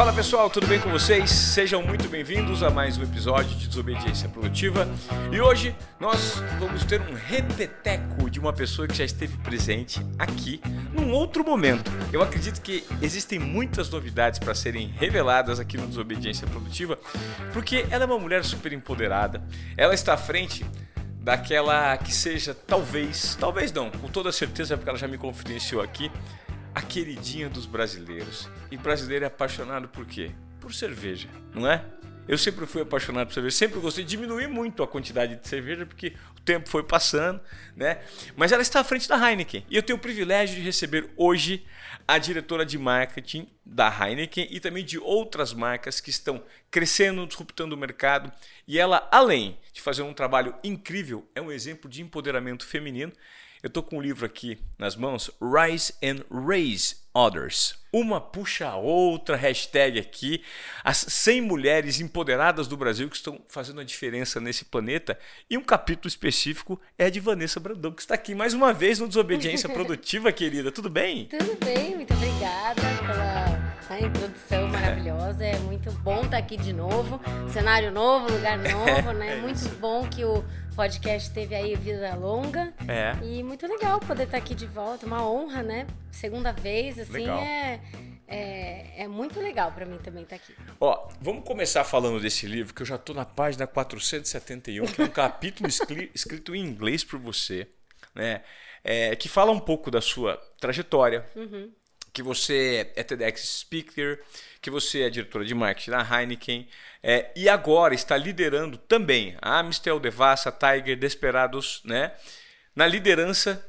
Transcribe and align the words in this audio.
Fala 0.00 0.14
pessoal, 0.14 0.48
tudo 0.48 0.66
bem 0.66 0.80
com 0.80 0.88
vocês? 0.88 1.30
Sejam 1.30 1.82
muito 1.82 2.08
bem-vindos 2.08 2.62
a 2.62 2.70
mais 2.70 2.96
um 2.96 3.02
episódio 3.02 3.54
de 3.54 3.68
Desobediência 3.68 4.30
Produtiva. 4.30 4.88
E 5.30 5.38
hoje 5.38 5.76
nós 6.00 6.42
vamos 6.58 6.86
ter 6.86 7.02
um 7.02 7.12
repeteco 7.12 8.30
de 8.30 8.40
uma 8.40 8.50
pessoa 8.50 8.88
que 8.88 8.94
já 8.94 9.04
esteve 9.04 9.36
presente 9.36 10.00
aqui 10.18 10.58
num 10.90 11.12
outro 11.12 11.44
momento. 11.44 11.92
Eu 12.10 12.22
acredito 12.22 12.62
que 12.62 12.82
existem 13.02 13.38
muitas 13.38 13.90
novidades 13.90 14.38
para 14.38 14.54
serem 14.54 14.88
reveladas 14.88 15.60
aqui 15.60 15.76
no 15.76 15.86
Desobediência 15.86 16.46
Produtiva, 16.46 16.98
porque 17.52 17.84
ela 17.90 18.04
é 18.04 18.06
uma 18.06 18.18
mulher 18.18 18.42
super 18.42 18.72
empoderada. 18.72 19.42
Ela 19.76 19.92
está 19.92 20.14
à 20.14 20.16
frente 20.16 20.64
daquela 21.20 21.94
que 21.98 22.14
seja 22.14 22.54
talvez, 22.54 23.36
talvez 23.38 23.70
não, 23.70 23.90
com 23.90 24.08
toda 24.08 24.32
certeza 24.32 24.78
porque 24.78 24.88
ela 24.88 24.98
já 24.98 25.06
me 25.06 25.18
confidenciou 25.18 25.82
aqui, 25.82 26.10
a 26.74 26.82
queridinha 26.82 27.48
dos 27.48 27.66
brasileiros. 27.66 28.48
E 28.70 28.76
brasileiro 28.76 29.24
é 29.24 29.28
apaixonado 29.28 29.88
por 29.88 30.06
quê? 30.06 30.30
Por 30.60 30.72
cerveja, 30.74 31.28
não 31.54 31.70
é? 31.70 31.84
Eu 32.28 32.38
sempre 32.38 32.64
fui 32.64 32.82
apaixonado 32.82 33.26
por 33.26 33.34
cerveja, 33.34 33.56
sempre 33.56 33.80
gostei 33.80 34.04
de 34.04 34.10
diminuir 34.10 34.46
muito 34.46 34.82
a 34.82 34.88
quantidade 34.88 35.34
de 35.34 35.48
cerveja, 35.48 35.84
porque 35.84 36.14
o 36.38 36.40
tempo 36.42 36.68
foi 36.68 36.84
passando, 36.84 37.40
né? 37.74 38.00
Mas 38.36 38.52
ela 38.52 38.62
está 38.62 38.80
à 38.80 38.84
frente 38.84 39.08
da 39.08 39.16
Heineken. 39.16 39.66
E 39.68 39.74
eu 39.74 39.82
tenho 39.82 39.98
o 39.98 40.00
privilégio 40.00 40.54
de 40.54 40.62
receber 40.62 41.10
hoje 41.16 41.66
a 42.06 42.18
diretora 42.18 42.64
de 42.64 42.78
marketing 42.78 43.48
da 43.64 43.88
Heineken 43.88 44.46
e 44.50 44.60
também 44.60 44.84
de 44.84 44.98
outras 44.98 45.52
marcas 45.52 46.00
que 46.00 46.10
estão 46.10 46.42
crescendo, 46.70 47.26
disruptando 47.26 47.74
o 47.74 47.78
mercado. 47.78 48.32
E 48.66 48.78
ela, 48.78 49.08
além 49.10 49.58
de 49.72 49.80
fazer 49.80 50.02
um 50.02 50.14
trabalho 50.14 50.54
incrível, 50.62 51.28
é 51.34 51.40
um 51.40 51.50
exemplo 51.50 51.90
de 51.90 52.00
empoderamento 52.00 52.64
feminino. 52.64 53.12
Eu 53.62 53.68
estou 53.68 53.82
com 53.82 53.98
um 53.98 54.00
livro 54.00 54.24
aqui 54.24 54.58
nas 54.78 54.96
mãos, 54.96 55.30
Rise 55.40 55.92
and 56.02 56.24
Raise 56.30 56.96
Others. 57.12 57.74
Uma 57.92 58.18
puxa 58.18 58.68
a 58.68 58.76
outra, 58.76 59.36
hashtag 59.36 59.98
aqui. 59.98 60.42
As 60.82 60.96
100 60.96 61.42
mulheres 61.42 62.00
empoderadas 62.00 62.66
do 62.66 62.76
Brasil 62.76 63.10
que 63.10 63.16
estão 63.16 63.38
fazendo 63.48 63.80
a 63.80 63.84
diferença 63.84 64.40
nesse 64.40 64.64
planeta. 64.64 65.18
E 65.50 65.58
um 65.58 65.62
capítulo 65.62 66.08
específico 66.08 66.80
é 66.96 67.10
de 67.10 67.20
Vanessa 67.20 67.60
Brandão, 67.60 67.92
que 67.92 68.00
está 68.00 68.14
aqui 68.14 68.34
mais 68.34 68.54
uma 68.54 68.72
vez 68.72 68.98
no 68.98 69.08
Desobediência 69.08 69.68
Produtiva, 69.70 70.32
querida. 70.32 70.72
Tudo 70.72 70.88
bem? 70.88 71.26
Tudo 71.26 71.58
bem, 71.62 71.96
muito 71.96 72.14
obrigada 72.14 72.80
pela 73.06 73.59
introdução 73.98 74.68
maravilhosa. 74.68 75.44
É 75.44 75.58
muito 75.60 75.90
bom 75.92 76.22
estar 76.22 76.36
aqui 76.36 76.56
de 76.56 76.72
novo. 76.72 77.20
Cenário 77.50 77.90
novo, 77.90 78.30
lugar 78.30 78.58
novo, 78.62 79.12
né? 79.12 79.38
É 79.38 79.40
muito 79.40 79.68
bom 79.80 80.06
que 80.08 80.24
o 80.24 80.44
podcast 80.76 81.32
teve 81.32 81.54
aí 81.54 81.74
vida 81.74 82.14
longa. 82.14 82.72
É. 82.86 83.16
E 83.24 83.42
muito 83.42 83.66
legal 83.66 83.98
poder 83.98 84.24
estar 84.24 84.36
aqui 84.36 84.54
de 84.54 84.66
volta. 84.66 85.06
Uma 85.06 85.28
honra, 85.28 85.62
né? 85.62 85.86
Segunda 86.10 86.52
vez, 86.52 86.98
assim, 86.98 87.12
legal. 87.12 87.38
é. 87.38 87.80
É, 88.32 89.02
é, 89.02 89.08
muito 89.08 89.40
legal 89.40 89.72
para 89.72 89.84
mim 89.84 89.98
também 89.98 90.22
estar 90.22 90.36
aqui. 90.36 90.54
Ó, 90.80 91.08
vamos 91.20 91.42
começar 91.44 91.82
falando 91.82 92.20
desse 92.20 92.46
livro, 92.46 92.72
que 92.72 92.82
eu 92.82 92.86
já 92.86 92.94
estou 92.94 93.12
na 93.12 93.24
página 93.24 93.66
471, 93.66 94.86
que 94.86 95.02
é 95.02 95.04
um 95.04 95.08
capítulo 95.10 95.68
escrito 95.68 96.54
em 96.54 96.64
inglês 96.64 97.02
para 97.02 97.18
você, 97.18 97.66
né? 98.14 98.44
É, 98.84 99.16
que 99.16 99.28
fala 99.28 99.50
um 99.50 99.58
pouco 99.58 99.90
da 99.90 100.00
sua 100.00 100.40
trajetória, 100.60 101.28
uhum. 101.34 101.72
Que 102.12 102.22
você 102.22 102.90
é 102.96 103.02
TEDx 103.02 103.60
Speaker, 103.60 104.20
que 104.60 104.70
você 104.70 105.02
é 105.02 105.10
diretora 105.10 105.44
de 105.44 105.54
marketing 105.54 105.90
da 105.90 106.02
Heineken, 106.02 106.68
é, 107.02 107.30
e 107.34 107.48
agora 107.48 107.94
está 107.94 108.16
liderando 108.16 108.76
também 108.76 109.36
a 109.40 109.58
Amistel, 109.58 109.98
Devassa, 109.98 110.52
Tiger, 110.52 110.98
Desperados, 110.98 111.80
né? 111.84 112.12
Na 112.74 112.86
liderança 112.86 113.64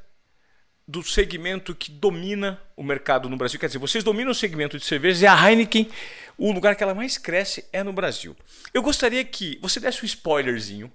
do 0.88 1.02
segmento 1.02 1.73
que 1.73 1.89
domina 1.89 2.62
o 2.75 2.84
mercado 2.84 3.30
no 3.30 3.38
Brasil. 3.38 3.59
Quer 3.59 3.67
dizer, 3.67 3.80
vocês 3.80 4.03
dominam 4.03 4.31
o 4.31 4.36
segmento 4.36 4.78
de 4.78 4.84
cervejas 4.84 5.22
e 5.22 5.28
a 5.28 5.50
Heineken, 5.50 5.89
o 6.38 6.52
lugar 6.52 6.75
que 6.75 6.84
ela 6.84 6.94
mais 6.94 7.17
cresce 7.17 7.66
é 7.72 7.84
no 7.84 7.94
Brasil. 7.94 8.36
Eu 8.73 8.81
gostaria 8.81 9.23
que 9.23 9.58
você 9.62 9.80
desse 9.80 10.03
um 10.03 10.06
spoilerzinho 10.06 10.92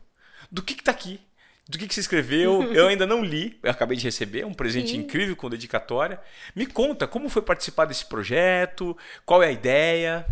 do 0.50 0.62
que 0.62 0.74
está 0.74 0.90
aqui, 0.90 1.20
do 1.68 1.78
que, 1.78 1.86
que 1.86 1.94
você 1.94 2.00
escreveu. 2.00 2.62
Eu 2.72 2.88
ainda 2.88 3.06
não 3.06 3.24
li, 3.24 3.58
eu 3.62 3.70
acabei 3.70 3.96
de 3.96 4.04
receber 4.04 4.44
um 4.44 4.54
presente 4.54 4.90
Sim. 4.90 4.98
incrível 4.98 5.34
com 5.34 5.50
dedicatória. 5.50 6.20
Me 6.54 6.66
conta 6.66 7.06
como 7.06 7.28
foi 7.28 7.42
participar 7.42 7.86
desse 7.86 8.04
projeto, 8.04 8.96
qual 9.24 9.42
é 9.42 9.48
a 9.48 9.52
ideia. 9.52 10.26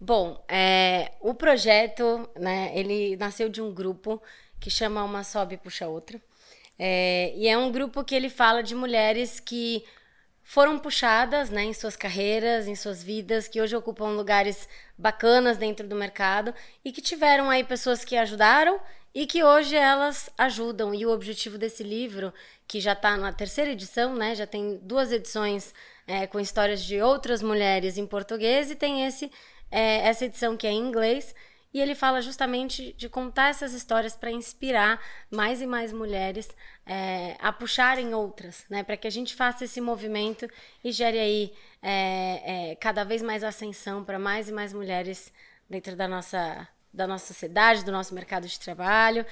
Bom, 0.00 0.44
é, 0.48 1.12
o 1.20 1.34
projeto, 1.34 2.28
né, 2.38 2.72
ele 2.74 3.16
nasceu 3.16 3.48
de 3.48 3.62
um 3.62 3.72
grupo 3.72 4.22
que 4.60 4.70
chama 4.70 5.04
Uma 5.04 5.24
Sobe 5.24 5.56
Puxa 5.56 5.86
Outra. 5.86 6.20
É, 6.78 7.32
e 7.34 7.48
é 7.48 7.56
um 7.56 7.72
grupo 7.72 8.04
que 8.04 8.14
ele 8.14 8.28
fala 8.28 8.62
de 8.62 8.74
mulheres 8.74 9.40
que 9.40 9.82
foram 10.42 10.78
puxadas 10.78 11.50
né, 11.50 11.64
em 11.64 11.72
suas 11.72 11.96
carreiras, 11.96 12.68
em 12.68 12.74
suas 12.74 13.02
vidas, 13.02 13.48
que 13.48 13.60
hoje 13.60 13.74
ocupam 13.74 14.10
lugares 14.10 14.68
bacanas 14.96 15.56
dentro 15.56 15.88
do 15.88 15.96
mercado 15.96 16.54
e 16.84 16.92
que 16.92 17.00
tiveram 17.00 17.50
aí 17.50 17.64
pessoas 17.64 18.04
que 18.04 18.16
ajudaram 18.16 18.78
e 19.16 19.26
que 19.26 19.42
hoje 19.42 19.74
elas 19.74 20.28
ajudam. 20.36 20.94
E 20.94 21.06
o 21.06 21.10
objetivo 21.10 21.56
desse 21.56 21.82
livro, 21.82 22.34
que 22.68 22.80
já 22.80 22.92
está 22.92 23.16
na 23.16 23.32
terceira 23.32 23.70
edição, 23.70 24.14
né, 24.14 24.34
já 24.34 24.46
tem 24.46 24.76
duas 24.82 25.10
edições 25.10 25.72
é, 26.06 26.26
com 26.26 26.38
histórias 26.38 26.84
de 26.84 27.00
outras 27.00 27.40
mulheres 27.40 27.96
em 27.96 28.06
português 28.06 28.70
e 28.70 28.76
tem 28.76 29.06
esse 29.06 29.32
é, 29.70 30.06
essa 30.06 30.26
edição 30.26 30.54
que 30.54 30.66
é 30.66 30.70
em 30.70 30.78
inglês. 30.78 31.34
E 31.72 31.80
ele 31.80 31.94
fala 31.94 32.20
justamente 32.20 32.92
de 32.92 33.08
contar 33.08 33.48
essas 33.48 33.72
histórias 33.72 34.14
para 34.14 34.30
inspirar 34.30 35.00
mais 35.30 35.62
e 35.62 35.66
mais 35.66 35.94
mulheres 35.94 36.50
é, 36.84 37.36
a 37.40 37.50
puxarem 37.50 38.14
outras, 38.14 38.66
né? 38.68 38.82
Para 38.82 38.98
que 38.98 39.06
a 39.06 39.10
gente 39.10 39.34
faça 39.34 39.64
esse 39.64 39.80
movimento 39.80 40.46
e 40.84 40.92
gere 40.92 41.18
aí 41.18 41.54
é, 41.82 42.72
é, 42.72 42.76
cada 42.76 43.02
vez 43.02 43.22
mais 43.22 43.42
ascensão 43.42 44.04
para 44.04 44.18
mais 44.18 44.50
e 44.50 44.52
mais 44.52 44.74
mulheres 44.74 45.32
dentro 45.70 45.96
da 45.96 46.06
nossa, 46.06 46.68
da 46.96 47.06
nossa 47.06 47.26
sociedade, 47.26 47.84
do 47.84 47.92
nosso 47.92 48.14
mercado 48.14 48.46
de 48.48 48.58
trabalho. 48.58 49.24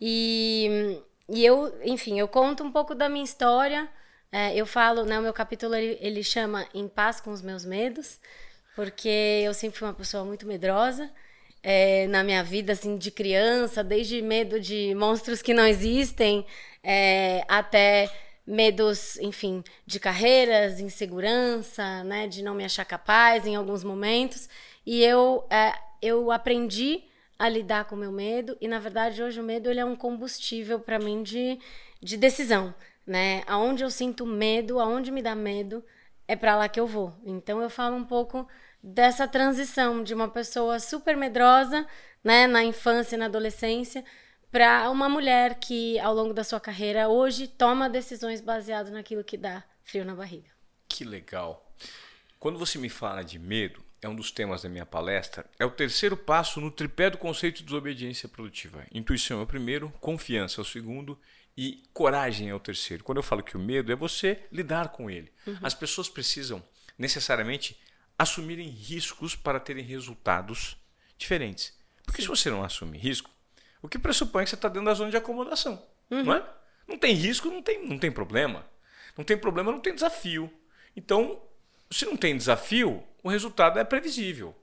E, 0.00 1.00
e 1.28 1.44
eu, 1.44 1.72
enfim, 1.84 2.18
eu 2.18 2.28
conto 2.28 2.62
um 2.64 2.70
pouco 2.70 2.94
da 2.94 3.08
minha 3.08 3.24
história. 3.24 3.88
É, 4.30 4.54
eu 4.54 4.66
falo, 4.66 5.04
né? 5.04 5.18
O 5.18 5.22
meu 5.22 5.32
capítulo 5.32 5.74
ele, 5.74 5.96
ele 6.00 6.22
chama 6.22 6.66
Em 6.74 6.86
Paz 6.88 7.20
com 7.20 7.30
os 7.30 7.40
Meus 7.40 7.64
Medos 7.64 8.18
porque 8.78 9.42
eu 9.44 9.52
sempre 9.52 9.76
fui 9.76 9.88
uma 9.88 9.92
pessoa 9.92 10.24
muito 10.24 10.46
medrosa 10.46 11.10
é, 11.64 12.06
na 12.06 12.22
minha 12.22 12.44
vida, 12.44 12.74
assim, 12.74 12.96
de 12.96 13.10
criança, 13.10 13.82
desde 13.82 14.22
medo 14.22 14.60
de 14.60 14.94
monstros 14.94 15.42
que 15.42 15.52
não 15.52 15.66
existem, 15.66 16.46
é, 16.80 17.44
até 17.48 18.08
medos, 18.46 19.18
enfim, 19.18 19.64
de 19.84 19.98
carreiras, 19.98 20.78
insegurança, 20.78 22.04
né, 22.04 22.28
de 22.28 22.40
não 22.40 22.54
me 22.54 22.64
achar 22.64 22.84
capaz 22.84 23.44
em 23.48 23.56
alguns 23.56 23.82
momentos. 23.82 24.48
E 24.86 25.02
eu, 25.02 25.44
é, 25.50 25.72
eu 26.00 26.30
aprendi 26.30 27.04
a 27.38 27.48
lidar 27.48 27.84
com 27.84 27.94
o 27.94 27.98
meu 27.98 28.10
medo 28.10 28.56
e, 28.60 28.66
na 28.66 28.78
verdade, 28.78 29.22
hoje 29.22 29.40
o 29.40 29.44
medo 29.44 29.70
ele 29.70 29.80
é 29.80 29.84
um 29.84 29.94
combustível 29.94 30.80
para 30.80 30.98
mim 30.98 31.22
de, 31.22 31.58
de 32.02 32.16
decisão, 32.16 32.74
né? 33.06 33.42
Aonde 33.46 33.84
eu 33.84 33.90
sinto 33.90 34.26
medo, 34.26 34.80
aonde 34.80 35.10
me 35.10 35.22
dá 35.22 35.34
medo, 35.34 35.84
é 36.26 36.34
para 36.34 36.56
lá 36.56 36.68
que 36.68 36.80
eu 36.80 36.86
vou. 36.86 37.14
Então 37.24 37.62
eu 37.62 37.70
falo 37.70 37.96
um 37.96 38.04
pouco 38.04 38.46
dessa 38.82 39.26
transição 39.26 40.02
de 40.02 40.14
uma 40.14 40.28
pessoa 40.28 40.78
super 40.78 41.16
medrosa, 41.16 41.86
né, 42.22 42.46
na 42.46 42.64
infância 42.64 43.16
e 43.16 43.18
na 43.18 43.26
adolescência, 43.26 44.04
para 44.50 44.90
uma 44.90 45.08
mulher 45.08 45.56
que 45.56 45.98
ao 46.00 46.14
longo 46.14 46.32
da 46.32 46.42
sua 46.42 46.60
carreira 46.60 47.08
hoje 47.08 47.46
toma 47.46 47.88
decisões 47.88 48.40
baseadas 48.40 48.92
naquilo 48.92 49.24
que 49.24 49.36
dá 49.36 49.62
frio 49.82 50.04
na 50.04 50.14
barriga. 50.14 50.48
Que 50.88 51.04
legal. 51.04 51.72
Quando 52.38 52.58
você 52.58 52.78
me 52.78 52.88
fala 52.88 53.22
de 53.22 53.38
medo, 53.38 53.82
é 54.00 54.08
um 54.08 54.14
dos 54.14 54.30
temas 54.30 54.62
da 54.62 54.68
minha 54.68 54.86
palestra, 54.86 55.44
é 55.58 55.64
o 55.64 55.70
terceiro 55.70 56.16
passo 56.16 56.60
no 56.60 56.70
tripé 56.70 57.10
do 57.10 57.18
conceito 57.18 57.58
de 57.58 57.64
desobediência 57.64 58.28
produtiva. 58.28 58.86
Intuição 58.92 59.40
é 59.40 59.42
o 59.42 59.46
primeiro, 59.46 59.90
confiança 60.00 60.60
é 60.60 60.62
o 60.62 60.64
segundo 60.64 61.18
e 61.56 61.82
coragem 61.92 62.48
é 62.48 62.54
o 62.54 62.60
terceiro. 62.60 63.02
Quando 63.02 63.18
eu 63.18 63.22
falo 63.22 63.42
que 63.42 63.56
o 63.56 63.60
medo 63.60 63.90
é 63.90 63.96
você 63.96 64.44
lidar 64.52 64.90
com 64.90 65.10
ele. 65.10 65.32
Uhum. 65.46 65.58
As 65.62 65.74
pessoas 65.74 66.08
precisam 66.08 66.62
necessariamente 66.96 67.76
assumirem 68.18 68.68
riscos 68.68 69.34
para 69.34 69.60
terem 69.60 69.84
resultados 69.84 70.76
diferentes. 71.16 71.76
Porque 72.04 72.22
Sim. 72.22 72.26
se 72.26 72.28
você 72.28 72.50
não 72.50 72.62
assume 72.62 72.96
risco, 72.96 73.30
o 73.82 73.88
que 73.88 73.98
pressupõe 73.98 74.44
que 74.44 74.50
você 74.50 74.56
está 74.56 74.68
dentro 74.68 74.86
da 74.86 74.94
zona 74.94 75.10
de 75.10 75.16
acomodação. 75.16 75.84
Uhum. 76.10 76.24
Não 76.24 76.34
é? 76.34 76.44
Não 76.86 76.98
tem 76.98 77.14
risco, 77.14 77.50
não 77.50 77.62
tem, 77.62 77.86
não 77.86 77.98
tem 77.98 78.10
problema. 78.10 78.66
Não 79.16 79.24
tem 79.24 79.36
problema, 79.36 79.70
não 79.70 79.80
tem 79.80 79.94
desafio. 79.94 80.50
Então, 80.96 81.42
se 81.90 82.04
não 82.04 82.16
tem 82.16 82.36
desafio, 82.36 83.02
o 83.22 83.28
resultado 83.28 83.78
é 83.78 83.84
previsível. 83.84 84.54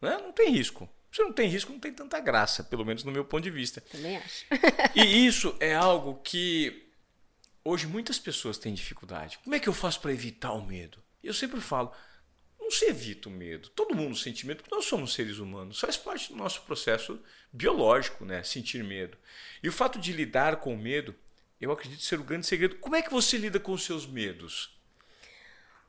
Né? 0.00 0.18
Não 0.18 0.32
tem 0.32 0.50
risco. 0.50 0.88
Se 1.10 1.22
não 1.22 1.32
tem 1.32 1.48
risco, 1.48 1.72
não 1.72 1.80
tem 1.80 1.92
tanta 1.92 2.20
graça, 2.20 2.62
pelo 2.62 2.84
menos 2.84 3.02
no 3.02 3.12
meu 3.12 3.24
ponto 3.24 3.42
de 3.42 3.50
vista. 3.50 3.80
Também 3.80 4.16
acho. 4.16 4.44
e 4.94 5.26
isso 5.26 5.56
é 5.58 5.74
algo 5.74 6.20
que 6.22 6.90
hoje 7.64 7.86
muitas 7.86 8.18
pessoas 8.18 8.58
têm 8.58 8.74
dificuldade. 8.74 9.38
Como 9.42 9.54
é 9.54 9.60
que 9.60 9.68
eu 9.68 9.72
faço 9.72 10.00
para 10.00 10.12
evitar 10.12 10.52
o 10.52 10.64
medo? 10.64 11.02
Eu 11.22 11.34
sempre 11.34 11.60
falo, 11.60 11.92
não 12.60 12.70
se 12.70 12.84
evita 12.84 13.28
o 13.28 13.32
medo. 13.32 13.70
Todo 13.70 13.94
mundo 13.94 14.16
sente 14.16 14.46
medo, 14.46 14.62
porque 14.62 14.74
nós 14.74 14.84
somos 14.84 15.14
seres 15.14 15.38
humanos. 15.38 15.80
Faz 15.80 15.96
parte 15.96 16.30
do 16.30 16.36
nosso 16.36 16.62
processo 16.62 17.18
biológico, 17.52 18.24
né? 18.24 18.42
Sentir 18.42 18.84
medo. 18.84 19.16
E 19.62 19.68
o 19.68 19.72
fato 19.72 19.98
de 19.98 20.12
lidar 20.12 20.56
com 20.56 20.74
o 20.74 20.78
medo, 20.78 21.14
eu 21.60 21.72
acredito 21.72 22.02
ser 22.02 22.20
o 22.20 22.24
grande 22.24 22.46
segredo. 22.46 22.76
Como 22.76 22.94
é 22.94 23.02
que 23.02 23.10
você 23.10 23.38
lida 23.38 23.58
com 23.58 23.72
os 23.72 23.84
seus 23.84 24.06
medos? 24.06 24.77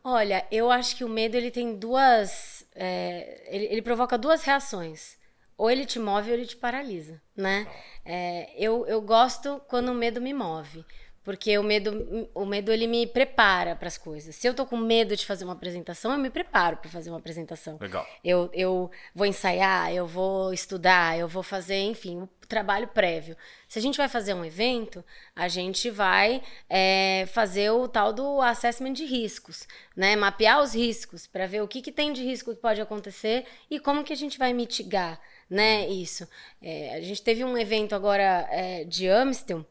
Olha, 0.03 0.45
eu 0.51 0.71
acho 0.71 0.95
que 0.95 1.03
o 1.03 1.09
medo 1.09 1.35
ele 1.35 1.51
tem 1.51 1.75
duas 1.75 2.59
é, 2.75 3.43
ele, 3.47 3.65
ele 3.65 3.81
provoca 3.81 4.17
duas 4.17 4.43
reações. 4.43 5.17
Ou 5.57 5.69
ele 5.69 5.85
te 5.85 5.99
move 5.99 6.29
ou 6.29 6.37
ele 6.37 6.45
te 6.45 6.55
paralisa, 6.55 7.21
né? 7.35 7.67
É, 8.05 8.49
eu, 8.57 8.87
eu 8.87 9.01
gosto 9.01 9.61
quando 9.67 9.89
o 9.89 9.93
medo 9.93 10.21
me 10.21 10.33
move. 10.33 10.85
Porque 11.29 11.55
o 11.59 11.61
medo, 11.61 12.27
o 12.33 12.43
medo 12.43 12.71
ele 12.71 12.87
me 12.87 13.05
prepara 13.05 13.75
para 13.75 13.87
as 13.87 13.99
coisas. 13.99 14.35
Se 14.35 14.47
eu 14.47 14.53
tô 14.55 14.65
com 14.65 14.75
medo 14.75 15.15
de 15.15 15.27
fazer 15.27 15.43
uma 15.43 15.53
apresentação, 15.53 16.11
eu 16.11 16.17
me 16.17 16.31
preparo 16.31 16.77
para 16.77 16.89
fazer 16.89 17.11
uma 17.11 17.19
apresentação. 17.19 17.77
Legal. 17.79 18.03
Eu, 18.23 18.49
eu 18.51 18.89
vou 19.13 19.27
ensaiar, 19.27 19.93
eu 19.93 20.07
vou 20.07 20.51
estudar, 20.51 21.19
eu 21.19 21.27
vou 21.27 21.43
fazer, 21.43 21.81
enfim, 21.81 22.21
o 22.21 22.29
trabalho 22.47 22.87
prévio. 22.87 23.37
Se 23.67 23.77
a 23.77 23.81
gente 23.81 23.95
vai 23.95 24.09
fazer 24.09 24.33
um 24.33 24.43
evento, 24.43 25.05
a 25.35 25.47
gente 25.47 25.91
vai 25.91 26.41
é, 26.67 27.25
fazer 27.27 27.69
o 27.69 27.87
tal 27.87 28.11
do 28.11 28.41
assessment 28.41 28.93
de 28.93 29.05
riscos, 29.05 29.67
né? 29.95 30.15
Mapear 30.15 30.59
os 30.63 30.73
riscos 30.73 31.27
para 31.27 31.45
ver 31.45 31.61
o 31.61 31.67
que, 31.67 31.79
que 31.79 31.91
tem 31.91 32.11
de 32.11 32.23
risco 32.23 32.55
que 32.55 32.59
pode 32.59 32.81
acontecer 32.81 33.45
e 33.69 33.79
como 33.79 34.03
que 34.03 34.13
a 34.13 34.17
gente 34.17 34.39
vai 34.39 34.51
mitigar, 34.51 35.21
né? 35.47 35.87
Isso. 35.87 36.27
É, 36.59 36.95
a 36.95 37.01
gente 37.01 37.21
teve 37.21 37.43
um 37.43 37.55
evento 37.55 37.93
agora 37.93 38.47
é, 38.49 38.83
de 38.83 39.07
Amstel 39.07 39.63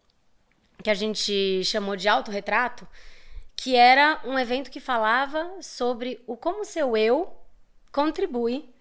que 0.82 0.90
a 0.90 0.94
gente 0.94 1.64
chamou 1.64 1.96
de 1.96 2.08
autorretrato, 2.08 2.86
que 3.56 3.74
era 3.74 4.20
um 4.24 4.38
evento 4.38 4.70
que 4.70 4.80
falava 4.80 5.50
sobre 5.60 6.22
o 6.26 6.36
como 6.36 6.64
seu 6.64 6.96
eu 6.96 7.36
contribui 7.90 8.72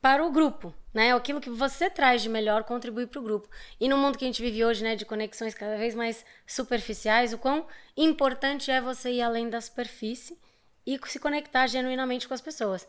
para 0.00 0.24
o 0.24 0.30
grupo, 0.30 0.74
né? 0.92 1.12
Aquilo 1.12 1.40
que 1.40 1.50
você 1.50 1.88
traz 1.88 2.22
de 2.22 2.28
melhor 2.28 2.64
contribui 2.64 3.06
para 3.06 3.20
o 3.20 3.22
grupo. 3.22 3.48
E 3.80 3.88
no 3.88 3.96
mundo 3.96 4.18
que 4.18 4.24
a 4.24 4.28
gente 4.28 4.42
vive 4.42 4.64
hoje, 4.64 4.82
né, 4.82 4.94
de 4.94 5.04
conexões 5.04 5.54
cada 5.54 5.76
vez 5.76 5.94
mais 5.94 6.24
superficiais, 6.46 7.32
o 7.32 7.38
quão 7.38 7.66
importante 7.96 8.70
é 8.70 8.80
você 8.80 9.10
ir 9.10 9.22
além 9.22 9.48
da 9.48 9.60
superfície 9.60 10.38
e 10.86 10.98
se 11.06 11.18
conectar 11.18 11.66
genuinamente 11.66 12.28
com 12.28 12.34
as 12.34 12.40
pessoas. 12.40 12.86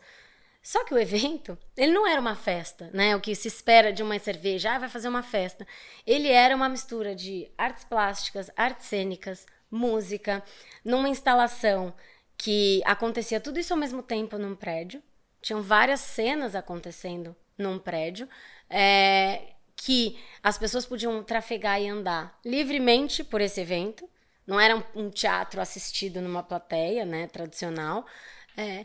Só 0.68 0.84
que 0.84 0.92
o 0.92 0.98
evento, 0.98 1.56
ele 1.74 1.92
não 1.92 2.06
era 2.06 2.20
uma 2.20 2.36
festa, 2.36 2.90
né? 2.92 3.16
O 3.16 3.22
que 3.22 3.34
se 3.34 3.48
espera 3.48 3.90
de 3.90 4.02
uma 4.02 4.18
cerveja, 4.18 4.74
ah, 4.74 4.78
vai 4.78 4.88
fazer 4.90 5.08
uma 5.08 5.22
festa. 5.22 5.66
Ele 6.06 6.28
era 6.28 6.54
uma 6.54 6.68
mistura 6.68 7.14
de 7.14 7.50
artes 7.56 7.84
plásticas, 7.84 8.50
artes 8.54 8.86
cênicas, 8.86 9.46
música, 9.70 10.44
numa 10.84 11.08
instalação 11.08 11.94
que 12.36 12.82
acontecia 12.84 13.40
tudo 13.40 13.58
isso 13.58 13.72
ao 13.72 13.78
mesmo 13.78 14.02
tempo 14.02 14.36
num 14.36 14.54
prédio. 14.54 15.02
Tinham 15.40 15.62
várias 15.62 16.00
cenas 16.00 16.54
acontecendo 16.54 17.34
num 17.56 17.78
prédio. 17.78 18.28
É, 18.68 19.54
que 19.74 20.18
as 20.42 20.58
pessoas 20.58 20.84
podiam 20.84 21.24
trafegar 21.24 21.80
e 21.80 21.88
andar 21.88 22.38
livremente 22.44 23.24
por 23.24 23.40
esse 23.40 23.58
evento. 23.58 24.06
Não 24.46 24.60
era 24.60 24.76
um, 24.94 25.08
teatro 25.08 25.62
assistido 25.62 26.20
numa 26.20 26.42
plateia, 26.42 27.06
né, 27.06 27.26
tradicional. 27.26 28.04
É, 28.54 28.84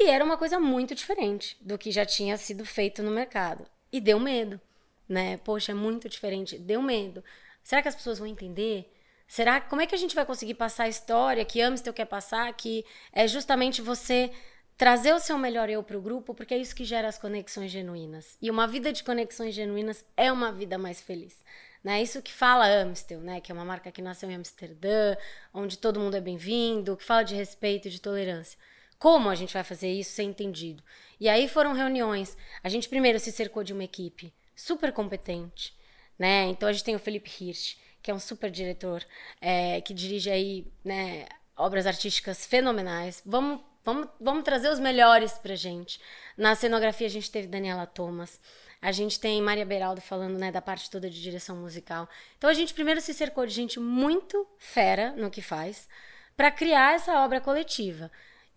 e 0.00 0.08
era 0.08 0.24
uma 0.24 0.38
coisa 0.38 0.58
muito 0.58 0.94
diferente 0.94 1.58
do 1.60 1.76
que 1.76 1.90
já 1.90 2.06
tinha 2.06 2.36
sido 2.38 2.64
feito 2.64 3.02
no 3.02 3.10
mercado. 3.10 3.66
E 3.92 4.00
deu 4.00 4.18
medo, 4.18 4.58
né? 5.06 5.36
Poxa, 5.38 5.72
é 5.72 5.74
muito 5.74 6.08
diferente. 6.08 6.58
Deu 6.58 6.80
medo. 6.80 7.22
Será 7.62 7.82
que 7.82 7.88
as 7.88 7.94
pessoas 7.94 8.18
vão 8.18 8.26
entender? 8.26 8.90
Será 9.28 9.60
como 9.60 9.82
é 9.82 9.86
que 9.86 9.94
a 9.94 9.98
gente 9.98 10.14
vai 10.14 10.24
conseguir 10.24 10.54
passar 10.54 10.84
a 10.84 10.88
história 10.88 11.44
que 11.44 11.60
Amstel 11.60 11.92
quer 11.92 12.06
passar, 12.06 12.50
que 12.54 12.84
é 13.12 13.28
justamente 13.28 13.82
você 13.82 14.32
trazer 14.76 15.12
o 15.12 15.20
seu 15.20 15.36
melhor 15.36 15.68
eu 15.68 15.82
para 15.82 15.98
o 15.98 16.00
grupo, 16.00 16.34
porque 16.34 16.54
é 16.54 16.58
isso 16.58 16.74
que 16.74 16.84
gera 16.84 17.06
as 17.06 17.18
conexões 17.18 17.70
genuínas. 17.70 18.38
E 18.40 18.50
uma 18.50 18.66
vida 18.66 18.90
de 18.90 19.04
conexões 19.04 19.54
genuínas 19.54 20.02
é 20.16 20.32
uma 20.32 20.50
vida 20.50 20.78
mais 20.78 20.98
feliz. 21.02 21.44
Né? 21.84 22.02
Isso 22.02 22.22
que 22.22 22.32
fala 22.32 22.66
Amstel, 22.66 23.20
né? 23.20 23.40
que 23.42 23.52
é 23.52 23.54
uma 23.54 23.64
marca 23.66 23.92
que 23.92 24.00
nasceu 24.00 24.30
em 24.30 24.36
Amsterdã, 24.36 25.14
onde 25.52 25.76
todo 25.76 26.00
mundo 26.00 26.16
é 26.16 26.20
bem-vindo, 26.20 26.96
que 26.96 27.04
fala 27.04 27.22
de 27.22 27.34
respeito 27.34 27.88
e 27.88 27.90
de 27.90 28.00
tolerância. 28.00 28.58
Como 29.00 29.30
a 29.30 29.34
gente 29.34 29.54
vai 29.54 29.64
fazer 29.64 29.90
isso 29.90 30.12
ser 30.12 30.24
entendido? 30.24 30.82
E 31.18 31.26
aí 31.26 31.48
foram 31.48 31.72
reuniões. 31.72 32.36
A 32.62 32.68
gente 32.68 32.86
primeiro 32.86 33.18
se 33.18 33.32
cercou 33.32 33.64
de 33.64 33.72
uma 33.72 33.82
equipe 33.82 34.30
super 34.54 34.92
competente, 34.92 35.74
né? 36.18 36.44
Então 36.48 36.68
a 36.68 36.72
gente 36.72 36.84
tem 36.84 36.94
o 36.94 36.98
Felipe 36.98 37.30
Hirsch, 37.30 37.78
que 38.02 38.10
é 38.10 38.14
um 38.14 38.20
super 38.20 38.50
diretor, 38.50 39.02
é, 39.40 39.80
que 39.80 39.94
dirige 39.94 40.30
aí, 40.30 40.70
né, 40.84 41.24
obras 41.56 41.86
artísticas 41.86 42.44
fenomenais. 42.44 43.22
Vamos, 43.24 43.62
vamos, 43.82 44.06
vamos 44.20 44.44
trazer 44.44 44.68
os 44.68 44.78
melhores 44.78 45.32
pra 45.38 45.54
gente. 45.54 45.98
Na 46.36 46.54
cenografia 46.54 47.06
a 47.06 47.10
gente 47.10 47.30
teve 47.30 47.48
Daniela 47.48 47.86
Thomas. 47.86 48.38
A 48.82 48.92
gente 48.92 49.18
tem 49.18 49.40
Maria 49.40 49.64
Beraldo 49.64 50.02
falando 50.02 50.38
né, 50.38 50.52
da 50.52 50.60
parte 50.60 50.90
toda 50.90 51.08
de 51.08 51.22
direção 51.22 51.56
musical. 51.56 52.06
Então 52.36 52.50
a 52.50 52.54
gente 52.54 52.74
primeiro 52.74 53.00
se 53.00 53.14
cercou 53.14 53.46
de 53.46 53.54
gente 53.54 53.80
muito 53.80 54.46
fera 54.58 55.12
no 55.12 55.30
que 55.30 55.40
faz 55.40 55.88
para 56.36 56.50
criar 56.50 56.96
essa 56.96 57.24
obra 57.24 57.40
coletiva. 57.40 58.10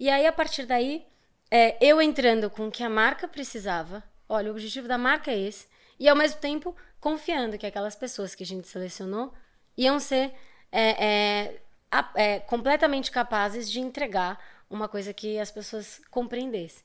E 0.04 0.10
aí, 0.10 0.28
a 0.28 0.34
partir 0.34 0.66
daí, 0.66 1.08
é, 1.50 1.78
eu 1.80 2.02
entrando 2.02 2.50
com 2.50 2.68
o 2.68 2.72
que 2.72 2.84
a 2.84 2.90
marca 2.90 3.26
precisava, 3.26 4.04
olha, 4.28 4.50
o 4.50 4.52
objetivo 4.52 4.86
da 4.86 4.98
marca 4.98 5.32
é 5.32 5.40
esse, 5.40 5.66
e 5.98 6.10
ao 6.10 6.16
mesmo 6.18 6.42
tempo 6.42 6.76
confiando 7.00 7.58
que 7.58 7.66
aquelas 7.66 7.96
pessoas 7.96 8.36
que 8.36 8.44
a 8.44 8.46
gente 8.46 8.68
selecionou 8.68 9.34
iam 9.78 10.02
ser 10.02 10.34
é, 10.70 11.06
é, 11.06 11.62
é, 12.16 12.40
completamente 12.42 13.12
capazes 13.12 13.72
de 13.72 13.80
entregar 13.80 14.38
uma 14.70 14.90
coisa 14.90 15.14
que 15.14 15.40
as 15.40 15.50
pessoas 15.50 16.02
compreendessem. 16.12 16.84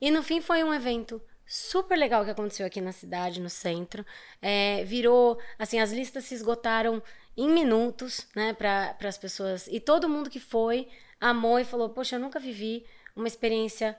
E 0.00 0.08
no 0.08 0.22
fim 0.22 0.40
foi 0.40 0.62
um 0.62 0.72
evento 0.72 1.20
super 1.44 1.98
legal 1.98 2.24
que 2.24 2.30
aconteceu 2.30 2.64
aqui 2.64 2.80
na 2.80 2.92
cidade, 2.92 3.40
no 3.40 3.50
centro. 3.50 4.06
É, 4.40 4.84
virou, 4.84 5.40
assim, 5.58 5.80
as 5.80 5.90
listas 5.90 6.22
se 6.22 6.36
esgotaram 6.36 7.02
em 7.36 7.48
minutos, 7.48 8.28
né, 8.36 8.52
para 8.52 8.94
as 9.02 9.18
pessoas. 9.18 9.66
E 9.66 9.80
todo 9.80 10.08
mundo 10.08 10.30
que 10.30 10.38
foi 10.38 10.86
amou 11.20 11.58
e 11.58 11.64
falou: 11.64 11.90
Poxa, 11.90 12.16
eu 12.16 12.20
nunca 12.20 12.40
vivi 12.40 12.84
uma 13.14 13.28
experiência 13.28 13.96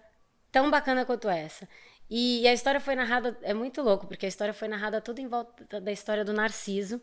tão 0.52 0.70
bacana 0.70 1.06
quanto 1.06 1.30
essa. 1.30 1.68
E, 2.10 2.46
a 2.46 2.54
história 2.54 2.82
foi 2.82 2.94
narrada, 2.94 3.38
é 3.42 3.54
muito 3.54 3.82
louco, 3.82 4.06
porque 4.06 4.26
a 4.26 4.30
história 4.30 4.54
foi 4.54 4.68
narrada 4.68 5.00
toda 5.00 5.22
em 5.22 5.28
volta 5.28 5.80
da 5.80 5.92
história 5.94 6.26
do 6.26 6.34
Narciso, 6.34 7.00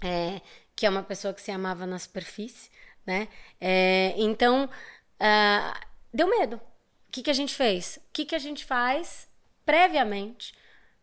é, 0.00 0.40
que 0.76 0.86
é 0.86 0.90
uma 0.90 1.02
pessoa 1.02 1.34
que 1.34 1.42
se 1.42 1.50
amava 1.50 1.86
na 1.86 1.98
superfície, 1.98 2.70
né? 3.04 3.26
É, 3.60 4.14
então, 4.16 4.66
uh, 4.66 5.86
deu 6.14 6.28
medo. 6.28 6.56
O 6.56 7.10
que, 7.10 7.22
que 7.22 7.30
a 7.30 7.34
gente 7.34 7.52
fez? 7.52 7.96
O 7.96 8.12
que, 8.12 8.24
que 8.24 8.34
a 8.36 8.38
gente 8.38 8.64
faz 8.64 9.28
previamente 9.66 10.54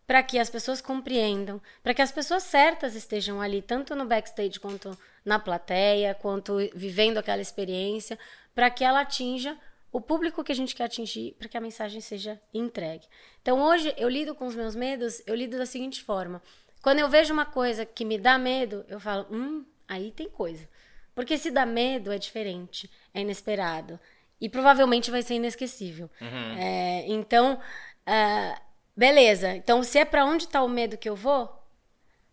para 0.10 0.24
que 0.24 0.40
as 0.40 0.50
pessoas 0.50 0.82
compreendam, 0.82 1.62
para 1.84 1.94
que 1.94 2.02
as 2.02 2.12
pessoas 2.12 2.42
certas 2.42 2.96
estejam 2.96 3.40
ali, 3.40 3.62
tanto 3.62 3.96
no 3.96 4.08
backstage 4.08 4.60
quanto 4.60 4.98
na 5.24 5.38
plateia, 5.38 6.16
quanto 6.16 6.58
vivendo 6.74 7.20
aquela 7.20 7.44
experiência, 7.44 8.18
para 8.56 8.72
que 8.72 8.84
ela 8.84 9.02
atinja 9.02 9.56
o 9.92 10.02
público 10.02 10.44
que 10.44 10.52
a 10.52 10.56
gente 10.56 10.76
quer 10.76 10.86
atingir, 10.86 11.36
para 11.38 11.48
que 11.48 11.56
a 11.56 11.62
mensagem 11.62 12.02
seja 12.02 12.42
entregue. 12.52 13.06
Então 13.44 13.62
hoje 13.62 13.94
eu 13.98 14.10
lido 14.10 14.34
com 14.34 14.48
os 14.48 14.56
meus 14.56 14.76
medos, 14.76 15.22
eu 15.28 15.36
lido 15.36 15.60
da 15.60 15.66
seguinte 15.68 16.02
forma: 16.02 16.42
quando 16.82 16.98
eu 16.98 17.08
vejo 17.08 17.32
uma 17.32 17.46
coisa 17.46 17.86
que 17.86 18.04
me 18.04 18.18
dá 18.18 18.36
medo, 18.36 18.84
eu 18.88 19.00
falo, 19.00 19.28
hum, 19.30 19.64
aí 19.88 20.12
tem 20.12 20.28
coisa. 20.28 20.68
Porque 21.14 21.38
se 21.38 21.52
dá 21.52 21.68
medo 21.68 22.12
é 22.12 22.18
diferente, 22.18 22.90
é 23.14 23.22
inesperado 23.22 24.00
e 24.42 24.50
provavelmente 24.50 25.12
vai 25.12 25.22
ser 25.22 25.36
inesquecível. 25.36 26.10
Uhum. 26.20 26.58
É, 26.58 27.06
então 27.08 27.60
uh, 28.08 28.69
Beleza. 29.00 29.56
Então, 29.56 29.82
se 29.82 29.98
é 29.98 30.04
para 30.04 30.26
onde 30.26 30.44
está 30.44 30.62
o 30.62 30.68
medo 30.68 30.98
que 30.98 31.08
eu 31.08 31.16
vou, 31.16 31.50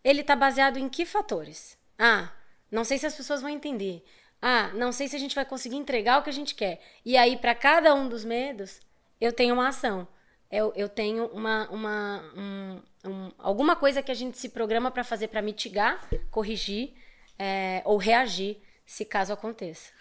ele 0.03 0.23
está 0.23 0.35
baseado 0.35 0.79
em 0.81 0.89
que 0.89 1.07
fatores? 1.07 1.79
Ah, 1.97 2.33
não 2.69 2.83
sei 2.83 2.99
se 2.99 3.07
as 3.07 3.15
pessoas 3.15 3.41
vão 3.41 3.49
entender. 3.49 4.05
Ah, 4.43 4.73
não 4.75 4.91
sei 4.91 5.07
se 5.07 5.15
a 5.15 5.19
gente 5.19 5.37
vai 5.37 5.45
conseguir 5.45 5.77
entregar 5.77 6.19
o 6.19 6.25
que 6.25 6.31
a 6.31 6.33
gente 6.33 6.57
quer. 6.57 6.83
E 7.05 7.17
aí, 7.17 7.37
para 7.37 7.55
cada 7.55 7.95
um 7.95 8.09
dos 8.09 8.25
medos, 8.25 8.81
eu 9.21 9.33
tenho 9.33 9.55
uma 9.55 9.69
ação. 9.69 10.09
Eu, 10.51 10.73
eu 10.75 10.89
tenho 10.89 11.27
uma, 11.27 11.71
uma 11.71 12.33
um, 12.37 12.83
um, 13.05 13.33
alguma 13.39 13.77
coisa 13.77 14.03
que 14.03 14.11
a 14.11 14.15
gente 14.17 14.37
se 14.37 14.49
programa 14.49 14.91
para 14.91 15.05
fazer 15.05 15.29
para 15.29 15.41
mitigar, 15.41 16.05
corrigir 16.33 16.95
é, 17.39 17.81
ou 17.85 17.97
reagir 17.97 18.61
se 18.85 19.05
caso 19.05 19.33
aconteça. 19.33 19.93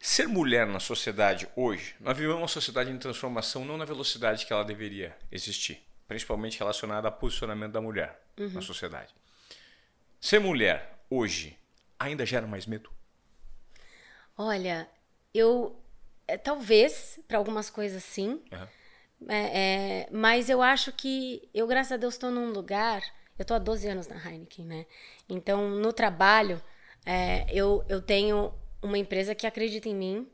Ser 0.00 0.26
mulher 0.26 0.66
na 0.66 0.80
sociedade 0.80 1.46
hoje, 1.54 1.94
nós 2.00 2.16
vivemos 2.16 2.40
uma 2.40 2.48
sociedade 2.48 2.90
em 2.90 2.96
transformação 2.96 3.66
não 3.66 3.76
na 3.76 3.84
velocidade 3.84 4.46
que 4.46 4.52
ela 4.54 4.64
deveria 4.64 5.14
existir 5.30 5.89
principalmente 6.10 6.58
relacionada 6.58 7.06
ao 7.06 7.12
posicionamento 7.14 7.70
da 7.70 7.80
mulher 7.80 8.20
uhum. 8.36 8.48
na 8.48 8.60
sociedade. 8.60 9.14
Ser 10.20 10.40
mulher 10.40 10.98
hoje 11.08 11.56
ainda 11.96 12.26
gera 12.26 12.48
mais 12.48 12.66
medo? 12.66 12.90
Olha, 14.36 14.90
eu 15.32 15.80
é, 16.26 16.36
talvez 16.36 17.20
para 17.28 17.38
algumas 17.38 17.70
coisas 17.70 18.02
sim, 18.02 18.42
uhum. 18.52 19.28
é, 19.28 19.60
é, 19.60 20.08
mas 20.10 20.50
eu 20.50 20.60
acho 20.60 20.90
que 20.92 21.48
eu 21.54 21.68
graças 21.68 21.92
a 21.92 21.96
Deus 21.96 22.14
estou 22.14 22.32
num 22.32 22.50
lugar. 22.50 23.00
Eu 23.38 23.42
estou 23.42 23.54
há 23.54 23.60
12 23.60 23.86
anos 23.86 24.08
na 24.08 24.16
Heineken, 24.16 24.64
né? 24.64 24.86
Então 25.28 25.70
no 25.70 25.92
trabalho 25.92 26.60
é, 27.06 27.46
eu, 27.54 27.84
eu 27.88 28.02
tenho 28.02 28.52
uma 28.82 28.98
empresa 28.98 29.32
que 29.32 29.46
acredita 29.46 29.88
em 29.88 29.94
mim 29.94 30.28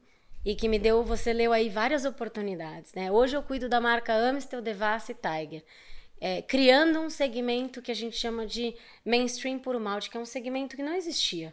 e 0.47 0.55
que 0.55 0.69
me 0.69 0.79
deu, 0.79 1.03
você 1.03 1.33
leu 1.33 1.53
aí 1.53 1.69
várias 1.69 2.05
oportunidades, 2.05 2.95
né? 2.95 3.11
Hoje 3.11 3.37
eu 3.37 3.43
cuido 3.43 3.69
da 3.69 3.81
marca 3.81 4.15
Amstel, 4.15 4.63
Devassa 4.63 5.11
e 5.11 5.15
Tiger, 5.17 5.65
é, 6.21 6.41
criando 6.41 7.01
um 7.01 7.11
segmento 7.11 7.83
que 7.83 7.91
a 7.91 7.95
gente 7.95 8.17
chama 8.17 8.47
de 8.47 8.73
mainstream 9.05 9.59
puro 9.59 9.81
malte, 9.81 10.09
que 10.09 10.17
é 10.17 10.21
um 10.21 10.25
segmento 10.25 10.77
que 10.77 10.85
não 10.85 10.95
existia, 10.95 11.53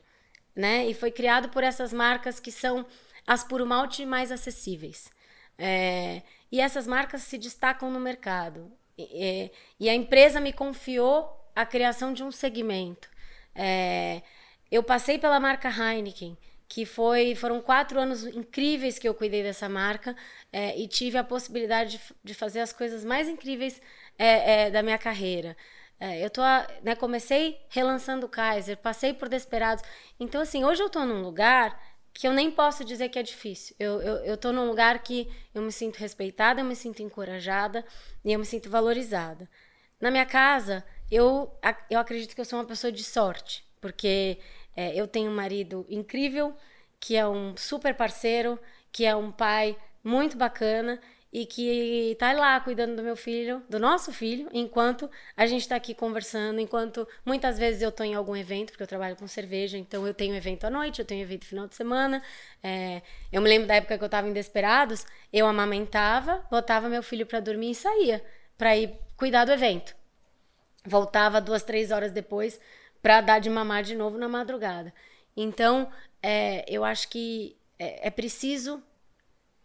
né? 0.56 0.86
E 0.86 0.94
foi 0.94 1.10
criado 1.10 1.50
por 1.50 1.64
essas 1.64 1.92
marcas 1.92 2.40
que 2.40 2.52
são 2.52 2.86
as 3.26 3.44
puro 3.44 3.66
malte 3.66 4.06
mais 4.06 4.32
acessíveis. 4.32 5.12
É, 5.58 6.22
e 6.52 6.62
essas 6.62 6.86
marcas 6.86 7.24
se 7.24 7.40
destacam 7.40 7.90
no 7.90 8.00
mercado. 8.00 8.72
E, 8.96 9.52
e 9.80 9.90
a 9.90 9.96
empresa 9.96 10.40
me 10.40 10.54
confiou 10.54 11.36
a 11.56 11.66
criação 11.66 12.14
de 12.14 12.24
um 12.24 12.32
segmento. 12.32 13.10
É, 13.56 14.22
eu 14.72 14.84
passei 14.84 15.18
pela 15.18 15.40
marca 15.40 15.68
Heineken, 15.68 16.38
que 16.68 16.86
foi, 16.86 17.36
foram 17.36 17.62
quatro 17.62 18.00
anos 18.00 18.24
incríveis 18.26 18.98
que 18.98 19.08
eu 19.08 19.14
cuidei 19.14 19.44
dessa 19.44 19.70
marca 19.70 20.16
é, 20.52 20.78
e 20.78 20.88
tive 20.88 21.18
a 21.18 21.24
possibilidade 21.24 21.98
de, 21.98 22.02
de, 22.24 22.34
fazer 22.34 22.60
as 22.60 22.74
coisas 22.74 23.06
mais 23.06 23.28
incríveis 23.28 23.82
é, 24.18 24.66
é 24.66 24.72
da 24.72 24.82
minha 24.82 24.98
carreira. 24.98 25.56
É, 26.00 26.24
eu 26.24 26.30
tô, 26.30 26.42
né, 26.82 26.96
comecei 26.96 27.60
relançando 27.70 28.26
o 28.26 28.30
Kaiser, 28.30 28.78
passei 28.78 29.14
por 29.14 29.30
Desperados. 29.30 29.84
Então, 30.20 30.42
assim, 30.42 30.64
hoje 30.64 30.82
eu 30.82 30.88
estou 30.88 31.06
num 31.06 31.22
lugar 31.22 31.80
que 32.14 32.28
eu 32.28 32.34
nem 32.34 32.52
posso 32.52 32.84
dizer 32.86 33.10
que 33.10 33.18
é 33.18 33.24
difícil. 33.24 33.76
Eu, 33.80 34.02
eu, 34.02 34.16
eu 34.26 34.38
tô 34.38 34.52
num 34.52 34.68
lugar 34.68 35.02
que 35.02 35.30
eu 35.54 35.62
me 35.62 35.72
sinto 35.72 35.98
respeitada, 35.98 36.62
eu 36.62 36.66
me 36.66 36.76
sinto 36.76 37.02
encorajada 37.02 37.84
e 38.24 38.32
eu 38.32 38.40
me 38.40 38.46
sinto 38.46 38.70
valorizada. 38.70 39.50
Na 40.00 40.12
minha 40.12 40.26
casa, 40.26 40.84
eu, 41.10 41.52
eu 41.90 42.00
acredito 42.00 42.36
que 42.36 42.42
eu 42.42 42.46
sou 42.46 42.60
uma 42.60 42.66
pessoa 42.66 42.92
de 42.92 43.04
sorte, 43.04 43.66
porque 43.82 44.40
é, 44.76 44.96
eu 44.96 45.08
tenho 45.08 45.32
um 45.32 45.36
marido 45.36 45.86
incrível, 45.90 46.56
que 47.00 47.16
é 47.16 47.28
um 47.28 47.56
super 47.58 47.94
parceiro, 47.96 48.60
que 48.92 49.06
é 49.06 49.16
um 49.16 49.32
pai 49.32 49.78
muito 50.04 50.38
bacana 50.38 51.00
e 51.34 51.48
que 51.48 52.16
tá 52.20 52.32
lá 52.32 52.60
cuidando 52.60 52.96
do 52.96 53.02
meu 53.02 53.16
filho, 53.16 53.64
do 53.68 53.80
nosso 53.80 54.14
filho, 54.14 54.48
enquanto 54.54 55.10
a 55.36 55.48
gente 55.48 55.62
está 55.62 55.76
aqui 55.76 55.96
conversando, 55.96 56.60
enquanto 56.60 57.08
muitas 57.26 57.58
vezes 57.58 57.82
eu 57.82 57.90
estou 57.90 58.06
em 58.06 58.14
algum 58.14 58.36
evento, 58.36 58.70
porque 58.70 58.84
eu 58.84 58.88
trabalho 58.88 59.16
com 59.16 59.28
cerveja, 59.28 59.76
então 59.76 60.06
eu 60.06 60.14
tenho 60.14 60.36
evento 60.36 60.66
à 60.66 60.70
noite, 60.70 61.00
eu 61.00 61.06
tenho 61.06 61.24
evento 61.24 61.46
final 61.46 61.68
de 61.68 61.76
semana. 61.76 62.22
É, 62.62 63.02
eu 63.32 63.42
me 63.42 63.50
lembro 63.50 63.68
da 63.68 63.74
época 63.74 63.98
que 63.98 64.04
eu 64.04 64.06
estava 64.06 64.30
em 64.30 64.34
Desperados, 64.34 65.08
eu 65.32 65.48
amamentava, 65.48 66.46
botava 66.52 66.88
meu 66.88 67.02
filho 67.02 67.26
para 67.26 67.40
dormir 67.40 67.72
e 67.72 67.76
saía 67.76 68.24
para 68.56 68.78
ir 68.78 68.94
cuidar 69.18 69.46
do 69.46 69.52
evento. 69.52 69.96
Voltava 70.86 71.42
duas, 71.42 71.64
três 71.64 71.90
horas 71.90 72.12
depois 72.12 72.60
para 73.04 73.20
dar 73.20 73.40
de 73.40 73.50
mamar 73.50 73.84
de 73.84 73.96
novo 73.96 74.18
na 74.18 74.30
madrugada. 74.30 74.94
Então, 75.36 75.92
é, 76.22 76.64
eu 76.70 76.86
acho 76.86 77.10
que 77.10 77.58
é, 77.78 78.08
é 78.08 78.10
preciso 78.10 78.82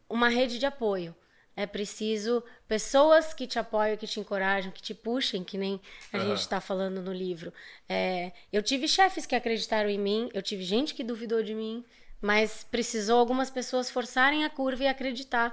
uma 0.08 0.28
rede 0.28 0.58
de 0.58 0.66
apoio. 0.66 1.14
É 1.54 1.66
preciso 1.66 2.42
pessoas 2.68 3.34
que 3.34 3.46
te 3.46 3.58
apoiam, 3.58 3.96
que 3.96 4.06
te 4.06 4.20
encorajam, 4.20 4.70
que 4.70 4.82
te 4.82 4.94
puxem, 4.94 5.42
que 5.42 5.58
nem 5.58 5.80
a 6.12 6.18
uhum. 6.18 6.28
gente 6.28 6.40
está 6.40 6.60
falando 6.60 7.00
no 7.00 7.12
livro. 7.12 7.52
É, 7.88 8.32
eu 8.52 8.62
tive 8.62 8.86
chefes 8.86 9.26
que 9.26 9.34
acreditaram 9.34 9.88
em 9.88 9.98
mim, 9.98 10.28
eu 10.34 10.42
tive 10.42 10.62
gente 10.62 10.94
que 10.94 11.02
duvidou 11.02 11.42
de 11.42 11.54
mim, 11.54 11.84
mas 12.20 12.62
precisou 12.62 13.18
algumas 13.18 13.50
pessoas 13.50 13.90
forçarem 13.90 14.44
a 14.44 14.50
curva 14.50 14.84
e 14.84 14.86
acreditar 14.86 15.52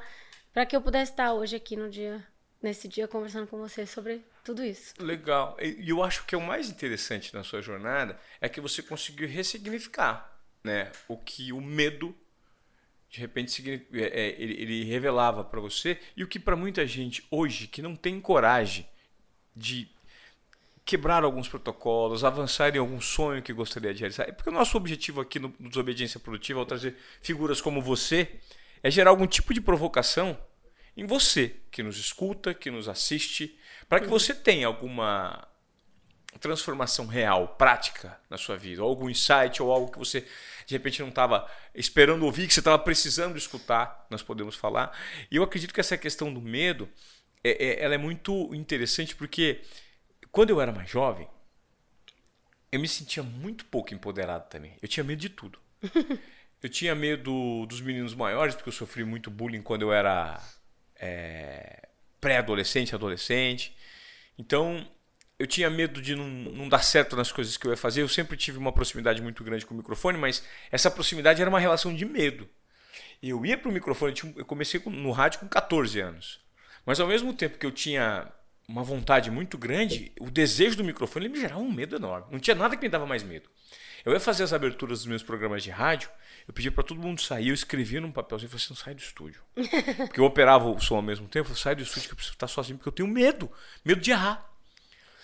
para 0.53 0.65
que 0.65 0.75
eu 0.75 0.81
pudesse 0.81 1.11
estar 1.11 1.33
hoje 1.33 1.55
aqui 1.55 1.75
no 1.75 1.89
dia, 1.89 2.23
nesse 2.61 2.87
dia, 2.87 3.07
conversando 3.07 3.47
com 3.47 3.57
você 3.57 3.85
sobre 3.87 4.23
tudo 4.45 4.63
isso. 4.63 4.93
Legal. 4.99 5.57
E 5.59 5.89
eu 5.89 6.03
acho 6.03 6.23
que 6.23 6.35
é 6.35 6.37
o 6.37 6.41
mais 6.41 6.69
interessante 6.69 7.33
na 7.33 7.43
sua 7.43 7.63
jornada 7.63 8.17
é 8.39 8.47
que 8.47 8.61
você 8.61 8.83
conseguiu 8.83 9.27
ressignificar, 9.27 10.39
né, 10.63 10.91
o 11.07 11.17
que 11.17 11.51
o 11.51 11.59
medo 11.59 12.15
de 13.09 13.19
repente 13.19 13.87
é, 13.93 14.01
é, 14.01 14.41
ele, 14.41 14.83
revelava 14.83 15.43
para 15.43 15.59
você 15.59 15.97
e 16.15 16.23
o 16.23 16.27
que 16.27 16.37
para 16.37 16.55
muita 16.55 16.85
gente 16.85 17.25
hoje 17.31 17.65
que 17.65 17.81
não 17.81 17.95
tem 17.95 18.19
coragem 18.19 18.87
de 19.55 19.89
quebrar 20.83 21.23
alguns 21.23 21.47
protocolos, 21.47 22.23
avançar 22.23 22.75
em 22.75 22.79
algum 22.79 23.01
sonho 23.01 23.41
que 23.41 23.53
gostaria 23.53 23.93
de 23.93 24.01
realizar. 24.01 24.25
É 24.25 24.31
porque 24.31 24.49
o 24.49 24.53
nosso 24.53 24.77
objetivo 24.77 25.21
aqui 25.21 25.39
no 25.39 25.49
Desobediência 25.59 26.19
Produtiva, 26.19 26.59
ao 26.59 26.65
trazer 26.65 26.95
figuras 27.21 27.61
como 27.61 27.81
você, 27.81 28.39
é 28.83 28.91
gerar 28.91 29.09
algum 29.09 29.25
tipo 29.25 29.53
de 29.53 29.61
provocação 29.61 30.37
em 30.95 31.05
você 31.05 31.55
que 31.71 31.81
nos 31.81 31.97
escuta, 31.97 32.53
que 32.53 32.69
nos 32.69 32.87
assiste, 32.87 33.57
para 33.87 33.99
que 33.99 34.07
você 34.07 34.33
tenha 34.33 34.67
alguma 34.67 35.47
transformação 36.39 37.05
real, 37.07 37.49
prática 37.49 38.19
na 38.29 38.37
sua 38.37 38.57
vida, 38.57 38.83
ou 38.83 38.89
algum 38.89 39.09
insight 39.09 39.61
ou 39.61 39.71
algo 39.71 39.91
que 39.91 39.97
você 39.97 40.25
de 40.65 40.73
repente 40.73 41.01
não 41.01 41.09
estava 41.09 41.49
esperando 41.73 42.25
ouvir, 42.25 42.47
que 42.47 42.53
você 42.53 42.59
estava 42.59 42.79
precisando 42.79 43.37
escutar, 43.37 44.05
nós 44.09 44.23
podemos 44.23 44.55
falar. 44.55 44.97
E 45.29 45.35
eu 45.35 45.43
acredito 45.43 45.73
que 45.73 45.79
essa 45.79 45.97
questão 45.97 46.33
do 46.33 46.41
medo, 46.41 46.89
é, 47.43 47.51
é, 47.51 47.83
ela 47.83 47.95
é 47.95 47.97
muito 47.97 48.53
interessante 48.53 49.15
porque 49.15 49.61
quando 50.31 50.49
eu 50.49 50.59
era 50.59 50.71
mais 50.71 50.89
jovem, 50.89 51.27
eu 52.71 52.79
me 52.79 52.87
sentia 52.87 53.23
muito 53.23 53.65
pouco 53.65 53.93
empoderado 53.93 54.49
também. 54.49 54.77
Eu 54.81 54.87
tinha 54.87 55.03
medo 55.03 55.19
de 55.19 55.29
tudo. 55.29 55.59
eu 56.61 56.69
tinha 56.69 56.95
medo 56.95 57.65
dos 57.67 57.79
meninos 57.79 58.15
maiores, 58.15 58.55
porque 58.55 58.69
eu 58.69 58.73
sofri 58.73 59.03
muito 59.03 59.29
bullying 59.29 59.61
quando 59.61 59.83
eu 59.83 59.93
era 59.93 60.41
é, 60.95 61.87
pré-adolescente, 62.19 62.95
adolescente. 62.95 63.74
Então, 64.37 64.85
eu 65.37 65.45
tinha 65.45 65.69
medo 65.69 66.01
de 66.01 66.15
não, 66.15 66.27
não, 66.27 66.69
dar 66.69 66.83
certo 66.83 67.15
nas 67.15 67.31
coisas 67.31 67.57
que 67.57 67.67
eu 67.67 67.71
ia 67.71 67.77
fazer. 67.77 68.01
Eu 68.01 68.09
sempre 68.09 68.37
tive 68.37 68.57
uma 68.57 68.71
proximidade 68.71 69.21
muito 69.21 69.43
grande 69.43 69.65
com 69.65 69.73
o 69.73 69.77
microfone, 69.77 70.17
mas 70.17 70.43
essa 70.71 70.89
proximidade 70.89 71.41
era 71.41 71.49
uma 71.49 71.59
relação 71.59 71.93
de 71.93 72.05
medo. 72.05 72.47
Eu 73.21 73.45
ia 73.45 73.57
para 73.57 73.69
o 73.69 73.73
microfone, 73.73 74.13
eu 74.35 74.45
comecei 74.45 74.81
no 74.85 75.11
rádio 75.11 75.39
com 75.39 75.47
14 75.47 75.99
anos. 75.99 76.39
Mas 76.85 76.99
ao 76.99 77.07
mesmo 77.07 77.33
tempo 77.33 77.57
que 77.57 77.65
eu 77.65 77.71
tinha 77.71 78.31
uma 78.67 78.83
vontade 78.83 79.29
muito 79.29 79.57
grande, 79.57 80.11
o 80.19 80.29
desejo 80.29 80.77
do 80.77 80.83
microfone 80.83 81.29
me 81.29 81.39
gerava 81.39 81.61
um 81.61 81.71
medo 81.71 81.95
enorme. 81.95 82.27
Não 82.31 82.39
tinha 82.39 82.55
nada 82.55 82.75
que 82.75 82.81
me 82.81 82.89
dava 82.89 83.05
mais 83.05 83.23
medo. 83.23 83.49
Eu 84.05 84.13
ia 84.13 84.19
fazer 84.19 84.43
as 84.43 84.53
aberturas 84.53 84.99
dos 84.99 85.07
meus 85.07 85.23
programas 85.23 85.63
de 85.63 85.71
rádio, 85.71 86.09
eu 86.47 86.53
pedia 86.53 86.71
para 86.71 86.83
todo 86.83 87.01
mundo 87.01 87.19
sair, 87.21 87.47
eu 87.47 87.53
escrevia 87.55 87.99
num 87.99 88.11
papelzinho, 88.11 88.51
você 88.51 88.67
não 88.69 88.77
sai 88.77 88.93
do 88.93 89.01
estúdio. 89.01 89.41
Porque 89.97 90.19
eu 90.19 90.25
operava 90.25 90.69
o 90.69 90.79
som 90.79 90.97
ao 90.97 91.01
mesmo 91.01 91.27
tempo, 91.27 91.51
eu 91.51 91.55
saio 91.55 91.77
do 91.77 91.81
estúdio 91.81 92.09
que 92.09 92.13
eu 92.13 92.15
preciso 92.15 92.35
estar 92.35 92.47
sozinho, 92.47 92.77
porque 92.77 92.87
eu 92.87 92.93
tenho 92.93 93.09
medo, 93.09 93.51
medo 93.83 93.99
de 93.99 94.11
errar. 94.11 94.47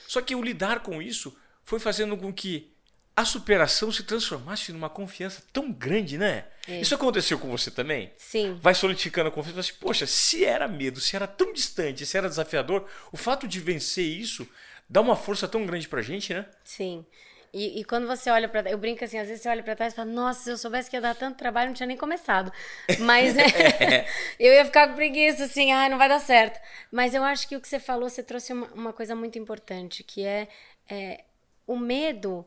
Só 0.07 0.19
que 0.19 0.35
o 0.35 0.41
lidar 0.41 0.79
com 0.79 1.01
isso 1.01 1.35
foi 1.63 1.79
fazendo 1.79 2.17
com 2.17 2.33
que 2.33 2.71
a 3.15 3.23
superação 3.23 3.91
se 3.91 4.03
transformasse 4.03 4.71
numa 4.71 4.89
confiança 4.89 5.43
tão 5.53 5.71
grande, 5.71 6.17
né? 6.17 6.47
É. 6.67 6.81
Isso 6.81 6.95
aconteceu 6.95 7.37
com 7.37 7.49
você 7.49 7.69
também? 7.69 8.11
Sim. 8.17 8.57
Vai 8.61 8.73
solidificando 8.73 9.29
a 9.29 9.31
confiança, 9.31 9.59
assim, 9.59 9.73
poxa, 9.79 10.07
se 10.07 10.43
era 10.43 10.67
medo, 10.67 10.99
se 10.99 11.15
era 11.15 11.27
tão 11.27 11.53
distante, 11.53 12.05
se 12.05 12.17
era 12.17 12.27
desafiador, 12.27 12.87
o 13.11 13.17
fato 13.17 13.47
de 13.47 13.59
vencer 13.59 14.05
isso 14.05 14.47
dá 14.89 15.01
uma 15.01 15.15
força 15.15 15.47
tão 15.47 15.65
grande 15.65 15.87
pra 15.87 16.01
gente, 16.01 16.33
né? 16.33 16.45
Sim. 16.63 17.05
E, 17.53 17.81
e, 17.81 17.83
quando 17.83 18.07
você 18.07 18.29
olha 18.29 18.47
para 18.47 18.69
eu 18.71 18.77
brinco 18.77 19.03
assim, 19.03 19.17
às 19.17 19.27
vezes 19.27 19.43
você 19.43 19.49
olha 19.49 19.61
para 19.61 19.75
trás 19.75 19.91
e 19.91 19.95
fala, 19.95 20.09
nossa, 20.09 20.43
se 20.43 20.49
eu 20.51 20.57
soubesse 20.57 20.89
que 20.89 20.95
ia 20.95 21.01
dar 21.01 21.13
tanto 21.13 21.37
trabalho, 21.37 21.67
não 21.67 21.75
tinha 21.75 21.87
nem 21.87 21.97
começado. 21.97 22.51
Mas 22.99 23.35
é, 23.37 24.07
eu 24.39 24.53
ia 24.53 24.63
ficar 24.63 24.87
com 24.87 24.95
preguiça, 24.95 25.43
assim, 25.43 25.69
ah, 25.71 25.89
não 25.89 25.97
vai 25.97 26.07
dar 26.07 26.19
certo. 26.19 26.61
Mas 26.89 27.13
eu 27.13 27.23
acho 27.23 27.47
que 27.49 27.55
o 27.57 27.61
que 27.61 27.67
você 27.67 27.79
falou, 27.79 28.09
você 28.09 28.23
trouxe 28.23 28.53
uma, 28.53 28.67
uma 28.67 28.93
coisa 28.93 29.15
muito 29.15 29.37
importante, 29.37 30.01
que 30.01 30.23
é, 30.23 30.47
é, 30.89 31.25
o 31.67 31.77
medo, 31.77 32.45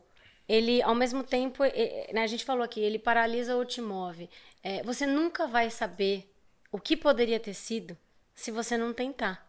ele, 0.49 0.81
ao 0.81 0.95
mesmo 0.95 1.23
tempo, 1.23 1.63
né, 1.63 2.23
a 2.23 2.27
gente 2.27 2.43
falou 2.43 2.63
aqui, 2.63 2.79
ele 2.79 2.97
paralisa 2.97 3.55
ou 3.55 3.63
te 3.63 3.81
move. 3.81 4.27
É, 4.63 4.81
você 4.81 5.05
nunca 5.05 5.45
vai 5.45 5.69
saber 5.69 6.27
o 6.71 6.79
que 6.79 6.97
poderia 6.97 7.39
ter 7.39 7.53
sido 7.53 7.95
se 8.33 8.49
você 8.49 8.75
não 8.75 8.91
tentar. 8.91 9.47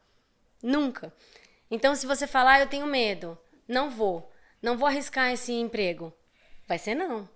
Nunca. 0.63 1.11
Então, 1.71 1.95
se 1.95 2.07
você 2.07 2.27
falar, 2.27 2.55
ah, 2.55 2.61
eu 2.61 2.67
tenho 2.67 2.87
medo, 2.87 3.39
não 3.67 3.89
vou 3.89 4.31
não 4.63 4.77
vou 4.77 4.89
arriscar 4.89 5.33
esse 5.33 5.53
emprego. 5.53 6.13
Vai 6.67 6.79
ser 6.79 6.95
não. 6.95 7.29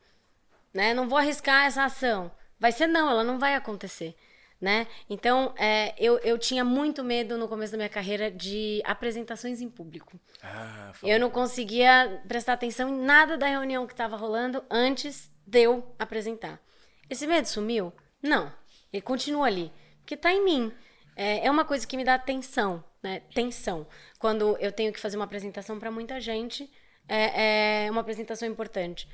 Né? 0.73 0.95
Não 0.95 1.09
vou 1.09 1.19
arriscar 1.19 1.67
essa 1.67 1.85
ação. 1.85 2.31
Vai 2.59 2.73
ser 2.73 2.87
não, 2.87 3.11
ela 3.11 3.25
não 3.25 3.39
vai 3.39 3.55
acontecer. 3.55 4.15
Né? 4.61 4.87
Então, 5.09 5.55
é, 5.57 5.95
eu, 5.99 6.19
eu 6.19 6.37
tinha 6.37 6.62
muito 6.62 7.03
medo 7.03 7.39
no 7.39 7.49
começo 7.49 7.73
da 7.73 7.79
minha 7.79 7.89
carreira 7.89 8.31
de 8.31 8.83
apresentações 8.85 9.62
em 9.62 9.71
público. 9.71 10.21
Ah, 10.43 10.93
eu 11.03 11.19
não 11.19 11.31
conseguia 11.31 12.23
prestar 12.29 12.53
atenção 12.53 12.91
em 12.91 13.00
nada 13.00 13.39
da 13.39 13.47
reunião 13.47 13.87
que 13.87 13.95
estava 13.95 14.17
rolando 14.17 14.62
antes 14.69 15.31
de 15.47 15.62
eu 15.62 15.95
apresentar. 15.99 16.61
Esse 17.09 17.27
medo 17.27 17.47
sumiu? 17.47 17.91
Não. 18.23 18.53
Ele 18.93 19.00
continua 19.00 19.47
ali. 19.47 19.73
Porque 20.00 20.15
está 20.15 20.31
em 20.33 20.45
mim. 20.45 20.73
É, 21.17 21.47
é 21.47 21.50
uma 21.50 21.65
coisa 21.65 21.87
que 21.87 21.97
me 21.97 22.05
dá 22.05 22.19
tensão, 22.19 22.85
né? 23.03 23.21
Tensão. 23.35 23.87
Quando 24.19 24.57
eu 24.59 24.73
tenho 24.73 24.93
que 24.93 25.00
fazer 25.00 25.17
uma 25.17 25.25
apresentação 25.25 25.79
para 25.79 25.91
muita 25.91 26.21
gente 26.21 26.71
é, 27.11 27.87
é 27.87 27.90
uma 27.90 28.00
apresentação 28.00 28.49
importante. 28.49 29.09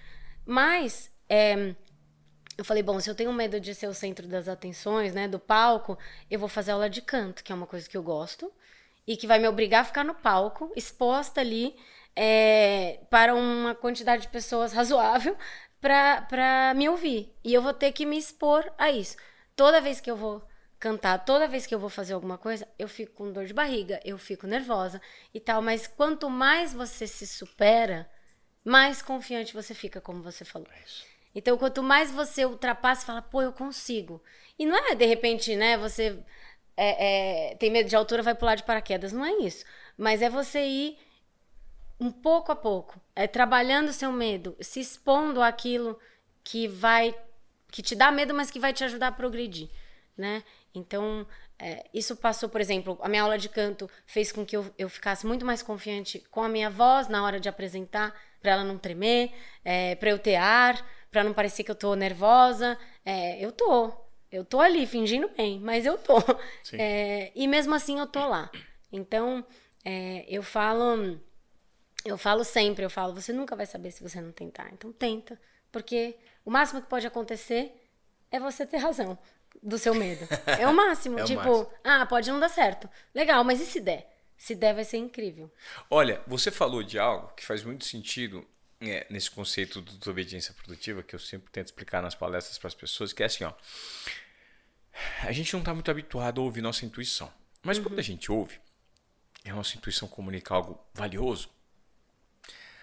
Mas 0.44 1.10
é, 1.28 1.74
eu 2.58 2.64
falei, 2.64 2.82
bom, 2.82 3.00
se 3.00 3.10
eu 3.10 3.14
tenho 3.14 3.32
medo 3.32 3.58
de 3.58 3.74
ser 3.74 3.86
o 3.86 3.94
centro 3.94 4.28
das 4.28 4.48
atenções, 4.48 5.14
né, 5.14 5.26
do 5.26 5.38
palco, 5.38 5.98
eu 6.30 6.38
vou 6.38 6.48
fazer 6.48 6.72
aula 6.72 6.88
de 6.88 7.02
canto, 7.02 7.42
que 7.42 7.50
é 7.50 7.54
uma 7.54 7.66
coisa 7.66 7.88
que 7.88 7.96
eu 7.96 8.02
gosto 8.02 8.52
e 9.06 9.16
que 9.16 9.26
vai 9.26 9.38
me 9.38 9.48
obrigar 9.48 9.82
a 9.82 9.84
ficar 9.84 10.04
no 10.04 10.14
palco, 10.14 10.72
exposta 10.76 11.40
ali 11.40 11.74
é, 12.14 13.00
para 13.10 13.34
uma 13.34 13.74
quantidade 13.74 14.22
de 14.22 14.28
pessoas 14.28 14.72
razoável 14.74 15.36
para 15.80 16.74
me 16.74 16.88
ouvir. 16.88 17.34
E 17.44 17.52
eu 17.52 17.62
vou 17.62 17.74
ter 17.74 17.92
que 17.92 18.06
me 18.06 18.18
expor 18.18 18.72
a 18.78 18.90
isso. 18.90 19.16
Toda 19.54 19.80
vez 19.80 20.00
que 20.00 20.10
eu 20.10 20.16
vou 20.16 20.42
cantar, 20.78 21.24
toda 21.24 21.48
vez 21.48 21.66
que 21.66 21.74
eu 21.74 21.78
vou 21.78 21.88
fazer 21.88 22.14
alguma 22.14 22.38
coisa, 22.38 22.66
eu 22.78 22.88
fico 22.88 23.12
com 23.14 23.32
dor 23.32 23.46
de 23.46 23.54
barriga, 23.54 24.00
eu 24.04 24.18
fico 24.18 24.46
nervosa 24.46 25.00
e 25.32 25.40
tal. 25.40 25.62
Mas 25.62 25.86
quanto 25.86 26.28
mais 26.28 26.72
você 26.72 27.06
se 27.06 27.26
supera, 27.26 28.10
mais 28.64 29.00
confiante 29.02 29.54
você 29.54 29.74
fica, 29.74 30.00
como 30.00 30.22
você 30.22 30.44
falou. 30.44 30.68
É 30.70 31.16
então, 31.34 31.58
quanto 31.58 31.82
mais 31.82 32.10
você 32.10 32.46
ultrapassa, 32.46 33.04
fala, 33.04 33.20
pô, 33.20 33.42
eu 33.42 33.52
consigo. 33.52 34.22
E 34.58 34.64
não 34.64 34.74
é 34.74 34.94
de 34.94 35.04
repente, 35.04 35.54
né, 35.54 35.76
você 35.76 36.18
é, 36.74 37.50
é, 37.52 37.54
tem 37.56 37.70
medo 37.70 37.88
de 37.88 37.96
altura, 37.96 38.22
vai 38.22 38.34
pular 38.34 38.54
de 38.54 38.64
paraquedas. 38.64 39.12
Não 39.12 39.24
é 39.24 39.32
isso. 39.40 39.64
Mas 39.98 40.22
é 40.22 40.30
você 40.30 40.64
ir 40.64 40.98
um 42.00 42.10
pouco 42.10 42.52
a 42.52 42.56
pouco, 42.56 43.00
é 43.14 43.26
trabalhando 43.26 43.88
o 43.88 43.92
seu 43.92 44.12
medo, 44.12 44.56
se 44.60 44.80
expondo 44.80 45.42
àquilo 45.42 45.98
que 46.44 46.68
vai 46.68 47.14
que 47.70 47.82
te 47.82 47.94
dá 47.94 48.10
medo, 48.10 48.32
mas 48.32 48.50
que 48.50 48.60
vai 48.60 48.72
te 48.72 48.84
ajudar 48.84 49.08
a 49.08 49.12
progredir, 49.12 49.68
né? 50.16 50.42
Então, 50.78 51.26
é, 51.58 51.86
isso 51.92 52.14
passou, 52.16 52.48
por 52.48 52.60
exemplo, 52.60 52.98
a 53.00 53.08
minha 53.08 53.22
aula 53.22 53.38
de 53.38 53.48
canto 53.48 53.88
fez 54.04 54.30
com 54.30 54.44
que 54.44 54.56
eu, 54.56 54.66
eu 54.78 54.88
ficasse 54.88 55.26
muito 55.26 55.44
mais 55.44 55.62
confiante 55.62 56.20
com 56.30 56.42
a 56.42 56.48
minha 56.48 56.68
voz 56.68 57.08
na 57.08 57.24
hora 57.24 57.40
de 57.40 57.48
apresentar, 57.48 58.14
para 58.40 58.52
ela 58.52 58.64
não 58.64 58.78
tremer, 58.78 59.32
é, 59.64 59.94
para 59.94 60.10
eu 60.10 60.18
ter 60.18 60.36
ar, 60.36 60.86
para 61.10 61.24
não 61.24 61.32
parecer 61.32 61.64
que 61.64 61.70
eu 61.70 61.74
tô 61.74 61.94
nervosa. 61.94 62.78
É, 63.04 63.42
eu 63.42 63.50
tô, 63.50 63.90
eu 64.30 64.44
tô 64.44 64.60
ali 64.60 64.86
fingindo 64.86 65.28
bem, 65.36 65.58
mas 65.58 65.86
eu 65.86 65.96
tô. 65.96 66.16
É, 66.74 67.32
e 67.34 67.48
mesmo 67.48 67.74
assim 67.74 67.98
eu 67.98 68.06
tô 68.06 68.26
lá. 68.26 68.50
Então, 68.92 69.44
é, 69.84 70.24
eu 70.28 70.42
falo 70.42 71.18
eu 72.04 72.16
falo 72.16 72.44
sempre, 72.44 72.84
eu 72.84 72.90
falo, 72.90 73.14
você 73.14 73.32
nunca 73.32 73.56
vai 73.56 73.66
saber 73.66 73.90
se 73.90 74.02
você 74.02 74.20
não 74.20 74.30
tentar. 74.30 74.70
Então 74.72 74.92
tenta, 74.92 75.40
porque 75.72 76.16
o 76.44 76.50
máximo 76.50 76.80
que 76.80 76.88
pode 76.88 77.06
acontecer 77.06 77.72
é 78.30 78.38
você 78.38 78.64
ter 78.64 78.76
razão 78.76 79.18
do 79.62 79.78
seu 79.78 79.94
medo. 79.94 80.26
É 80.58 80.66
o 80.66 80.74
máximo. 80.74 81.18
é 81.18 81.24
o 81.24 81.26
tipo, 81.26 81.40
máximo. 81.40 81.70
ah, 81.84 82.06
pode 82.06 82.30
não 82.30 82.40
dar 82.40 82.48
certo. 82.48 82.88
Legal, 83.14 83.42
mas 83.44 83.60
e 83.60 83.66
se 83.66 83.80
der? 83.80 84.10
Se 84.36 84.54
der, 84.54 84.74
vai 84.74 84.84
ser 84.84 84.98
incrível. 84.98 85.50
Olha, 85.90 86.22
você 86.26 86.50
falou 86.50 86.82
de 86.82 86.98
algo 86.98 87.28
que 87.34 87.44
faz 87.44 87.64
muito 87.64 87.84
sentido 87.84 88.46
é, 88.80 89.06
nesse 89.08 89.30
conceito 89.30 89.80
de 89.80 89.96
desobediência 89.96 90.54
produtiva, 90.54 91.02
que 91.02 91.14
eu 91.14 91.18
sempre 91.18 91.50
tento 91.50 91.66
explicar 91.66 92.02
nas 92.02 92.14
palestras 92.14 92.58
para 92.58 92.68
as 92.68 92.74
pessoas, 92.74 93.12
que 93.12 93.22
é 93.22 93.26
assim, 93.26 93.44
ó. 93.44 93.52
A 95.22 95.32
gente 95.32 95.52
não 95.52 95.60
está 95.60 95.74
muito 95.74 95.90
habituado 95.90 96.40
a 96.40 96.44
ouvir 96.44 96.60
nossa 96.62 96.84
intuição. 96.84 97.32
Mas 97.62 97.78
uhum. 97.78 97.84
quando 97.84 97.98
a 97.98 98.02
gente 98.02 98.30
ouve, 98.30 98.60
e 99.44 99.50
a 99.50 99.54
nossa 99.54 99.76
intuição 99.76 100.08
comunica 100.08 100.54
algo 100.54 100.78
valioso, 100.94 101.48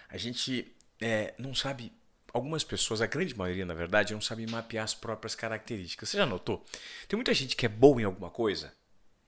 a 0.08 0.16
gente 0.16 0.74
é, 1.00 1.34
não 1.38 1.54
sabe. 1.54 1.92
Algumas 2.34 2.64
pessoas, 2.64 3.00
a 3.00 3.06
grande 3.06 3.38
maioria, 3.38 3.64
na 3.64 3.74
verdade, 3.74 4.12
não 4.12 4.20
sabe 4.20 4.44
mapear 4.46 4.84
as 4.84 4.92
próprias 4.92 5.36
características. 5.36 6.08
Você 6.08 6.16
já 6.16 6.26
notou? 6.26 6.64
Tem 7.06 7.16
muita 7.16 7.32
gente 7.32 7.54
que 7.54 7.64
é 7.64 7.68
boa 7.68 8.02
em 8.02 8.04
alguma 8.04 8.28
coisa 8.28 8.74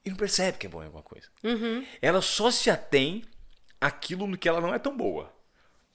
e 0.05 0.11
não 0.11 0.17
percebe 0.17 0.59
que 0.59 0.67
é 0.67 0.69
boa 0.69 0.83
em 0.83 0.87
alguma 0.87 1.05
coisa. 1.05 1.29
Uhum. 1.45 1.87
Ela 2.03 2.21
só 2.21 2.51
se 2.51 2.69
atém 2.69 3.25
aquilo 3.81 4.27
no 4.27 4.37
que 4.37 4.49
ela 4.49 4.61
não 4.61 4.75
é 4.75 4.79
tão 4.79 4.97
boa. 4.97 5.33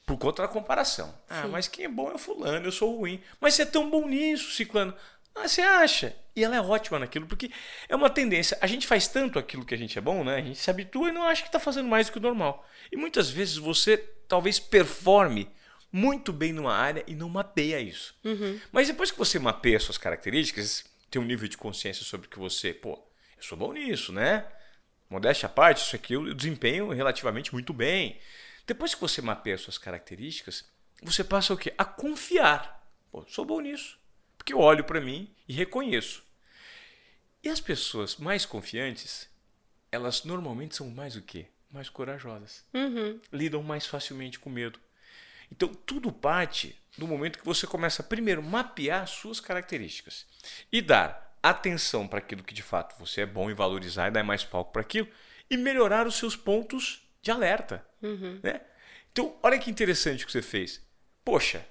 Por 0.06 0.18
conta 0.18 0.42
da 0.42 0.48
comparação. 0.48 1.14
Ah, 1.30 1.48
mas 1.48 1.68
quem 1.68 1.86
é 1.86 1.90
bom 1.90 2.10
é 2.10 2.16
o 2.16 2.18
fulano, 2.18 2.66
eu 2.66 2.72
sou 2.72 2.98
ruim. 2.98 3.22
Mas 3.40 3.54
você 3.56 3.64
é 3.64 3.66
tão 3.66 3.90
bom 3.90 4.08
nisso, 4.08 4.52
ciclano. 4.52 4.94
Ah, 5.36 5.48
você 5.48 5.62
acha? 5.62 6.16
E 6.34 6.44
ela 6.44 6.56
é 6.56 6.62
ótima 6.62 7.00
naquilo, 7.00 7.26
porque 7.26 7.52
é 7.88 7.96
uma 7.96 8.10
tendência. 8.10 8.58
A 8.60 8.68
gente 8.68 8.88
faz 8.88 9.08
tanto 9.08 9.40
aquilo 9.40 9.66
que 9.66 9.74
a 9.74 9.78
gente 9.78 9.98
é 9.98 10.02
bom, 10.02 10.24
né? 10.24 10.36
A 10.36 10.42
gente 10.42 10.60
se 10.60 10.70
habitua 10.70 11.10
e 11.10 11.12
não 11.12 11.24
acha 11.24 11.42
que 11.42 11.50
está 11.50 11.60
fazendo 11.60 11.88
mais 11.88 12.08
do 12.08 12.14
que 12.14 12.18
o 12.20 12.22
normal. 12.22 12.68
E 12.92 12.98
muitas 12.98 13.30
vezes 13.30 13.58
você 13.58 13.98
talvez 14.28 14.60
performe 14.60 15.50
muito 15.92 16.32
bem 16.32 16.54
numa 16.54 16.74
área 16.74 17.04
e 17.06 17.14
não 17.14 17.28
mapeia 17.28 17.80
isso. 17.80 18.16
Uhum. 18.24 18.60
Mas 18.72 18.88
depois 18.88 19.12
que 19.12 19.18
você 19.18 19.38
mapeia 19.38 19.80
suas 19.80 19.98
características, 19.98 20.86
tem 21.10 21.22
um 21.22 21.26
nível 21.26 21.48
de 21.48 21.58
consciência 21.58 22.06
sobre 22.06 22.28
que 22.28 22.40
você, 22.40 22.74
pô, 22.74 22.94
eu 23.38 23.44
sou 23.44 23.58
bom 23.58 23.74
nisso, 23.74 24.14
né? 24.14 24.46
Modéstia 25.10 25.48
à 25.48 25.50
parte, 25.50 25.84
isso 25.84 25.96
aqui 25.96 26.14
eu 26.14 26.34
desempenho 26.34 26.90
relativamente 26.90 27.52
muito 27.52 27.74
bem. 27.74 28.18
Depois 28.66 28.96
que 28.96 29.02
você 29.02 29.22
mapeia 29.22 29.58
suas 29.58 29.78
características, 29.78 30.64
você 31.04 31.24
passa 31.24 31.54
o 31.54 31.58
quê? 31.58 31.74
A 31.78 31.84
confiar. 31.84 32.82
Pô, 33.12 33.26
sou 33.28 33.44
bom 33.44 33.60
nisso. 33.60 34.00
Porque 34.38 34.54
eu 34.54 34.60
olho 34.60 34.86
para 34.86 35.02
mim 35.02 35.30
e 35.48 35.54
reconheço. 35.54 36.24
E 37.44 37.50
as 37.50 37.60
pessoas 37.60 38.16
mais 38.16 38.46
confiantes, 38.46 39.28
elas 39.92 40.24
normalmente 40.24 40.76
são 40.76 40.90
mais 40.90 41.16
o 41.16 41.22
quê? 41.22 41.48
Mais 41.70 41.90
corajosas. 41.90 42.64
Uhum. 42.74 43.20
Lidam 43.34 43.62
mais 43.64 43.86
facilmente 43.86 44.40
com 44.40 44.50
medo. 44.50 44.80
Então, 45.52 45.70
tudo 45.70 46.12
parte 46.12 46.80
do 46.98 47.08
momento 47.08 47.40
que 47.40 47.46
você 47.46 47.68
começa 47.68 48.02
a 48.02 48.06
primeiro 48.06 48.42
mapear 48.42 49.08
suas 49.08 49.40
características 49.40 50.26
e 50.72 50.82
dar 50.82 51.36
atenção 51.42 52.08
para 52.08 52.20
aquilo 52.20 52.44
que 52.44 52.54
de 52.54 52.62
fato 52.62 52.96
você 53.00 53.22
é 53.22 53.26
bom 53.26 53.50
e 53.50 53.54
valorizar 53.54 54.08
e 54.08 54.12
dar 54.12 54.24
mais 54.24 54.44
palco 54.44 54.72
para 54.72 54.82
aquilo 54.82 55.08
e 55.50 55.58
melhorar 55.58 56.08
os 56.08 56.16
seus 56.16 56.36
pontos 56.36 57.02
de 57.22 57.32
alerta. 57.32 57.86
Uhum. 58.02 58.40
Né? 58.42 58.62
Então, 59.12 59.36
olha 59.44 59.60
que 59.60 59.70
interessante 59.70 60.24
o 60.24 60.28
que 60.28 60.32
você 60.32 60.42
fez. 60.42 60.82
Poxa, 61.24 61.66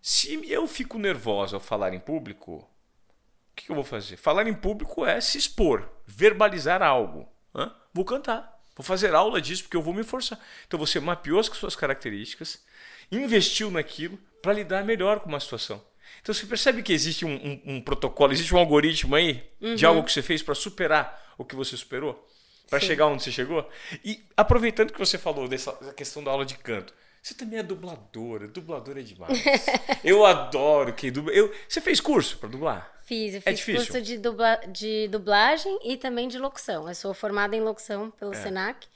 se 0.00 0.50
eu 0.50 0.66
fico 0.66 0.98
nervosa 0.98 1.56
ao 1.56 1.60
falar 1.60 1.92
em 1.92 2.00
público, 2.00 2.52
o 2.52 3.54
que, 3.54 3.66
que 3.66 3.70
eu 3.70 3.76
vou 3.76 3.84
fazer? 3.84 4.16
Falar 4.16 4.46
em 4.46 4.54
público 4.54 5.04
é 5.04 5.20
se 5.20 5.36
expor, 5.36 5.88
verbalizar 6.06 6.82
algo. 6.82 7.28
Hã? 7.54 7.74
Vou 7.92 8.04
cantar. 8.04 8.58
Vou 8.74 8.84
fazer 8.84 9.14
aula 9.14 9.42
disso 9.42 9.64
porque 9.64 9.76
eu 9.76 9.82
vou 9.82 9.92
me 9.92 10.02
forçar. 10.02 10.38
Então 10.66 10.78
você 10.78 10.98
mapeou 10.98 11.38
as 11.38 11.46
suas 11.48 11.76
características, 11.76 12.64
investiu 13.10 13.70
naquilo 13.70 14.18
para 14.42 14.52
lidar 14.52 14.84
melhor 14.84 15.20
com 15.20 15.28
uma 15.28 15.40
situação. 15.40 15.82
Então 16.22 16.34
você 16.34 16.46
percebe 16.46 16.82
que 16.82 16.92
existe 16.92 17.24
um, 17.24 17.34
um, 17.34 17.62
um 17.76 17.80
protocolo, 17.80 18.32
existe 18.32 18.54
um 18.54 18.58
algoritmo 18.58 19.14
aí 19.14 19.42
uhum. 19.60 19.74
de 19.74 19.86
algo 19.86 20.02
que 20.02 20.12
você 20.12 20.22
fez 20.22 20.42
para 20.42 20.54
superar 20.54 21.34
o 21.38 21.44
que 21.44 21.56
você 21.56 21.76
superou, 21.76 22.28
para 22.68 22.78
chegar 22.78 23.06
onde 23.06 23.22
você 23.22 23.32
chegou. 23.32 23.68
E 24.04 24.22
aproveitando 24.36 24.92
que 24.92 24.98
você 24.98 25.16
falou 25.16 25.48
dessa 25.48 25.72
questão 25.94 26.22
da 26.22 26.30
aula 26.30 26.44
de 26.44 26.56
canto, 26.58 26.92
você 27.22 27.34
também 27.34 27.58
é 27.58 27.62
dubladora. 27.62 28.48
Dubladora 28.48 29.00
é 29.00 29.02
demais. 29.02 29.38
eu 30.02 30.24
adoro 30.24 30.92
quem 30.94 31.12
dubla. 31.12 31.32
Eu... 31.32 31.52
Você 31.68 31.80
fez 31.80 32.00
curso 32.00 32.38
para 32.38 32.48
dublar? 32.48 33.00
Fiz, 33.04 33.34
eu 33.34 33.42
é 33.44 33.56
fiz 33.56 33.68
é 33.68 33.76
curso 33.76 34.00
de, 34.00 34.16
dubla... 34.18 34.56
de 34.68 35.08
dublagem 35.08 35.78
e 35.84 35.96
também 35.96 36.28
de 36.28 36.38
locução. 36.38 36.88
Eu 36.88 36.94
sou 36.94 37.12
formada 37.12 37.54
em 37.54 37.60
locução 37.60 38.10
pelo 38.12 38.32
é. 38.32 38.36
Senac. 38.36 38.86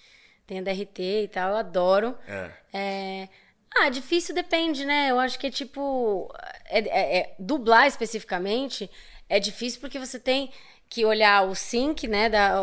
Tenho 0.47 0.65
DRT 0.65 1.25
e 1.25 1.29
tal, 1.29 1.51
eu 1.51 1.57
adoro. 1.57 2.17
É. 2.27 2.51
é... 2.73 3.29
Ah, 3.77 3.89
difícil 3.89 4.35
depende, 4.35 4.85
né? 4.85 5.11
Eu 5.11 5.19
acho 5.19 5.39
que 5.39 5.49
é 5.49 5.51
tipo. 5.51 6.33
É, 6.67 6.79
é, 6.79 7.19
é, 7.19 7.35
dublar 7.39 7.87
especificamente 7.87 8.91
é 9.29 9.41
difícil 9.41 9.81
porque 9.81 9.99
você 9.99 10.19
tem 10.19 10.51
que 10.89 11.05
olhar 11.05 11.47
o 11.49 11.55
sync, 11.55 12.07
né? 12.07 12.29
Da, 12.29 12.55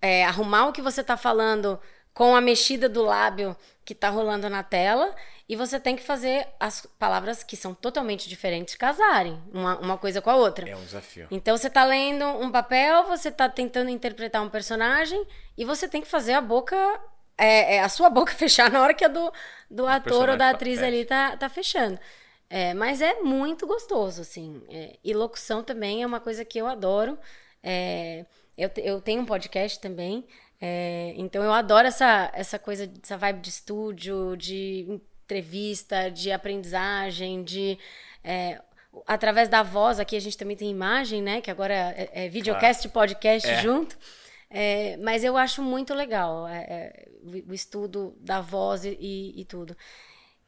é, 0.00 0.24
arrumar 0.24 0.66
o 0.66 0.72
que 0.72 0.82
você 0.82 1.02
tá 1.02 1.16
falando 1.16 1.78
com 2.14 2.36
a 2.36 2.40
mexida 2.40 2.88
do 2.88 3.02
lábio 3.02 3.56
que 3.84 3.92
está 3.92 4.10
rolando 4.10 4.48
na 4.48 4.62
tela 4.62 5.14
e 5.48 5.56
você 5.56 5.78
tem 5.80 5.96
que 5.96 6.02
fazer 6.02 6.46
as 6.58 6.86
palavras 6.98 7.42
que 7.42 7.56
são 7.56 7.74
totalmente 7.74 8.28
diferentes 8.28 8.74
casarem 8.74 9.42
uma, 9.52 9.78
uma 9.78 9.98
coisa 9.98 10.20
com 10.20 10.30
a 10.30 10.36
outra. 10.36 10.68
É 10.68 10.76
um 10.76 10.84
desafio. 10.84 11.26
Então 11.30 11.56
você 11.56 11.66
está 11.68 11.84
lendo 11.84 12.24
um 12.24 12.50
papel, 12.50 13.04
você 13.04 13.28
está 13.28 13.48
tentando 13.48 13.90
interpretar 13.90 14.42
um 14.42 14.48
personagem 14.48 15.26
e 15.56 15.64
você 15.64 15.88
tem 15.88 16.00
que 16.00 16.08
fazer 16.08 16.34
a 16.34 16.40
boca 16.40 16.76
é, 17.36 17.76
é, 17.76 17.80
a 17.80 17.88
sua 17.88 18.10
boca 18.10 18.32
fechar 18.34 18.70
na 18.70 18.82
hora 18.82 18.94
que 18.94 19.04
a 19.04 19.08
do, 19.08 19.32
do 19.70 19.86
ator 19.86 20.30
ou 20.30 20.36
da 20.36 20.50
atriz 20.50 20.78
fecha. 20.78 20.86
ali 20.86 21.04
tá, 21.04 21.36
tá 21.36 21.48
fechando. 21.48 21.98
É, 22.48 22.74
mas 22.74 23.00
é 23.00 23.20
muito 23.22 23.66
gostoso, 23.66 24.20
assim. 24.20 24.62
É, 24.68 24.98
e 25.02 25.14
locução 25.14 25.62
também 25.62 26.02
é 26.02 26.06
uma 26.06 26.20
coisa 26.20 26.44
que 26.44 26.58
eu 26.58 26.66
adoro. 26.66 27.18
É, 27.62 28.26
eu, 28.56 28.70
eu 28.76 29.00
tenho 29.00 29.22
um 29.22 29.26
podcast 29.26 29.80
também 29.80 30.26
é, 30.64 31.12
então 31.16 31.42
eu 31.42 31.52
adoro 31.52 31.88
essa, 31.88 32.30
essa 32.32 32.56
coisa, 32.56 32.88
essa 33.02 33.16
vibe 33.16 33.40
de 33.40 33.48
estúdio, 33.48 34.36
de 34.36 34.86
entrevista, 35.24 36.08
de 36.08 36.30
aprendizagem, 36.30 37.42
de. 37.42 37.76
É, 38.22 38.60
através 39.04 39.48
da 39.48 39.64
voz, 39.64 39.98
aqui 39.98 40.14
a 40.14 40.20
gente 40.20 40.38
também 40.38 40.56
tem 40.56 40.70
imagem, 40.70 41.20
né? 41.20 41.40
Que 41.40 41.50
agora 41.50 41.74
é, 41.74 42.26
é 42.26 42.28
videocast 42.28 42.84
e 42.84 42.88
podcast 42.88 43.50
é. 43.50 43.60
junto. 43.60 43.98
É, 44.54 44.98
mas 44.98 45.24
eu 45.24 45.38
acho 45.38 45.62
muito 45.62 45.94
legal 45.94 46.46
é, 46.46 46.58
é, 46.68 47.08
o 47.48 47.54
estudo 47.54 48.14
da 48.20 48.42
voz 48.42 48.84
e, 48.84 49.32
e, 49.34 49.44
tudo. 49.46 49.74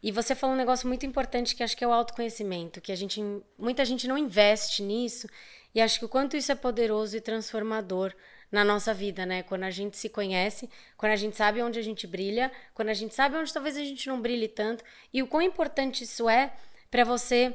E 0.02 0.12
você 0.12 0.34
falou 0.34 0.54
um 0.54 0.58
negócio 0.58 0.86
muito 0.86 1.06
importante 1.06 1.56
que 1.56 1.62
acho 1.62 1.74
que 1.74 1.82
é 1.82 1.88
o 1.88 1.92
autoconhecimento, 1.92 2.82
que 2.82 2.92
a 2.92 2.94
gente, 2.94 3.22
muita 3.58 3.82
gente 3.82 4.06
não 4.06 4.18
investe 4.18 4.82
nisso, 4.82 5.26
e 5.74 5.80
acho 5.80 5.98
que 5.98 6.04
o 6.04 6.08
quanto 6.08 6.36
isso 6.36 6.52
é 6.52 6.54
poderoso 6.54 7.16
e 7.16 7.20
transformador 7.20 8.14
na 8.52 8.62
nossa 8.62 8.92
vida, 8.92 9.24
né? 9.24 9.42
Quando 9.42 9.62
a 9.62 9.70
gente 9.70 9.96
se 9.96 10.10
conhece, 10.10 10.68
quando 10.98 11.12
a 11.12 11.16
gente 11.16 11.34
sabe 11.34 11.62
onde 11.62 11.78
a 11.78 11.82
gente 11.82 12.06
brilha, 12.06 12.52
quando 12.74 12.90
a 12.90 12.94
gente 12.94 13.14
sabe 13.14 13.36
onde 13.36 13.52
talvez 13.54 13.74
a 13.74 13.82
gente 13.82 14.06
não 14.06 14.20
brilhe 14.20 14.48
tanto 14.48 14.84
e 15.14 15.22
o 15.22 15.26
quão 15.26 15.40
importante 15.40 16.04
isso 16.04 16.28
é 16.28 16.52
para 16.90 17.04
você 17.04 17.54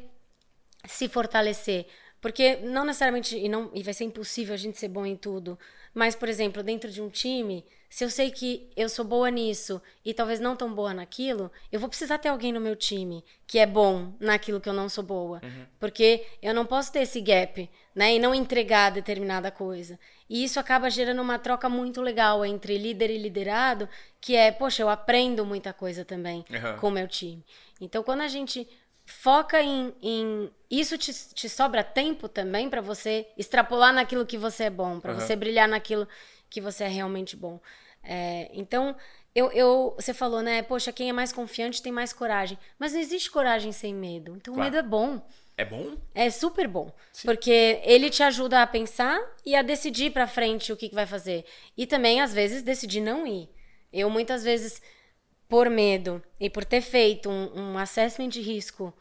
se 0.87 1.07
fortalecer. 1.07 1.85
Porque 2.19 2.57
não 2.57 2.83
necessariamente, 2.83 3.37
e, 3.37 3.47
não, 3.47 3.69
e 3.73 3.83
vai 3.83 3.93
ser 3.93 4.05
impossível 4.05 4.55
a 4.55 4.57
gente 4.57 4.79
ser 4.79 4.89
bom 4.89 5.05
em 5.05 5.15
tudo, 5.15 5.57
mas, 5.93 6.15
por 6.15 6.29
exemplo, 6.29 6.63
dentro 6.63 6.89
de 6.89 7.01
um 7.01 7.09
time, 7.09 7.65
se 7.89 8.03
eu 8.03 8.09
sei 8.09 8.29
que 8.29 8.69
eu 8.77 8.87
sou 8.87 9.03
boa 9.03 9.31
nisso 9.31 9.81
e 10.05 10.13
talvez 10.13 10.39
não 10.39 10.55
tão 10.55 10.73
boa 10.73 10.93
naquilo, 10.93 11.51
eu 11.71 11.79
vou 11.79 11.89
precisar 11.89 12.19
ter 12.19 12.29
alguém 12.29 12.53
no 12.53 12.61
meu 12.61 12.75
time 12.75 13.25
que 13.47 13.57
é 13.57 13.65
bom 13.65 14.13
naquilo 14.19 14.61
que 14.61 14.69
eu 14.69 14.73
não 14.73 14.87
sou 14.87 15.03
boa. 15.03 15.41
Uhum. 15.43 15.65
Porque 15.79 16.25
eu 16.41 16.53
não 16.53 16.67
posso 16.67 16.91
ter 16.91 16.99
esse 16.99 17.19
gap, 17.19 17.67
né? 17.95 18.13
E 18.13 18.19
não 18.19 18.35
entregar 18.35 18.91
determinada 18.91 19.49
coisa. 19.49 19.99
E 20.29 20.43
isso 20.43 20.59
acaba 20.59 20.89
gerando 20.91 21.21
uma 21.21 21.39
troca 21.39 21.67
muito 21.67 21.99
legal 21.99 22.45
entre 22.45 22.77
líder 22.77 23.09
e 23.09 23.17
liderado, 23.17 23.89
que 24.21 24.35
é, 24.35 24.51
poxa, 24.51 24.83
eu 24.83 24.89
aprendo 24.89 25.43
muita 25.43 25.73
coisa 25.73 26.05
também 26.05 26.45
uhum. 26.47 26.77
com 26.77 26.87
o 26.89 26.91
meu 26.91 27.07
time. 27.07 27.43
Então, 27.81 28.03
quando 28.03 28.21
a 28.21 28.27
gente 28.27 28.67
foca 29.09 29.61
em, 29.61 29.93
em 30.01 30.51
isso 30.69 30.97
te, 30.97 31.11
te, 31.33 31.49
sobra 31.49 31.83
tempo 31.83 32.29
também 32.29 32.69
para 32.69 32.79
você 32.79 33.27
extrapolar 33.37 33.91
naquilo 33.91 34.25
que 34.25 34.37
você 34.37 34.65
é 34.65 34.69
bom, 34.69 34.99
para 34.99 35.13
uhum. 35.13 35.19
você 35.19 35.35
brilhar 35.35 35.67
naquilo 35.67 36.07
que 36.49 36.61
você 36.61 36.83
é 36.83 36.87
realmente 36.87 37.35
bom. 37.35 37.59
É, 38.03 38.49
então, 38.53 38.95
eu, 39.33 39.51
eu, 39.51 39.95
você 39.97 40.13
falou, 40.13 40.41
né? 40.41 40.61
Poxa, 40.61 40.91
quem 40.91 41.09
é 41.09 41.13
mais 41.13 41.33
confiante 41.33 41.81
tem 41.81 41.91
mais 41.91 42.13
coragem. 42.13 42.57
Mas 42.77 42.93
não 42.93 42.99
existe 42.99 43.31
coragem 43.31 43.71
sem 43.71 43.93
medo. 43.93 44.35
Então, 44.35 44.53
claro. 44.53 44.69
o 44.69 44.71
medo 44.71 44.85
é 44.85 44.87
bom. 44.87 45.21
É 45.57 45.65
bom? 45.65 45.97
É 46.15 46.29
super 46.29 46.67
bom. 46.67 46.91
Sim. 47.11 47.27
Porque 47.27 47.81
ele 47.83 48.09
te 48.09 48.23
ajuda 48.23 48.61
a 48.61 48.67
pensar 48.67 49.19
e 49.45 49.55
a 49.55 49.61
decidir 49.61 50.11
para 50.11 50.27
frente 50.27 50.71
o 50.71 50.77
que, 50.77 50.87
que 50.87 50.95
vai 50.95 51.05
fazer. 51.05 51.45
E 51.75 51.85
também, 51.85 52.21
às 52.21 52.33
vezes, 52.33 52.63
decidir 52.63 53.01
não 53.01 53.27
ir. 53.27 53.49
Eu, 53.91 54.09
muitas 54.09 54.43
vezes, 54.43 54.81
por 55.49 55.69
medo 55.69 56.23
e 56.39 56.49
por 56.49 56.63
ter 56.63 56.81
feito 56.81 57.29
um, 57.29 57.71
um 57.73 57.77
assessment 57.77 58.29
de 58.29 58.39
risco 58.39 58.93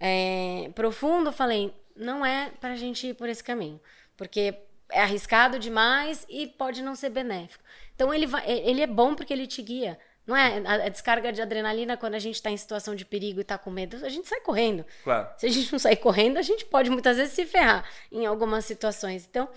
é, 0.00 0.70
profundo, 0.74 1.32
falei: 1.32 1.74
não 1.94 2.24
é 2.24 2.50
pra 2.60 2.76
gente 2.76 3.08
ir 3.08 3.14
por 3.14 3.28
esse 3.28 3.42
caminho. 3.42 3.80
Porque 4.16 4.54
é 4.90 5.02
arriscado 5.02 5.58
demais 5.58 6.24
e 6.28 6.46
pode 6.46 6.82
não 6.82 6.94
ser 6.94 7.10
benéfico. 7.10 7.62
Então 7.94 8.14
ele, 8.14 8.26
vai, 8.26 8.48
ele 8.48 8.80
é 8.80 8.86
bom 8.86 9.14
porque 9.14 9.32
ele 9.32 9.46
te 9.46 9.60
guia. 9.60 9.98
Não 10.26 10.36
é 10.36 10.62
a, 10.66 10.88
descarga 10.88 11.32
de 11.32 11.40
adrenalina 11.40 11.96
quando 11.96 12.14
a 12.14 12.18
gente 12.18 12.34
está 12.34 12.50
em 12.50 12.56
situação 12.56 12.94
de 12.94 13.04
perigo 13.04 13.40
e 13.40 13.42
está 13.42 13.56
com 13.56 13.70
medo, 13.70 14.04
a 14.04 14.10
gente 14.10 14.28
sai 14.28 14.40
correndo. 14.40 14.84
Claro. 15.02 15.28
Se 15.38 15.46
a 15.46 15.48
gente 15.48 15.72
não 15.72 15.78
sair 15.78 15.96
correndo, 15.96 16.36
a 16.36 16.42
gente 16.42 16.66
pode 16.66 16.90
muitas 16.90 17.16
vezes 17.16 17.32
se 17.32 17.46
ferrar 17.46 17.88
em 18.12 18.26
algumas 18.26 18.66
situações. 18.66 19.26
Então, 19.28 19.48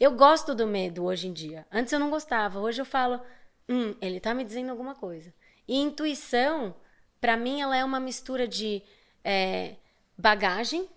eu 0.00 0.12
gosto 0.12 0.54
do 0.54 0.66
medo 0.66 1.04
hoje 1.04 1.28
em 1.28 1.32
dia. 1.32 1.66
Antes 1.70 1.92
eu 1.92 2.00
não 2.00 2.08
gostava, 2.08 2.58
hoje 2.58 2.80
eu 2.80 2.86
falo, 2.86 3.20
hum, 3.68 3.94
ele 4.00 4.16
está 4.16 4.32
me 4.32 4.44
dizendo 4.44 4.70
alguma 4.70 4.94
coisa. 4.94 5.30
E 5.66 5.80
intuição, 5.80 6.74
para 7.20 7.36
mim, 7.36 7.60
ela 7.60 7.76
é 7.76 7.84
uma 7.84 8.00
mistura 8.00 8.46
de 8.46 8.82
é, 9.24 9.74
bagagem 10.16 10.88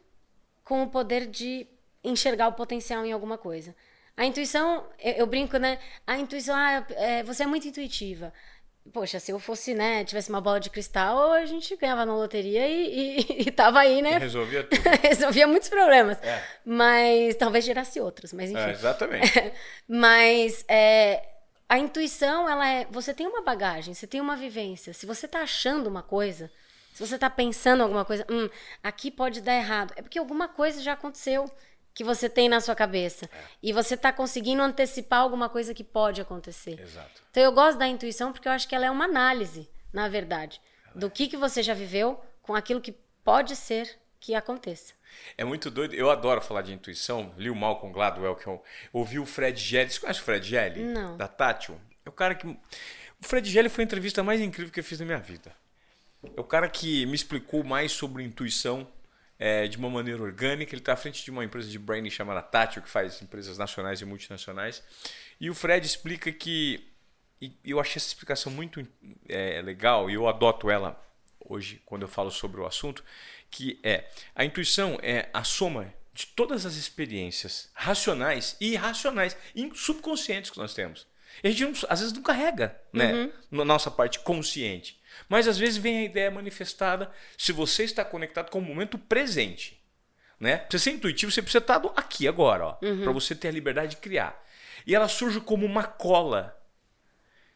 com 0.63 0.83
o 0.83 0.89
poder 0.89 1.25
de 1.27 1.65
enxergar 2.03 2.47
o 2.47 2.53
potencial 2.53 3.05
em 3.05 3.11
alguma 3.11 3.37
coisa. 3.37 3.75
A 4.15 4.25
intuição, 4.25 4.85
eu, 4.99 5.13
eu 5.13 5.27
brinco, 5.27 5.57
né? 5.57 5.79
A 6.05 6.17
intuição, 6.17 6.55
ah, 6.55 6.85
é, 6.91 7.23
você 7.23 7.43
é 7.43 7.45
muito 7.45 7.67
intuitiva. 7.67 8.33
Poxa, 8.91 9.19
se 9.19 9.31
eu 9.31 9.39
fosse, 9.39 9.73
né, 9.73 10.05
tivesse 10.05 10.29
uma 10.29 10.39
bola 10.39 10.59
de 10.59 10.69
cristal, 10.69 11.33
a 11.33 11.45
gente 11.45 11.75
ganhava 11.75 12.05
na 12.05 12.15
loteria 12.15 12.65
e, 12.67 13.19
e, 13.19 13.41
e 13.47 13.51
tava 13.51 13.79
aí, 13.79 14.01
né? 14.01 14.15
E 14.15 14.19
resolvia 14.19 14.63
tudo. 14.63 14.81
resolvia 15.03 15.45
muitos 15.47 15.69
problemas. 15.69 16.21
É. 16.21 16.41
Mas 16.65 17.35
talvez 17.35 17.65
gerasse 17.65 17.99
outros, 17.99 18.33
mas 18.33 18.49
enfim. 18.49 18.61
É, 18.61 18.71
exatamente. 18.71 19.53
mas 19.87 20.65
é, 20.67 21.23
a 21.69 21.77
intuição, 21.77 22.47
ela 22.47 22.67
é. 22.67 22.85
Você 22.85 23.13
tem 23.13 23.27
uma 23.27 23.41
bagagem, 23.41 23.93
você 23.93 24.07
tem 24.07 24.21
uma 24.21 24.35
vivência. 24.35 24.93
Se 24.93 25.05
você 25.05 25.27
tá 25.27 25.41
achando 25.41 25.87
uma 25.87 26.01
coisa, 26.01 26.51
se 26.93 27.05
você 27.05 27.17
tá 27.17 27.29
pensando 27.29 27.83
alguma 27.83 28.05
coisa, 28.05 28.25
hum, 28.29 28.49
aqui 28.81 29.11
pode 29.11 29.41
dar 29.41 29.55
errado, 29.55 29.93
é 29.95 30.01
porque 30.01 30.17
alguma 30.17 30.47
coisa 30.47 30.81
já 30.81 30.93
aconteceu 30.93 31.51
que 31.93 32.03
você 32.03 32.29
tem 32.29 32.47
na 32.47 32.61
sua 32.61 32.75
cabeça. 32.75 33.25
É. 33.25 33.43
E 33.61 33.73
você 33.73 33.95
está 33.95 34.13
conseguindo 34.13 34.61
antecipar 34.61 35.19
alguma 35.19 35.49
coisa 35.49 35.73
que 35.73 35.83
pode 35.83 36.21
acontecer. 36.21 36.79
Exato. 36.79 37.23
Então 37.31 37.43
eu 37.43 37.51
gosto 37.51 37.77
da 37.77 37.87
intuição 37.87 38.31
porque 38.31 38.47
eu 38.47 38.51
acho 38.51 38.67
que 38.67 38.75
ela 38.75 38.85
é 38.85 38.91
uma 38.91 39.05
análise, 39.05 39.69
na 39.91 40.07
verdade, 40.07 40.61
ela 40.85 40.99
do 40.99 41.07
é. 41.07 41.09
que, 41.09 41.27
que 41.27 41.35
você 41.35 41.61
já 41.61 41.73
viveu 41.73 42.23
com 42.41 42.55
aquilo 42.55 42.79
que 42.79 42.95
pode 43.23 43.55
ser 43.55 43.99
que 44.19 44.35
aconteça. 44.35 44.93
É 45.37 45.43
muito 45.43 45.69
doido. 45.69 45.93
Eu 45.93 46.09
adoro 46.09 46.41
falar 46.41 46.61
de 46.61 46.73
intuição. 46.73 47.33
Li 47.37 47.49
o 47.49 47.55
Malcolm 47.55 47.93
Gladwell, 47.93 48.35
que 48.35 48.47
eu 48.47 48.63
ouvi 48.91 49.19
o 49.19 49.25
Fred 49.25 49.59
Gelli. 49.59 49.89
Você 49.89 49.99
conhece 49.99 50.19
o 50.19 50.23
Fred 50.23 50.47
Gelli? 50.47 50.83
Não. 50.83 51.17
Da 51.17 51.27
Tátil? 51.27 51.79
É 52.05 52.09
o 52.09 52.11
cara 52.11 52.35
que... 52.35 52.47
O 52.47 52.57
Fred 53.21 53.49
Gelli 53.49 53.69
foi 53.69 53.83
a 53.83 53.85
entrevista 53.85 54.23
mais 54.23 54.41
incrível 54.41 54.71
que 54.71 54.79
eu 54.79 54.83
fiz 54.83 54.99
na 54.99 55.05
minha 55.05 55.19
vida. 55.19 55.55
É 56.35 56.39
o 56.39 56.43
cara 56.43 56.67
que 56.69 57.05
me 57.05 57.15
explicou 57.15 57.63
mais 57.63 57.91
sobre 57.91 58.23
intuição 58.23 58.87
é, 59.39 59.67
de 59.67 59.77
uma 59.77 59.89
maneira 59.89 60.21
orgânica. 60.21 60.73
Ele 60.73 60.81
está 60.81 60.93
à 60.93 60.97
frente 60.97 61.23
de 61.23 61.31
uma 61.31 61.43
empresa 61.43 61.69
de 61.69 61.79
branding 61.79 62.09
chamada 62.09 62.41
Tátil, 62.41 62.81
que 62.81 62.89
faz 62.89 63.21
empresas 63.21 63.57
nacionais 63.57 64.01
e 64.01 64.05
multinacionais. 64.05 64.83
E 65.39 65.49
o 65.49 65.55
Fred 65.55 65.85
explica 65.85 66.31
que. 66.31 66.87
E 67.39 67.53
eu 67.63 67.79
achei 67.79 67.97
essa 67.97 68.07
explicação 68.07 68.51
muito 68.51 68.85
é, 69.29 69.61
legal 69.61 70.09
e 70.09 70.15
eu 70.15 70.27
adoto 70.27 70.71
ela 70.71 70.99
hoje 71.39 71.81
quando 71.85 72.03
eu 72.03 72.07
falo 72.07 72.31
sobre 72.31 72.59
o 72.59 72.65
assunto, 72.65 73.03
que 73.49 73.79
é 73.83 74.09
a 74.35 74.43
intuição 74.43 74.99
é 75.01 75.29
a 75.33 75.43
soma 75.43 75.93
de 76.13 76.25
todas 76.27 76.65
as 76.65 76.75
experiências 76.75 77.69
racionais 77.73 78.57
e 78.59 78.73
irracionais 78.73 79.37
e 79.55 79.69
subconscientes 79.75 80.49
que 80.49 80.57
nós 80.57 80.73
temos. 80.73 81.05
E 81.43 81.47
a 81.47 81.51
gente 81.51 81.63
não, 81.63 81.89
às 81.89 81.99
vezes 81.99 82.13
não 82.13 82.23
carrega 82.23 82.75
né, 82.91 83.13
uhum. 83.13 83.31
na 83.51 83.65
nossa 83.65 83.91
parte 83.91 84.19
consciente. 84.19 84.99
Mas 85.29 85.47
às 85.47 85.57
vezes 85.57 85.77
vem 85.77 85.99
a 85.99 86.03
ideia 86.03 86.31
manifestada 86.31 87.11
se 87.37 87.51
você 87.51 87.83
está 87.83 88.03
conectado 88.03 88.49
com 88.49 88.59
o 88.59 88.61
momento 88.61 88.97
presente. 88.97 89.79
Né? 90.39 90.57
Para 90.57 90.79
ser 90.79 90.91
intuitivo, 90.91 91.31
você 91.31 91.41
precisa 91.41 91.63
estar 91.63 91.81
aqui 91.95 92.27
agora, 92.27 92.77
uhum. 92.81 93.03
para 93.03 93.11
você 93.11 93.35
ter 93.35 93.47
a 93.47 93.51
liberdade 93.51 93.91
de 93.91 93.97
criar. 93.97 94.43
E 94.85 94.95
ela 94.95 95.07
surge 95.07 95.39
como 95.39 95.65
uma 95.65 95.83
cola, 95.83 96.57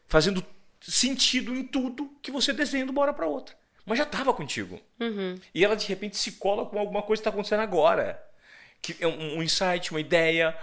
fazendo 0.07 0.45
sentido 0.81 1.55
em 1.55 1.63
tudo 1.63 2.11
que 2.21 2.31
você 2.31 2.51
desenha 2.51 2.85
de 2.85 2.91
uma 2.91 3.01
hora 3.01 3.13
para 3.13 3.27
outra. 3.27 3.55
Mas 3.85 3.97
já 3.97 4.03
estava 4.03 4.33
contigo. 4.33 4.79
Uhum. 4.99 5.39
E 5.53 5.63
ela 5.65 5.75
de 5.75 5.87
repente 5.87 6.17
se 6.17 6.33
cola 6.33 6.65
com 6.65 6.79
alguma 6.79 7.01
coisa 7.01 7.21
que 7.21 7.27
está 7.27 7.29
acontecendo 7.29 7.61
agora. 7.61 8.21
Que 8.81 8.95
é 8.99 9.07
um, 9.07 9.37
um 9.37 9.43
insight, 9.43 9.91
uma 9.91 9.99
ideia, 9.99 10.57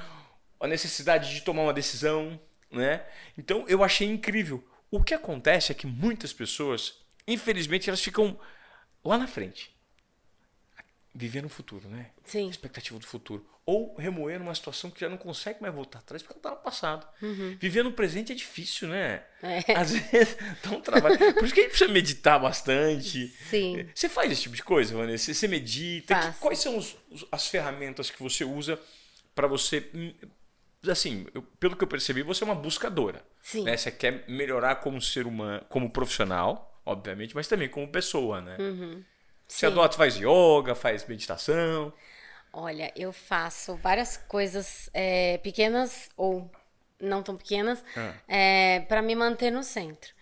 a 0.61 0.66
necessidade 0.66 1.35
de 1.35 1.40
tomar 1.42 1.62
uma 1.62 1.72
decisão. 1.72 2.38
Né? 2.70 3.04
Então 3.37 3.64
eu 3.68 3.83
achei 3.83 4.09
incrível. 4.09 4.66
O 4.90 5.02
que 5.02 5.14
acontece 5.14 5.72
é 5.72 5.74
que 5.74 5.87
muitas 5.87 6.33
pessoas, 6.33 6.94
infelizmente, 7.26 7.90
elas 7.90 8.00
ficam 8.00 8.38
lá 9.04 9.18
na 9.18 9.26
frente. 9.26 9.74
Vivendo 11.14 11.46
o 11.46 11.50
futuro, 11.50 11.88
né? 11.88 12.11
Sim. 12.24 12.48
Expectativa 12.48 12.98
do 12.98 13.07
futuro. 13.07 13.44
Ou 13.70 13.94
remoendo 13.98 14.44
uma 14.44 14.54
situação 14.54 14.90
que 14.90 14.98
já 14.98 15.11
não 15.11 15.18
consegue 15.18 15.61
mais 15.61 15.74
voltar 15.74 15.98
atrás 15.98 16.22
porque 16.22 16.33
ela 16.33 16.38
está 16.38 16.50
no 16.52 16.57
passado. 16.57 17.07
Uhum. 17.20 17.54
Viver 17.61 17.83
no 17.83 17.92
presente 17.92 18.33
é 18.33 18.35
difícil, 18.35 18.88
né? 18.88 19.22
É. 19.42 19.74
Às 19.76 19.92
vezes 20.09 20.38
dá 20.64 20.70
um 20.70 20.81
trabalho. 20.81 21.18
Por 21.35 21.44
isso 21.44 21.52
que 21.52 21.61
a 21.61 21.62
gente 21.64 21.72
precisa 21.72 21.92
meditar 21.92 22.40
bastante. 22.40 23.28
Sim. 23.50 23.87
Você 23.94 24.09
faz 24.09 24.33
esse 24.33 24.40
tipo 24.40 24.57
de 24.57 24.62
coisa, 24.62 24.96
Vanessa? 24.96 25.35
Você 25.35 25.46
medita? 25.46 26.18
Que, 26.18 26.38
quais 26.38 26.61
são 26.61 26.78
os, 26.78 26.96
as 27.31 27.48
ferramentas 27.48 28.11
que 28.11 28.22
você 28.22 28.42
usa 28.42 28.81
para 29.35 29.46
você 29.46 29.87
hum, 29.94 30.14
assim, 30.90 31.26
eu, 31.35 31.42
pelo 31.61 31.76
que 31.76 31.85
eu 31.85 31.88
percebi, 31.88 32.22
você 32.22 32.44
é 32.44 32.46
uma 32.46 32.54
buscadora. 32.54 33.22
Sim. 33.42 33.64
Né? 33.64 33.76
Você 33.76 33.90
quer 33.90 34.24
melhorar 34.28 34.76
como 34.76 34.98
ser 34.98 35.26
humano, 35.26 35.62
como 35.68 35.90
profissional, 35.90 36.81
obviamente, 36.87 37.35
mas 37.35 37.46
também 37.46 37.68
como 37.68 37.87
pessoa, 37.87 38.40
né? 38.40 38.57
Uhum. 38.59 39.04
Você 39.46 39.66
adota, 39.66 39.94
faz 39.94 40.16
yoga, 40.16 40.74
faz 40.74 41.07
meditação. 41.07 41.92
Olha, 42.52 42.92
eu 42.96 43.12
faço 43.12 43.76
várias 43.76 44.16
coisas 44.16 44.88
é, 44.94 45.38
pequenas 45.38 46.08
ou 46.16 46.50
não 47.00 47.22
tão 47.22 47.37
pequenas 47.37 47.84
ah. 47.96 48.14
é, 48.26 48.80
para 48.88 49.02
me 49.02 49.14
manter 49.14 49.50
no 49.50 49.62
centro. 49.62 50.12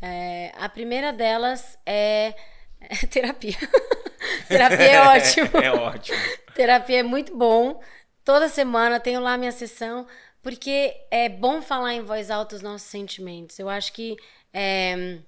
É, 0.00 0.52
a 0.56 0.68
primeira 0.68 1.12
delas 1.12 1.78
é, 1.86 2.34
terapia. 3.10 3.56
terapia 4.48 4.84
é 4.84 5.00
ótimo. 5.00 5.50
é 5.62 5.72
ótimo. 5.72 6.18
terapia 6.54 7.00
é 7.00 7.02
muito 7.02 7.36
bom. 7.36 7.80
Toda 8.24 8.48
semana 8.48 8.98
tenho 8.98 9.20
lá 9.20 9.36
minha 9.36 9.52
sessão, 9.52 10.06
porque 10.42 10.96
é 11.10 11.28
bom 11.28 11.60
falar 11.60 11.94
em 11.94 12.02
voz 12.02 12.30
alta 12.30 12.56
os 12.56 12.62
nossos 12.62 12.88
sentimentos. 12.88 13.58
Eu 13.58 13.68
acho 13.68 13.92
que 13.92 14.16
é, 14.52 15.18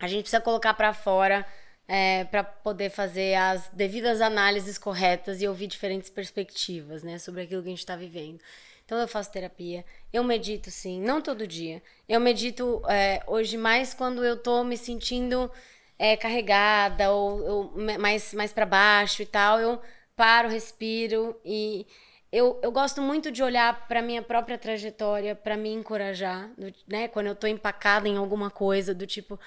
a 0.00 0.08
gente 0.08 0.22
precisa 0.22 0.40
colocar 0.40 0.74
para 0.74 0.92
fora 0.92 1.46
é, 1.86 2.24
para 2.24 2.42
poder 2.42 2.90
fazer 2.90 3.34
as 3.34 3.68
devidas 3.68 4.20
análises 4.20 4.78
corretas 4.78 5.42
e 5.42 5.48
ouvir 5.48 5.66
diferentes 5.66 6.10
perspectivas, 6.10 7.02
né, 7.02 7.18
sobre 7.18 7.42
aquilo 7.42 7.62
que 7.62 7.68
a 7.68 7.72
gente 7.72 7.78
está 7.78 7.96
vivendo. 7.96 8.40
Então 8.84 8.98
eu 8.98 9.08
faço 9.08 9.32
terapia, 9.32 9.84
eu 10.12 10.22
medito 10.22 10.70
sim, 10.70 11.00
não 11.00 11.20
todo 11.20 11.46
dia. 11.46 11.82
Eu 12.08 12.20
medito 12.20 12.82
é, 12.88 13.22
hoje 13.26 13.56
mais 13.56 13.94
quando 13.94 14.22
eu 14.24 14.36
tô 14.36 14.62
me 14.62 14.76
sentindo 14.76 15.50
é, 15.98 16.16
carregada 16.16 17.10
ou, 17.10 17.42
ou 17.42 17.98
mais 17.98 18.34
mais 18.34 18.52
para 18.52 18.66
baixo 18.66 19.22
e 19.22 19.26
tal. 19.26 19.58
Eu 19.58 19.80
paro, 20.14 20.48
respiro 20.50 21.40
e 21.44 21.86
eu, 22.30 22.60
eu 22.62 22.72
gosto 22.72 23.00
muito 23.00 23.30
de 23.30 23.42
olhar 23.42 23.86
para 23.88 24.02
minha 24.02 24.20
própria 24.20 24.58
trajetória, 24.58 25.34
para 25.34 25.56
me 25.56 25.70
encorajar, 25.72 26.50
né? 26.86 27.08
Quando 27.08 27.28
eu 27.28 27.34
tô 27.36 27.46
empacada 27.46 28.08
em 28.08 28.16
alguma 28.16 28.50
coisa, 28.50 28.94
do 28.94 29.06
tipo, 29.06 29.38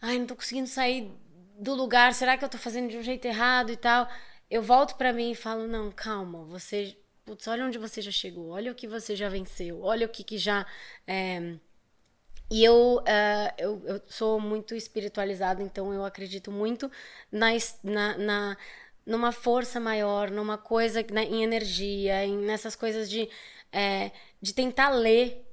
ai, 0.00 0.18
não 0.18 0.26
tô 0.26 0.36
conseguindo 0.36 0.68
sair 0.68 1.10
do 1.58 1.74
lugar, 1.74 2.12
será 2.14 2.36
que 2.36 2.44
eu 2.44 2.48
tô 2.48 2.58
fazendo 2.58 2.90
de 2.90 2.98
um 2.98 3.02
jeito 3.02 3.24
errado 3.26 3.70
e 3.72 3.76
tal? 3.76 4.08
Eu 4.50 4.62
volto 4.62 4.96
para 4.96 5.12
mim 5.12 5.32
e 5.32 5.34
falo, 5.34 5.66
não, 5.66 5.90
calma, 5.90 6.44
você, 6.44 6.96
putz, 7.24 7.46
olha 7.48 7.64
onde 7.66 7.78
você 7.78 8.00
já 8.00 8.10
chegou, 8.10 8.50
olha 8.50 8.70
o 8.72 8.74
que 8.74 8.86
você 8.86 9.16
já 9.16 9.28
venceu, 9.28 9.82
olha 9.82 10.06
o 10.06 10.08
que, 10.08 10.22
que 10.24 10.38
já. 10.38 10.66
É... 11.06 11.56
E 12.48 12.62
eu, 12.62 12.98
uh, 12.98 13.52
eu, 13.58 13.82
eu 13.86 14.00
sou 14.06 14.38
muito 14.38 14.74
espiritualizada, 14.74 15.62
então 15.62 15.92
eu 15.92 16.04
acredito 16.04 16.52
muito 16.52 16.90
na, 17.30 17.48
na, 17.82 18.18
na 18.18 18.56
numa 19.04 19.32
força 19.32 19.78
maior, 19.78 20.30
numa 20.30 20.58
coisa 20.58 21.04
né, 21.12 21.24
em 21.24 21.42
energia, 21.42 22.24
em, 22.24 22.36
nessas 22.38 22.74
coisas 22.74 23.08
de, 23.08 23.28
é, 23.72 24.10
de 24.42 24.52
tentar 24.52 24.90
ler 24.90 25.45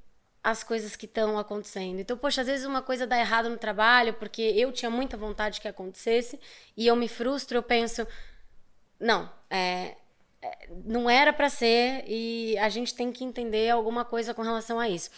as 0.44 0.62
coisas 0.62 0.94
que 0.94 1.06
estão 1.06 1.38
acontecendo. 1.38 2.00
Então, 2.00 2.18
poxa, 2.18 2.42
às 2.42 2.46
vezes 2.46 2.66
uma 2.66 2.82
coisa 2.82 3.06
dá 3.06 3.18
errado 3.18 3.48
no 3.48 3.56
trabalho 3.56 4.12
porque 4.12 4.42
eu 4.42 4.70
tinha 4.70 4.90
muita 4.90 5.16
vontade 5.16 5.58
que 5.58 5.66
acontecesse 5.66 6.38
e 6.76 6.86
eu 6.86 6.94
me 6.94 7.08
frustro, 7.08 7.56
eu 7.56 7.62
penso, 7.62 8.06
não, 9.00 9.32
é, 9.48 9.96
é 10.42 10.68
não 10.84 11.08
era 11.08 11.32
para 11.32 11.48
ser 11.48 12.04
e 12.06 12.58
a 12.58 12.68
gente 12.68 12.94
tem 12.94 13.10
que 13.10 13.24
entender 13.24 13.70
alguma 13.70 14.04
coisa 14.04 14.34
com 14.34 14.42
relação 14.42 14.78
a 14.78 14.86
isso. 14.86 15.10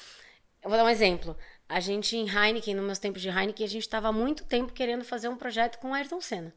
Eu 0.63 0.71
vou 0.71 0.79
dar 0.79 0.85
um 0.85 0.89
exemplo. 0.89 1.37
A 1.69 1.81
gente 1.81 2.17
em 2.17 2.29
Heineken, 2.29 2.77
nos 2.77 2.85
meus 2.85 2.99
tempos 3.01 3.21
de 3.21 3.29
Heineken, 3.29 3.67
a 3.67 3.69
gente 3.69 3.83
estava 3.83 4.13
muito 4.13 4.45
tempo 4.45 4.73
querendo 4.73 5.05
fazer 5.05 5.29
um 5.29 5.37
projeto 5.37 5.79
com 5.79 5.93
Ayrton 5.93 6.21
Senna 6.21 6.55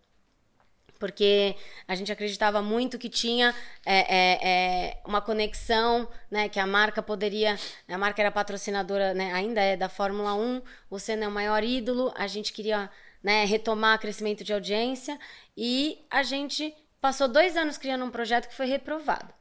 porque 0.99 1.55
a 1.87 1.95
gente 1.95 2.11
acreditava 2.11 2.61
muito 2.61 2.99
que 2.99 3.09
tinha 3.09 3.55
é, 3.85 3.99
é, 3.99 4.39
é, 4.43 5.01
uma 5.05 5.21
conexão, 5.21 6.07
né, 6.29 6.49
que 6.49 6.59
a 6.59 6.67
marca 6.67 7.01
poderia, 7.01 7.57
a 7.87 7.97
marca 7.97 8.21
era 8.21 8.29
patrocinadora, 8.29 9.13
né, 9.13 9.33
ainda 9.33 9.61
é 9.61 9.77
da 9.77 9.87
Fórmula 9.87 10.35
1, 10.35 10.61
o 10.89 10.99
Senna 10.99 11.25
é 11.25 11.27
o 11.27 11.31
maior 11.31 11.63
ídolo, 11.63 12.13
a 12.15 12.27
gente 12.27 12.51
queria 12.51 12.91
né, 13.23 13.45
retomar 13.45 13.99
crescimento 13.99 14.43
de 14.43 14.53
audiência 14.53 15.17
e 15.55 16.05
a 16.11 16.21
gente 16.21 16.75
passou 16.99 17.29
dois 17.29 17.55
anos 17.55 17.77
criando 17.77 18.03
um 18.03 18.11
projeto 18.11 18.49
que 18.49 18.55
foi 18.55 18.65
reprovado. 18.65 19.33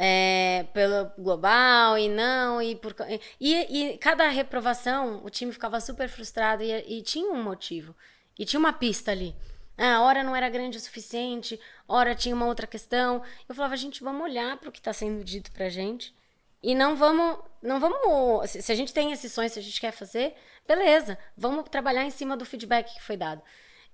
É, 0.00 0.64
pelo 0.72 1.10
global 1.18 1.98
e 1.98 2.08
não 2.08 2.62
e 2.62 2.76
por 2.76 2.94
e, 3.40 3.92
e 3.92 3.98
cada 3.98 4.28
reprovação 4.28 5.20
o 5.24 5.28
time 5.28 5.50
ficava 5.50 5.80
super 5.80 6.08
frustrado 6.08 6.62
e, 6.62 6.70
e 6.98 7.02
tinha 7.02 7.32
um 7.32 7.42
motivo 7.42 7.96
e 8.38 8.44
tinha 8.44 8.60
uma 8.60 8.72
pista 8.72 9.10
ali 9.10 9.34
a 9.86 10.02
hora 10.02 10.24
não 10.24 10.34
era 10.34 10.48
grande 10.48 10.76
o 10.76 10.80
suficiente, 10.80 11.58
hora 11.86 12.14
tinha 12.14 12.34
uma 12.34 12.46
outra 12.46 12.66
questão. 12.66 13.22
Eu 13.48 13.54
falava, 13.54 13.76
gente, 13.76 14.02
vamos 14.02 14.22
olhar 14.22 14.56
para 14.56 14.68
o 14.68 14.72
que 14.72 14.78
está 14.78 14.92
sendo 14.92 15.22
dito 15.22 15.52
para 15.52 15.68
gente 15.68 16.14
e 16.62 16.74
não 16.74 16.96
vamos, 16.96 17.38
não 17.62 17.78
vamos. 17.78 18.50
Se 18.50 18.72
a 18.72 18.74
gente 18.74 18.92
tem 18.92 19.12
esses 19.12 19.32
sonhos, 19.32 19.52
se 19.52 19.58
a 19.58 19.62
gente 19.62 19.80
quer 19.80 19.92
fazer, 19.92 20.34
beleza, 20.66 21.18
vamos 21.36 21.68
trabalhar 21.70 22.04
em 22.04 22.10
cima 22.10 22.36
do 22.36 22.44
feedback 22.44 22.94
que 22.94 23.02
foi 23.02 23.16
dado. 23.16 23.42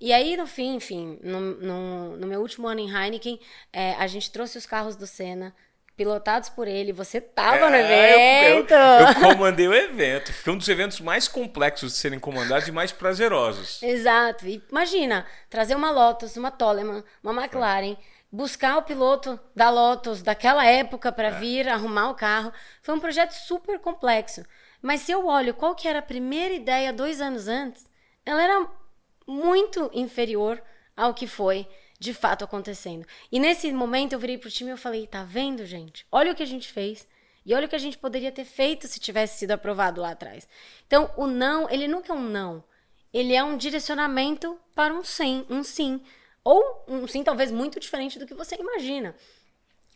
E 0.00 0.12
aí, 0.12 0.36
no 0.36 0.46
fim, 0.46 0.74
enfim, 0.74 1.18
no, 1.22 1.40
no, 1.40 2.16
no 2.16 2.26
meu 2.26 2.40
último 2.40 2.66
ano 2.66 2.80
em 2.80 2.90
Heineken, 2.90 3.38
é, 3.72 3.94
a 3.94 4.06
gente 4.06 4.30
trouxe 4.30 4.58
os 4.58 4.66
carros 4.66 4.96
do 4.96 5.06
Senna, 5.06 5.54
pilotados 5.96 6.48
por 6.48 6.66
ele. 6.66 6.92
Você 6.92 7.20
tava 7.20 7.66
é, 7.66 7.70
no 7.70 7.76
evento. 7.76 8.72
Eu, 8.72 8.78
eu, 8.78 9.06
eu, 9.06 9.14
comandei 9.14 9.68
o 9.68 9.74
evento. 9.74 10.32
Foi 10.32 10.52
um 10.52 10.58
dos 10.58 10.68
eventos 10.68 11.00
mais 11.00 11.28
complexos 11.28 11.92
de 11.92 11.98
serem 11.98 12.18
comandados 12.18 12.68
e 12.68 12.72
mais 12.72 12.92
prazerosos. 12.92 13.82
Exato. 13.82 14.46
E 14.46 14.62
imagina, 14.70 15.26
trazer 15.48 15.74
uma 15.74 15.90
Lotus, 15.90 16.36
uma 16.36 16.50
Toleman, 16.50 17.04
uma 17.22 17.32
McLaren, 17.32 17.92
é. 17.92 17.96
buscar 18.30 18.76
o 18.76 18.82
piloto 18.82 19.38
da 19.54 19.70
Lotus 19.70 20.22
daquela 20.22 20.66
época 20.66 21.12
para 21.12 21.28
é. 21.28 21.38
vir 21.38 21.68
arrumar 21.68 22.10
o 22.10 22.14
carro. 22.14 22.52
Foi 22.82 22.94
um 22.94 23.00
projeto 23.00 23.32
super 23.32 23.78
complexo. 23.78 24.44
Mas 24.82 25.00
se 25.00 25.12
eu 25.12 25.26
olho 25.26 25.54
qual 25.54 25.74
que 25.74 25.88
era 25.88 26.00
a 26.00 26.02
primeira 26.02 26.54
ideia 26.54 26.92
dois 26.92 27.20
anos 27.20 27.48
antes, 27.48 27.88
ela 28.26 28.42
era 28.42 28.66
muito 29.26 29.90
inferior 29.94 30.62
ao 30.96 31.14
que 31.14 31.26
foi 31.26 31.66
de 32.04 32.12
fato 32.12 32.44
acontecendo. 32.44 33.06
E 33.32 33.40
nesse 33.40 33.72
momento 33.72 34.12
eu 34.12 34.18
virei 34.18 34.36
pro 34.36 34.50
time 34.50 34.70
e 34.70 34.74
eu 34.74 34.78
falei: 34.78 35.06
tá 35.06 35.24
vendo, 35.24 35.64
gente? 35.64 36.06
Olha 36.12 36.32
o 36.32 36.34
que 36.34 36.42
a 36.42 36.46
gente 36.46 36.70
fez. 36.70 37.08
E 37.46 37.54
olha 37.54 37.66
o 37.66 37.68
que 37.68 37.76
a 37.76 37.80
gente 37.80 37.98
poderia 37.98 38.32
ter 38.32 38.44
feito 38.44 38.86
se 38.86 38.98
tivesse 38.98 39.38
sido 39.38 39.50
aprovado 39.50 40.00
lá 40.00 40.10
atrás. 40.10 40.48
Então, 40.86 41.10
o 41.14 41.26
não, 41.26 41.68
ele 41.68 41.86
nunca 41.86 42.12
é 42.12 42.16
um 42.16 42.22
não. 42.22 42.64
Ele 43.12 43.34
é 43.34 43.44
um 43.44 43.56
direcionamento 43.56 44.58
para 44.74 44.94
um 44.94 45.04
sim, 45.04 45.44
um 45.50 45.62
sim. 45.62 46.00
Ou 46.42 46.84
um 46.88 47.06
sim 47.06 47.22
talvez 47.22 47.50
muito 47.50 47.78
diferente 47.78 48.18
do 48.18 48.26
que 48.26 48.32
você 48.32 48.56
imagina. 48.56 49.14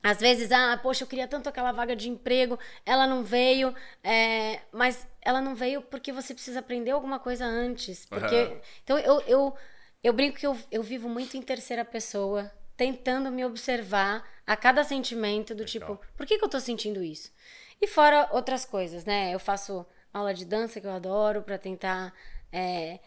Às 0.03 0.21
vezes, 0.21 0.53
ah, 0.53 0.79
poxa, 0.83 1.05
eu 1.05 1.09
queria 1.09 1.27
tanto 1.27 1.49
aquela 1.49 1.73
vaga 1.73 1.97
de 1.97 2.09
emprego, 2.09 2.59
ela 2.85 3.07
não 3.07 3.25
veio, 3.25 3.75
é, 4.05 4.61
mas 4.71 5.07
ela 5.23 5.41
não 5.41 5.55
veio 5.55 5.81
porque 5.83 6.13
você 6.13 6.35
precisa 6.35 6.61
aprender 6.61 6.91
alguma 6.91 7.19
coisa 7.19 7.47
antes. 7.47 8.05
Porque, 8.05 8.43
uhum. 8.43 8.61
Então, 8.85 8.99
eu, 8.99 9.21
eu 9.23 9.57
eu 10.03 10.13
brinco 10.13 10.39
que 10.39 10.47
eu, 10.47 10.57
eu 10.71 10.83
vivo 10.83 11.09
muito 11.09 11.37
em 11.37 11.43
terceira 11.43 11.85
pessoa, 11.85 12.51
tentando 12.77 13.31
me 13.31 13.45
observar 13.45 14.25
a 14.47 14.57
cada 14.57 14.85
sentimento 14.85 15.55
do 15.55 15.65
Legal. 15.65 15.67
tipo, 15.67 16.01
por 16.17 16.27
que, 16.27 16.39
que 16.39 16.45
eu 16.45 16.49
tô 16.49 16.61
sentindo 16.61 17.03
isso? 17.03 17.33
E 17.81 17.87
fora 17.87 18.29
outras 18.33 18.65
coisas, 18.65 19.05
né? 19.05 19.35
Eu 19.35 19.39
faço 19.39 19.87
aula 20.13 20.33
de 20.33 20.45
dança 20.45 20.81
que 20.81 20.87
eu 20.87 20.93
adoro 20.93 21.43
para 21.43 21.59
tentar 21.59 22.13
é, 22.53 22.99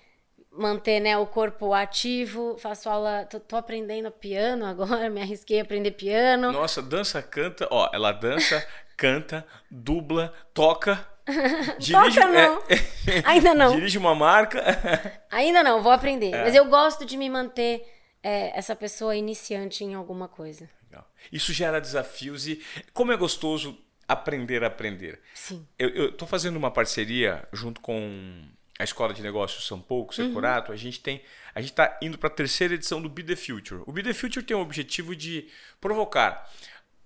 manter 0.52 1.00
né, 1.00 1.18
o 1.18 1.26
corpo 1.26 1.74
ativo. 1.74 2.58
Faço 2.58 2.90
aula, 2.90 3.26
tô, 3.26 3.40
tô, 3.40 3.56
aprendendo 3.56 4.12
piano 4.12 4.66
agora, 4.66 5.10
me 5.10 5.22
arrisquei 5.22 5.60
a 5.60 5.64
aprender 5.64 5.92
piano. 5.92 6.52
Nossa, 6.52 6.82
dança, 6.82 7.22
canta, 7.22 7.68
ó, 7.72 7.90
ela 7.94 8.12
dança, 8.12 8.66
canta, 8.96 9.46
dubla, 9.70 10.34
toca. 10.54 11.08
Dirige, 11.80 12.20
Toca 12.20 12.28
não. 12.28 12.64
É, 12.70 13.22
Ainda 13.26 13.54
não. 13.54 13.76
Dirige 13.76 13.98
uma 13.98 14.16
marca. 14.16 14.64
Ainda 15.30 15.64
não, 15.64 15.82
vou 15.82 15.92
aprender. 15.92 16.34
É. 16.34 16.44
Mas 16.44 16.56
eu 16.56 16.66
gosto 16.66 17.06
de 17.06 17.18
me 17.18 17.30
manter 17.30 17.86
é, 18.24 18.58
essa 18.58 18.76
pessoa 18.76 19.16
iniciante 19.16 19.84
em 19.84 19.94
alguma 19.94 20.28
coisa. 20.28 20.70
Legal. 20.90 21.08
Isso 21.32 21.54
gera 21.54 21.80
desafios 21.80 22.48
e 22.48 22.62
como 22.94 23.12
é 23.12 23.18
gostoso 23.18 23.78
aprender 24.08 24.64
a 24.64 24.68
aprender. 24.68 25.22
Sim. 25.34 25.66
Eu 25.80 26.10
estou 26.10 26.28
fazendo 26.28 26.58
uma 26.58 26.70
parceria 26.70 27.48
junto 27.54 27.80
com 27.80 28.44
a 28.78 28.84
Escola 28.84 29.14
de 29.14 29.22
Negócios 29.22 29.66
São 29.66 29.80
Paulo, 29.80 30.12
Securato. 30.12 30.70
Uhum. 30.70 30.74
A 30.74 30.78
gente 30.78 31.00
tem, 31.00 31.22
a 31.54 31.62
gente 31.62 31.72
está 31.72 31.98
indo 32.02 32.18
para 32.18 32.28
a 32.28 32.34
terceira 32.34 32.74
edição 32.74 33.02
do 33.02 33.08
Be 33.08 33.24
the 33.24 33.36
Future. 33.36 33.84
O 33.86 33.92
Be 33.92 34.04
the 34.04 34.14
Future 34.14 34.46
tem 34.46 34.58
o 34.58 34.60
objetivo 34.60 35.16
de 35.16 35.48
provocar 35.80 36.50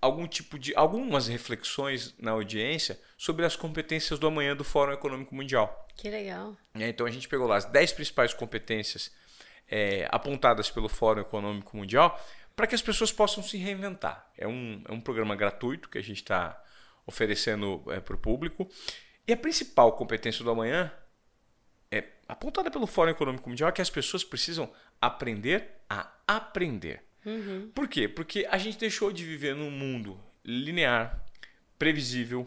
algum 0.00 0.26
tipo 0.26 0.58
de 0.58 0.74
algumas 0.76 1.26
reflexões 1.26 2.14
na 2.18 2.32
audiência 2.32 3.00
sobre 3.16 3.44
as 3.44 3.56
competências 3.56 4.18
do 4.18 4.26
amanhã 4.26 4.54
do 4.54 4.64
Fórum 4.64 4.92
Econômico 4.92 5.34
Mundial. 5.34 5.88
Que 5.96 6.10
legal. 6.10 6.56
É, 6.74 6.88
então 6.88 7.06
a 7.06 7.10
gente 7.10 7.28
pegou 7.28 7.46
lá 7.46 7.56
as 7.56 7.64
10 7.64 7.92
principais 7.92 8.34
competências 8.34 9.10
é, 9.68 10.06
apontadas 10.10 10.70
pelo 10.70 10.88
Fórum 10.88 11.20
Econômico 11.20 11.76
Mundial 11.76 12.20
para 12.54 12.66
que 12.66 12.74
as 12.74 12.82
pessoas 12.82 13.12
possam 13.12 13.42
se 13.42 13.56
reinventar. 13.56 14.30
É 14.36 14.46
um, 14.46 14.82
é 14.88 14.92
um 14.92 15.00
programa 15.00 15.36
gratuito 15.36 15.88
que 15.88 15.98
a 15.98 16.02
gente 16.02 16.18
está 16.18 16.60
oferecendo 17.06 17.82
é, 17.88 18.00
para 18.00 18.14
o 18.14 18.18
público. 18.18 18.68
E 19.26 19.32
a 19.32 19.36
principal 19.36 19.92
competência 19.92 20.44
do 20.44 20.50
amanhã 20.50 20.92
é 21.90 22.04
apontada 22.28 22.70
pelo 22.70 22.86
Fórum 22.86 23.10
Econômico 23.10 23.48
Mundial 23.48 23.68
é 23.68 23.72
que 23.72 23.82
as 23.82 23.90
pessoas 23.90 24.24
precisam 24.24 24.72
aprender 25.00 25.82
a 25.88 26.10
aprender. 26.26 27.05
Uhum. 27.26 27.70
Por 27.74 27.88
quê? 27.88 28.06
Porque 28.06 28.46
a 28.48 28.56
gente 28.56 28.78
deixou 28.78 29.12
de 29.12 29.24
viver 29.24 29.54
num 29.54 29.70
mundo 29.70 30.18
linear, 30.44 31.20
previsível, 31.76 32.46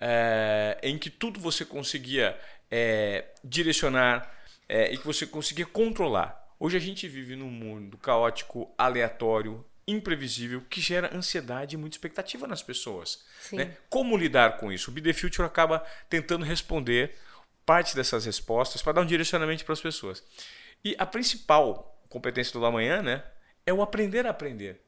é, 0.00 0.78
em 0.82 0.96
que 0.96 1.10
tudo 1.10 1.40
você 1.40 1.64
conseguia 1.64 2.38
é, 2.70 3.24
direcionar 3.42 4.32
é, 4.68 4.92
e 4.92 4.96
que 4.96 5.04
você 5.04 5.26
conseguia 5.26 5.66
controlar. 5.66 6.40
Hoje 6.58 6.76
a 6.76 6.80
gente 6.80 7.08
vive 7.08 7.34
num 7.34 7.50
mundo 7.50 7.98
caótico, 7.98 8.72
aleatório, 8.78 9.64
imprevisível, 9.86 10.62
que 10.70 10.80
gera 10.80 11.14
ansiedade 11.14 11.74
e 11.74 11.78
muita 11.78 11.96
expectativa 11.96 12.46
nas 12.46 12.62
pessoas. 12.62 13.24
Né? 13.52 13.76
Como 13.90 14.16
lidar 14.16 14.56
com 14.56 14.72
isso? 14.72 14.90
O 14.90 14.94
Be 14.94 15.02
The 15.02 15.12
Future 15.12 15.46
acaba 15.46 15.84
tentando 16.08 16.44
responder 16.44 17.16
parte 17.66 17.96
dessas 17.96 18.24
respostas 18.24 18.80
para 18.80 18.92
dar 18.94 19.00
um 19.02 19.06
direcionamento 19.06 19.64
para 19.64 19.72
as 19.72 19.80
pessoas. 19.80 20.22
E 20.84 20.94
a 20.98 21.04
principal 21.04 21.90
competência 22.08 22.52
do 22.58 22.64
amanhã, 22.64 23.02
né, 23.02 23.24
é 23.66 23.72
o 23.72 23.82
aprender 23.82 24.26
a 24.26 24.30
aprender. 24.30 24.80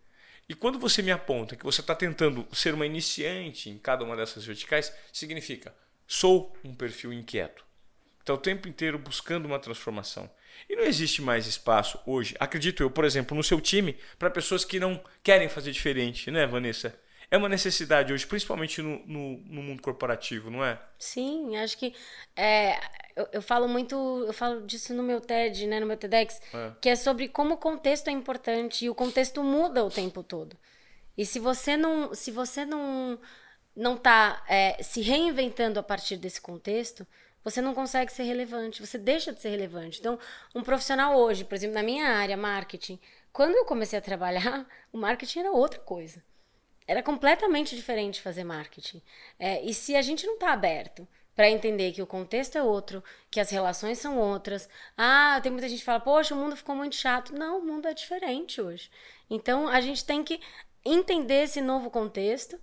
E 0.49 0.55
quando 0.55 0.79
você 0.79 1.03
me 1.03 1.11
aponta 1.11 1.57
que 1.57 1.65
você 1.65 1.81
está 1.81 1.95
tentando 1.95 2.47
ser 2.53 2.73
uma 2.75 2.87
iniciante 2.87 3.69
em 3.69 3.79
cada 3.79 4.05
uma 4.05 4.17
dessas 4.17 4.45
verticais, 4.45 4.93
significa 5.13 5.75
sou 6.07 6.57
um 6.65 6.75
perfil 6.75 7.13
inquieto. 7.13 7.65
Está 8.21 8.33
o 8.35 8.39
tempo 8.39 8.69
inteiro 8.69 8.99
buscando 8.99 9.47
uma 9.47 9.59
transformação. 9.59 10.31
E 10.69 10.77
não 10.77 10.85
existe 10.85 11.21
mais 11.21 11.47
espaço 11.47 11.99
hoje, 12.07 12.35
acredito 12.41 12.83
eu, 12.83 12.91
por 12.91 13.05
exemplo, 13.05 13.37
no 13.37 13.43
seu 13.43 13.61
time, 13.61 13.97
para 14.19 14.31
pessoas 14.31 14.65
que 14.65 14.81
não 14.81 15.03
querem 15.23 15.49
fazer 15.49 15.71
diferente, 15.71 16.31
né, 16.31 16.47
Vanessa? 16.47 16.99
É 17.31 17.37
uma 17.37 17.49
necessidade 17.49 18.13
hoje, 18.13 18.27
principalmente 18.27 18.81
no, 18.81 19.05
no, 19.07 19.39
no 19.39 19.63
mundo 19.63 19.83
corporativo, 19.83 20.51
não 20.51 20.65
é? 20.65 20.81
Sim, 20.99 21.57
acho 21.57 21.77
que 21.77 21.95
é, 22.37 22.79
eu, 23.17 23.29
eu, 23.33 23.43
falo 23.43 23.69
muito, 23.69 23.97
eu 24.27 24.33
falo 24.33 24.67
disso 24.67 24.95
no 24.95 25.03
meu 25.03 25.21
TED, 25.21 25.67
né, 25.67 25.81
no 25.81 25.87
meu 25.87 25.97
TEDx, 25.97 26.41
é. 26.53 26.73
que 26.81 26.89
é 26.89 26.97
sobre 26.97 27.29
como 27.29 27.55
o 27.55 27.59
contexto 27.59 28.09
é 28.09 28.13
importante 28.13 28.85
e 28.85 28.91
o 28.91 28.95
contexto 28.95 29.43
muda 29.43 29.85
o 29.85 29.91
tempo 29.91 30.23
todo. 30.23 30.57
E 31.17 31.25
se 31.27 31.39
você 31.39 31.77
não, 31.77 32.15
se 32.15 32.31
você 32.31 32.65
não 32.65 33.19
não 33.75 33.95
está 33.95 34.43
é, 34.49 34.83
se 34.83 35.03
reinventando 35.03 35.79
a 35.79 35.83
partir 35.83 36.17
desse 36.17 36.41
contexto, 36.41 37.07
você 37.45 37.61
não 37.61 37.75
consegue 37.75 38.11
ser 38.11 38.23
relevante, 38.23 38.85
você 38.85 38.97
deixa 38.97 39.33
de 39.33 39.41
ser 39.41 39.51
relevante. 39.51 40.01
Então, 40.01 40.19
um 40.55 40.63
profissional 40.63 41.17
hoje, 41.19 41.45
por 41.45 41.55
exemplo, 41.55 41.75
na 41.75 41.83
minha 41.83 42.09
área, 42.09 42.37
marketing, 42.37 42.99
quando 43.33 43.55
eu 43.55 43.67
comecei 43.67 43.99
a 43.99 44.03
trabalhar, 44.03 44.67
o 44.93 44.99
marketing 44.99 45.41
era 45.41 45.53
outra 45.53 45.81
coisa 45.81 46.23
era 46.87 47.03
completamente 47.03 47.75
diferente 47.75 48.23
fazer 48.23 48.45
marketing. 48.45 49.03
É, 49.39 49.63
e 49.63 49.75
se 49.75 49.97
a 49.97 50.03
gente 50.03 50.27
não 50.27 50.35
está 50.35 50.53
aberto 50.53 51.07
para 51.35 51.51
entender 51.51 51.93
que 51.93 52.01
o 52.01 52.07
contexto 52.07 52.57
é 52.57 52.63
outro, 52.63 53.05
que 53.31 53.39
as 53.39 53.51
relações 53.51 53.99
são 53.99 54.19
outras. 54.19 54.69
Ah, 54.97 55.39
tem 55.43 55.53
muita 55.53 55.69
gente 55.69 55.81
que 55.81 55.85
fala, 55.85 56.01
poxa, 56.01 56.35
o 56.35 56.39
mundo 56.39 56.57
ficou 56.57 56.75
muito 56.75 56.97
chato. 56.97 57.35
Não, 57.35 57.59
o 57.59 57.65
mundo 57.65 57.87
é 57.87 57.93
diferente 57.93 58.61
hoje. 58.61 58.91
Então 59.29 59.69
a 59.69 59.81
gente 59.81 60.05
tem 60.05 60.25
que 60.25 60.41
entender 60.85 61.43
esse 61.45 61.61
novo 61.61 61.91
contexto 61.91 62.59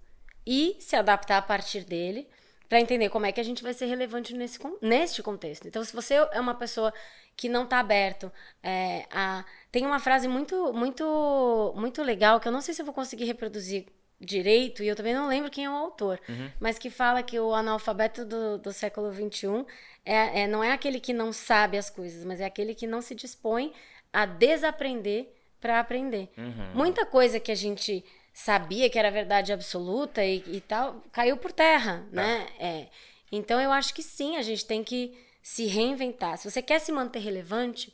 e 0.46 0.76
se 0.80 0.96
adaptar 0.96 1.38
a 1.38 1.42
partir 1.42 1.84
dele. 1.84 2.28
para 2.68 2.80
entender 2.80 3.10
como 3.10 3.26
é 3.28 3.32
que 3.32 3.40
a 3.40 3.44
gente 3.44 3.62
vai 3.62 3.74
ser 3.74 3.86
relevante 3.86 4.34
nesse, 4.34 4.58
neste 4.82 5.22
contexto. 5.22 5.68
Então, 5.68 5.84
se 5.84 5.94
você 5.94 6.16
é 6.16 6.40
uma 6.40 6.56
pessoa 6.56 6.92
que 7.36 7.48
não 7.48 7.66
está 7.66 7.80
aberto 7.80 8.32
é, 8.64 9.06
a... 9.12 9.46
Tem 9.72 9.86
uma 9.86 10.00
frase 10.00 10.28
muito, 10.28 10.74
muito, 10.74 11.74
muito 11.76 12.02
legal 12.02 12.40
que 12.40 12.48
eu 12.48 12.52
não 12.52 12.62
sei 12.62 12.74
se 12.74 12.82
eu 12.82 12.86
vou 12.86 12.94
conseguir 12.94 13.26
reproduzir 13.26 13.86
direito, 14.26 14.84
e 14.84 14.88
eu 14.88 14.96
também 14.96 15.14
não 15.14 15.28
lembro 15.28 15.52
quem 15.52 15.66
é 15.66 15.70
o 15.70 15.74
autor, 15.74 16.20
uhum. 16.28 16.50
mas 16.60 16.78
que 16.78 16.90
fala 16.90 17.24
que 17.24 17.40
o 17.40 17.54
analfabeto 17.54 18.26
do, 18.26 18.58
do 18.58 18.72
século 18.74 19.12
XXI 19.14 19.66
é, 20.06 20.42
é, 20.42 20.48
não 20.48 20.64
é 20.64 20.72
aquele 20.72 21.00
que 21.00 21.14
não 21.14 21.32
sabe 21.32 21.78
as 21.78 21.90
coisas, 21.90 22.26
mas 22.26 22.40
é 22.40 22.46
aquele 22.46 22.76
que 22.76 22.88
não 22.88 23.02
se 23.02 23.16
dispõe 23.16 23.74
a 24.12 24.26
desaprender 24.26 25.34
para 25.60 25.80
aprender. 25.80 26.30
Uhum. 26.38 26.76
Muita 26.76 27.06
coisa 27.06 27.40
que 27.40 27.52
a 27.52 27.56
gente 27.56 28.04
sabia 28.34 28.90
que 28.90 29.00
era 29.00 29.12
verdade 29.12 29.54
absoluta 29.54 30.24
e, 30.26 30.44
e 30.48 30.62
tal, 30.62 31.02
caiu 31.12 31.38
por 31.38 31.52
terra, 31.52 32.06
tá. 32.14 32.16
né? 32.16 32.48
É. 32.60 32.88
Então 33.32 33.60
eu 33.60 33.72
acho 33.72 33.94
que 33.94 34.04
sim, 34.04 34.38
a 34.38 34.42
gente 34.42 34.66
tem 34.66 34.84
que 34.84 35.18
se 35.42 35.66
reinventar. 35.66 36.38
Se 36.38 36.50
você 36.50 36.62
quer 36.62 36.80
se 36.80 36.92
manter 36.92 37.20
relevante, 37.20 37.94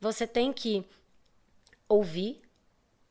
você 0.00 0.26
tem 0.26 0.52
que 0.52 0.84
ouvir 1.88 2.40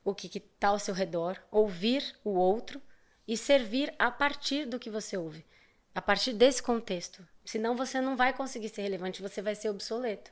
o 0.04 0.14
que 0.14 0.38
está 0.38 0.70
ao 0.70 0.80
seu 0.80 0.94
redor, 0.94 1.38
ouvir 1.52 2.16
o 2.24 2.32
outro 2.32 2.82
e 3.28 3.38
servir 3.38 3.94
a 4.00 4.10
partir 4.10 4.66
do 4.66 4.80
que 4.80 4.90
você 4.90 5.18
ouve, 5.18 5.46
a 5.94 6.02
partir 6.02 6.34
desse 6.34 6.64
contexto. 6.64 7.26
Senão 7.46 7.76
você 7.76 8.02
não 8.02 8.16
vai 8.16 8.34
conseguir 8.34 8.70
ser 8.70 8.82
relevante, 8.82 9.22
você 9.22 9.42
vai 9.42 9.56
ser 9.56 9.70
obsoleto. 9.70 10.32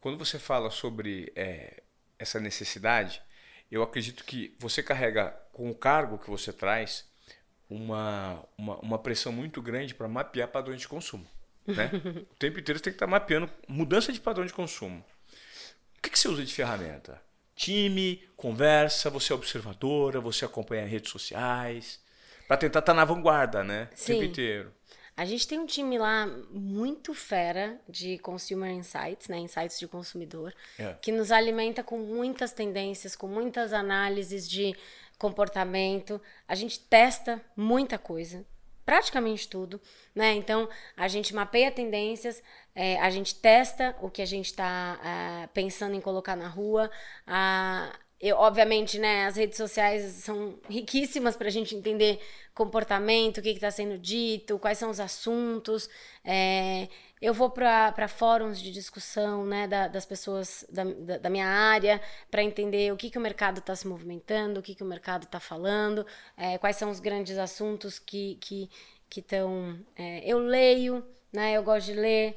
Quando 0.00 0.18
você 0.18 0.38
fala 0.38 0.70
sobre 0.70 1.32
é, 1.34 1.82
essa 2.18 2.38
necessidade, 2.38 3.22
eu 3.70 3.82
acredito 3.82 4.24
que 4.24 4.54
você 4.58 4.82
carrega 4.82 5.30
com 5.52 5.70
o 5.70 5.74
cargo 5.74 6.18
que 6.18 6.30
você 6.30 6.52
traz 6.52 7.08
uma, 7.68 8.44
uma, 8.56 8.76
uma 8.80 8.98
pressão 8.98 9.32
muito 9.32 9.60
grande 9.62 9.94
para 9.94 10.06
mapear 10.06 10.48
padrões 10.48 10.80
de 10.80 10.88
consumo. 10.88 11.26
Né? 11.66 11.90
o 12.30 12.34
tempo 12.36 12.60
inteiro 12.60 12.78
você 12.78 12.84
tem 12.84 12.92
que 12.92 12.96
estar 12.96 13.06
tá 13.06 13.10
mapeando 13.10 13.50
mudança 13.66 14.12
de 14.12 14.20
padrão 14.20 14.44
de 14.44 14.52
consumo. 14.52 15.04
O 15.98 16.02
que, 16.02 16.10
que 16.10 16.18
você 16.18 16.28
usa 16.28 16.44
de 16.44 16.52
ferramenta? 16.52 17.20
Time, 17.54 18.22
conversa, 18.36 19.08
você 19.10 19.32
é 19.32 19.36
observadora, 19.36 20.20
você 20.20 20.44
acompanha 20.44 20.84
redes 20.86 21.10
sociais, 21.10 22.00
para 22.48 22.56
tentar 22.56 22.80
estar 22.80 22.92
tá 22.92 22.94
na 22.94 23.04
vanguarda, 23.04 23.62
né? 23.62 23.88
Sim. 23.94 24.12
O 24.12 24.16
tempo 24.16 24.30
inteiro. 24.30 24.72
A 25.16 25.24
gente 25.24 25.46
tem 25.46 25.60
um 25.60 25.66
time 25.66 25.96
lá 25.96 26.26
muito 26.50 27.14
fera 27.14 27.80
de 27.88 28.18
Consumer 28.18 28.70
Insights, 28.72 29.28
né? 29.28 29.38
Insights 29.38 29.78
de 29.78 29.86
consumidor, 29.86 30.52
é. 30.76 30.94
que 31.00 31.12
nos 31.12 31.30
alimenta 31.30 31.84
com 31.84 31.98
muitas 31.98 32.52
tendências, 32.52 33.14
com 33.14 33.28
muitas 33.28 33.72
análises 33.72 34.48
de 34.48 34.74
comportamento. 35.16 36.20
A 36.48 36.56
gente 36.56 36.80
testa 36.80 37.40
muita 37.56 37.96
coisa, 37.96 38.44
praticamente 38.84 39.48
tudo, 39.48 39.80
né? 40.14 40.34
Então 40.34 40.68
a 40.96 41.08
gente 41.08 41.34
mapeia 41.34 41.70
tendências, 41.70 42.42
é, 42.74 42.98
a 43.00 43.10
gente 43.10 43.34
testa 43.34 43.96
o 44.00 44.10
que 44.10 44.22
a 44.22 44.26
gente 44.26 44.46
está 44.46 44.98
é, 45.02 45.46
pensando 45.48 45.94
em 45.94 46.00
colocar 46.00 46.36
na 46.36 46.48
rua. 46.48 46.90
A, 47.26 47.92
eu, 48.20 48.36
obviamente, 48.36 48.98
né, 48.98 49.26
as 49.26 49.36
redes 49.36 49.56
sociais 49.56 50.02
são 50.14 50.58
riquíssimas 50.68 51.36
para 51.36 51.48
a 51.48 51.50
gente 51.50 51.74
entender 51.74 52.20
comportamento, 52.54 53.38
o 53.38 53.42
que 53.42 53.50
está 53.50 53.70
sendo 53.70 53.98
dito, 53.98 54.58
quais 54.58 54.78
são 54.78 54.90
os 54.90 55.00
assuntos. 55.00 55.88
É, 56.24 56.88
eu 57.20 57.34
vou 57.34 57.50
para 57.50 58.08
fóruns 58.08 58.60
de 58.60 58.70
discussão 58.70 59.44
né, 59.44 59.66
da, 59.66 59.88
das 59.88 60.06
pessoas 60.06 60.64
da, 60.70 60.84
da, 60.84 61.18
da 61.18 61.30
minha 61.30 61.46
área 61.46 62.00
para 62.30 62.42
entender 62.42 62.92
o 62.92 62.96
que, 62.96 63.10
que 63.10 63.18
o 63.18 63.20
mercado 63.20 63.58
está 63.58 63.74
se 63.74 63.86
movimentando, 63.86 64.60
o 64.60 64.62
que, 64.62 64.74
que 64.74 64.82
o 64.82 64.86
mercado 64.86 65.24
está 65.24 65.40
falando, 65.40 66.06
é, 66.36 66.56
quais 66.58 66.76
são 66.76 66.90
os 66.90 67.00
grandes 67.00 67.36
assuntos 67.38 67.98
que 67.98 68.38
estão. 69.10 69.76
Que, 69.88 69.94
que 69.96 70.02
é, 70.02 70.22
eu 70.24 70.38
leio, 70.38 71.04
né, 71.32 71.52
eu 71.54 71.62
gosto 71.62 71.86
de 71.86 71.94
ler. 71.94 72.36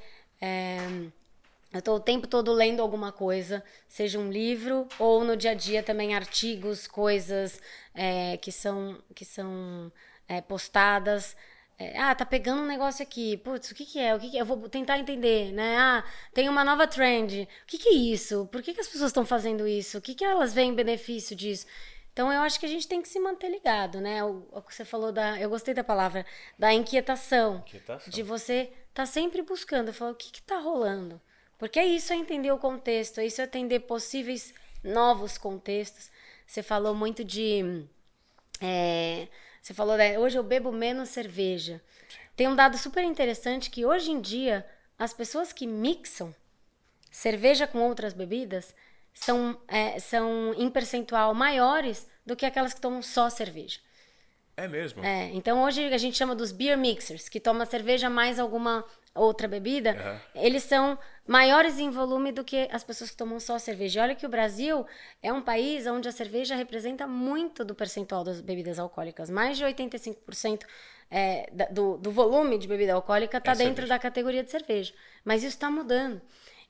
Eu 1.72 1.80
estou 1.80 1.96
o 1.98 2.00
tempo 2.00 2.28
todo 2.28 2.54
lendo 2.54 2.82
alguma 2.82 3.12
coisa, 3.12 3.64
seja 3.88 4.18
um 4.18 4.32
livro 4.32 4.88
ou 4.98 5.24
no 5.24 5.36
dia 5.36 5.52
a 5.52 5.54
dia 5.54 5.84
também 5.84 6.16
artigos, 6.16 6.88
coisas 6.88 7.62
é, 7.94 8.38
que 8.38 8.52
são, 8.52 9.02
que 9.14 9.26
são 9.26 9.92
é, 10.28 10.42
postadas. 10.42 11.36
É, 11.80 12.00
ah, 12.00 12.16
tá 12.16 12.26
pegando 12.26 12.62
um 12.62 12.66
negócio 12.66 13.04
aqui. 13.04 13.38
Putz, 13.38 13.70
o 13.70 13.76
que, 13.76 13.86
que 13.86 14.00
é? 14.00 14.16
O 14.16 14.20
que, 14.20 14.32
que 14.32 14.38
é? 14.38 14.42
Eu 14.42 14.46
vou 14.46 14.68
tentar 14.70 14.98
entender, 14.98 15.52
né? 15.52 15.78
Ah, 15.78 16.04
tem 16.34 16.50
uma 16.50 16.64
nova 16.64 16.88
trend. 16.88 17.44
O 17.44 17.68
que, 17.68 17.78
que 17.78 17.90
é 17.90 17.94
isso? 17.94 18.48
Por 18.52 18.64
que, 18.64 18.74
que 18.74 18.82
as 18.82 18.88
pessoas 18.88 19.10
estão 19.10 19.26
fazendo 19.26 19.68
isso? 19.68 19.98
O 19.98 20.02
que, 20.02 20.16
que 20.16 20.26
elas 20.26 20.54
veem 20.54 20.74
benefício 20.74 21.36
disso? 21.36 21.68
Então 22.12 22.34
eu 22.34 22.42
acho 22.42 22.60
que 22.60 22.66
a 22.66 22.70
gente 22.70 22.88
tem 22.88 23.00
que 23.00 23.08
se 23.08 23.20
manter 23.20 23.50
ligado, 23.50 24.02
né? 24.02 24.24
O, 24.24 24.48
o 24.52 24.62
que 24.62 24.74
você 24.74 24.84
falou 24.84 25.12
da. 25.12 25.40
Eu 25.40 25.50
gostei 25.52 25.74
da 25.74 25.84
palavra, 25.84 26.26
da 26.58 26.74
inquietação. 26.74 27.58
inquietação. 27.58 28.10
De 28.10 28.24
você 28.24 28.72
tá 28.92 29.06
sempre 29.06 29.44
buscando. 29.44 29.94
Falar 29.94 30.12
o 30.12 30.16
que, 30.16 30.32
que 30.32 30.42
tá 30.42 30.58
rolando? 30.58 31.22
Porque 31.58 31.80
é 31.80 31.86
isso 31.86 32.14
é 32.14 32.16
entender 32.16 32.52
o 32.52 32.58
contexto, 32.58 33.20
é 33.20 33.26
isso 33.26 33.42
é 33.42 33.46
entender 33.46 33.82
possíveis 33.82 34.54
novos 34.84 35.38
contextos. 35.38 36.12
Você 36.46 36.62
falou 36.62 36.94
muito 36.94 37.24
de. 37.24 37.86
É, 38.62 39.28
você 39.62 39.74
falou, 39.74 39.98
né, 39.98 40.18
hoje 40.18 40.38
eu 40.38 40.44
bebo 40.44 40.72
menos 40.72 41.10
cerveja. 41.10 41.82
Tem 42.36 42.48
um 42.48 42.56
dado 42.56 42.78
super 42.78 43.04
interessante 43.04 43.70
que 43.70 43.86
hoje 43.86 44.12
em 44.12 44.22
dia 44.22 44.66
as 44.98 45.14
pessoas 45.14 45.52
que 45.52 45.68
mixam 45.68 46.34
cerveja 47.12 47.66
com 47.66 47.80
outras 47.80 48.14
bebidas 48.14 48.76
são, 49.14 49.60
é, 49.68 50.00
são 50.00 50.54
em 50.56 50.70
percentual 50.70 51.34
maiores 51.34 52.08
do 52.26 52.36
que 52.36 52.46
aquelas 52.46 52.74
que 52.74 52.82
tomam 52.82 53.02
só 53.02 53.30
cerveja. 53.30 53.80
É 54.58 54.68
mesmo? 54.68 55.06
É, 55.06 55.30
então 55.34 55.64
hoje 55.64 55.94
a 55.94 55.98
gente 56.00 56.18
chama 56.18 56.34
dos 56.34 56.52
beer 56.52 56.76
mixers, 56.76 57.30
que 57.30 57.40
toma 57.40 57.64
cerveja 57.64 58.10
mais 58.10 58.40
alguma 58.40 58.84
outra 59.14 59.48
bebida, 59.48 59.92
uhum. 59.92 60.42
eles 60.42 60.64
são 60.64 60.98
maiores 61.28 61.78
em 61.78 61.90
volume 61.90 62.32
do 62.32 62.44
que 62.44 62.68
as 62.72 62.84
pessoas 62.84 63.12
que 63.12 63.18
tomam 63.18 63.40
só 63.40 63.60
cerveja. 63.60 64.00
E 64.00 64.04
olha 64.04 64.16
que 64.16 64.26
o 64.26 64.30
Brasil 64.30 64.86
é 65.22 65.32
um 65.32 65.42
país 65.42 65.86
onde 65.86 66.08
a 66.08 66.12
cerveja 66.12 66.56
representa 66.56 67.06
muito 67.06 67.64
do 67.64 67.76
percentual 67.76 68.24
das 68.24 68.42
bebidas 68.42 68.80
alcoólicas. 68.80 69.30
Mais 69.30 69.58
de 69.58 69.66
85% 69.66 70.62
é, 71.12 71.50
do, 71.72 71.98
do 71.98 72.12
volume 72.12 72.58
de 72.58 72.68
bebida 72.68 72.94
alcoólica 72.94 73.38
está 73.38 73.52
é 73.52 73.56
dentro 73.56 73.76
cerveja. 73.76 73.94
da 73.94 74.00
categoria 74.00 74.44
de 74.44 74.52
cerveja. 74.52 74.94
Mas 75.24 75.44
isso 75.44 75.56
está 75.56 75.70
mudando. 75.70 76.22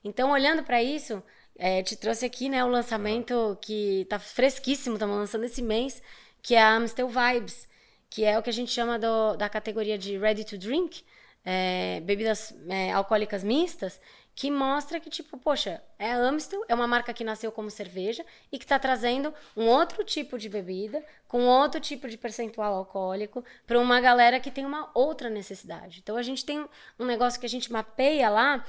Então, 0.03 0.31
olhando 0.31 0.63
para 0.63 0.81
isso, 0.81 1.23
é, 1.57 1.83
te 1.83 1.95
trouxe 1.95 2.25
aqui 2.25 2.49
né, 2.49 2.63
o 2.63 2.67
lançamento 2.67 3.33
uhum. 3.33 3.55
que 3.55 4.01
está 4.01 4.19
fresquíssimo, 4.19 4.95
estamos 4.95 5.15
lançando 5.15 5.43
esse 5.43 5.61
mês, 5.61 6.01
que 6.41 6.55
é 6.55 6.61
a 6.61 6.75
Amstel 6.75 7.09
Vibes, 7.09 7.67
que 8.09 8.23
é 8.23 8.37
o 8.37 8.43
que 8.43 8.49
a 8.49 8.53
gente 8.53 8.71
chama 8.71 8.97
do, 8.97 9.35
da 9.35 9.49
categoria 9.49 9.97
de 9.97 10.17
Ready 10.17 10.45
to 10.45 10.57
Drink, 10.57 11.03
é, 11.43 12.01
bebidas 12.01 12.53
é, 12.67 12.91
alcoólicas 12.91 13.43
mistas, 13.43 13.99
que 14.37 14.51
mostra 14.51 14.99
que, 14.99 15.09
tipo, 15.09 15.35
poxa, 15.37 15.81
é 15.97 16.11
Amstel, 16.11 16.63
é 16.67 16.75
uma 16.75 16.85
marca 16.85 17.11
que 17.11 17.23
nasceu 17.23 17.51
como 17.51 17.71
cerveja 17.71 18.23
e 18.51 18.59
que 18.59 18.65
está 18.65 18.77
trazendo 18.77 19.33
um 19.55 19.65
outro 19.65 20.03
tipo 20.03 20.37
de 20.37 20.47
bebida, 20.47 21.03
com 21.27 21.45
outro 21.47 21.81
tipo 21.81 22.07
de 22.07 22.19
percentual 22.19 22.75
alcoólico, 22.75 23.43
para 23.65 23.79
uma 23.79 23.99
galera 23.99 24.39
que 24.39 24.51
tem 24.51 24.63
uma 24.63 24.91
outra 24.93 25.27
necessidade. 25.27 26.01
Então, 26.03 26.15
a 26.15 26.21
gente 26.21 26.45
tem 26.45 26.63
um 26.99 27.05
negócio 27.05 27.39
que 27.39 27.47
a 27.47 27.49
gente 27.49 27.71
mapeia 27.71 28.29
lá, 28.29 28.63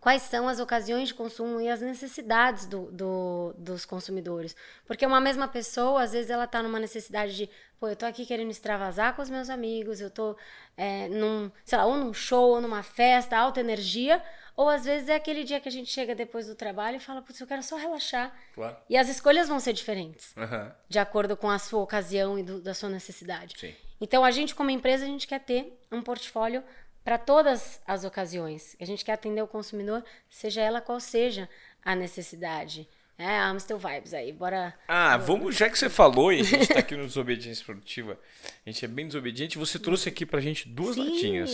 quais 0.00 0.22
são 0.22 0.48
as 0.48 0.58
ocasiões 0.58 1.08
de 1.08 1.14
consumo 1.14 1.60
e 1.60 1.68
as 1.68 1.80
necessidades 1.80 2.66
do, 2.66 2.90
do, 2.90 3.54
dos 3.58 3.84
consumidores. 3.84 4.56
Porque 4.86 5.04
uma 5.04 5.20
mesma 5.20 5.46
pessoa, 5.46 6.02
às 6.02 6.12
vezes, 6.12 6.30
ela 6.30 6.44
está 6.44 6.62
numa 6.62 6.80
necessidade 6.80 7.36
de, 7.36 7.50
pô, 7.78 7.88
eu 7.88 7.96
tô 7.96 8.06
aqui 8.06 8.24
querendo 8.24 8.50
extravasar 8.50 9.14
com 9.14 9.20
os 9.20 9.28
meus 9.28 9.50
amigos, 9.50 10.00
eu 10.00 10.10
tô 10.10 10.36
é, 10.76 11.08
num, 11.08 11.50
sei 11.64 11.76
lá, 11.76 11.84
ou 11.84 11.96
num 11.96 12.14
show, 12.14 12.50
ou 12.50 12.60
numa 12.60 12.82
festa, 12.82 13.36
alta 13.36 13.60
energia, 13.60 14.22
ou 14.56 14.68
às 14.68 14.84
vezes 14.84 15.08
é 15.08 15.14
aquele 15.14 15.44
dia 15.44 15.60
que 15.60 15.68
a 15.68 15.72
gente 15.72 15.90
chega 15.90 16.14
depois 16.14 16.46
do 16.46 16.54
trabalho 16.54 16.96
e 16.96 17.00
fala, 17.00 17.20
putz, 17.20 17.38
eu 17.38 17.46
quero 17.46 17.62
só 17.62 17.76
relaxar. 17.76 18.34
Claro. 18.54 18.76
E 18.88 18.96
as 18.96 19.08
escolhas 19.08 19.48
vão 19.48 19.60
ser 19.60 19.74
diferentes, 19.74 20.34
uhum. 20.36 20.70
de 20.88 20.98
acordo 20.98 21.36
com 21.36 21.50
a 21.50 21.58
sua 21.58 21.80
ocasião 21.80 22.38
e 22.38 22.42
do, 22.42 22.60
da 22.60 22.72
sua 22.72 22.88
necessidade. 22.88 23.54
Sim. 23.58 23.74
Então, 24.00 24.24
a 24.24 24.30
gente, 24.30 24.54
como 24.54 24.70
empresa, 24.70 25.04
a 25.04 25.06
gente 25.06 25.26
quer 25.26 25.40
ter 25.40 25.78
um 25.92 26.00
portfólio 26.00 26.64
para 27.04 27.18
todas 27.18 27.80
as 27.86 28.04
ocasiões. 28.04 28.76
A 28.80 28.84
gente 28.84 29.04
quer 29.04 29.12
atender 29.12 29.42
o 29.42 29.46
consumidor, 29.46 30.04
seja 30.28 30.60
ela 30.60 30.80
qual 30.80 31.00
seja 31.00 31.48
a 31.84 31.94
necessidade. 31.94 32.88
É, 33.18 33.38
Amstel 33.38 33.78
Vibes 33.78 34.14
aí, 34.14 34.32
bora. 34.32 34.74
Ah, 34.88 35.18
vamos, 35.18 35.54
já 35.54 35.68
que 35.68 35.78
você 35.78 35.90
falou 35.90 36.32
e 36.32 36.40
a 36.40 36.42
gente 36.42 36.62
está 36.62 36.78
aqui 36.78 36.96
no 36.96 37.04
Desobediência 37.06 37.64
Produtiva, 37.64 38.18
a 38.64 38.70
gente 38.70 38.82
é 38.82 38.88
bem 38.88 39.06
desobediente, 39.06 39.58
você 39.58 39.78
trouxe 39.78 40.08
aqui 40.08 40.24
pra 40.24 40.40
gente 40.40 40.66
duas 40.66 40.94
Sim. 40.94 41.04
latinhas. 41.04 41.50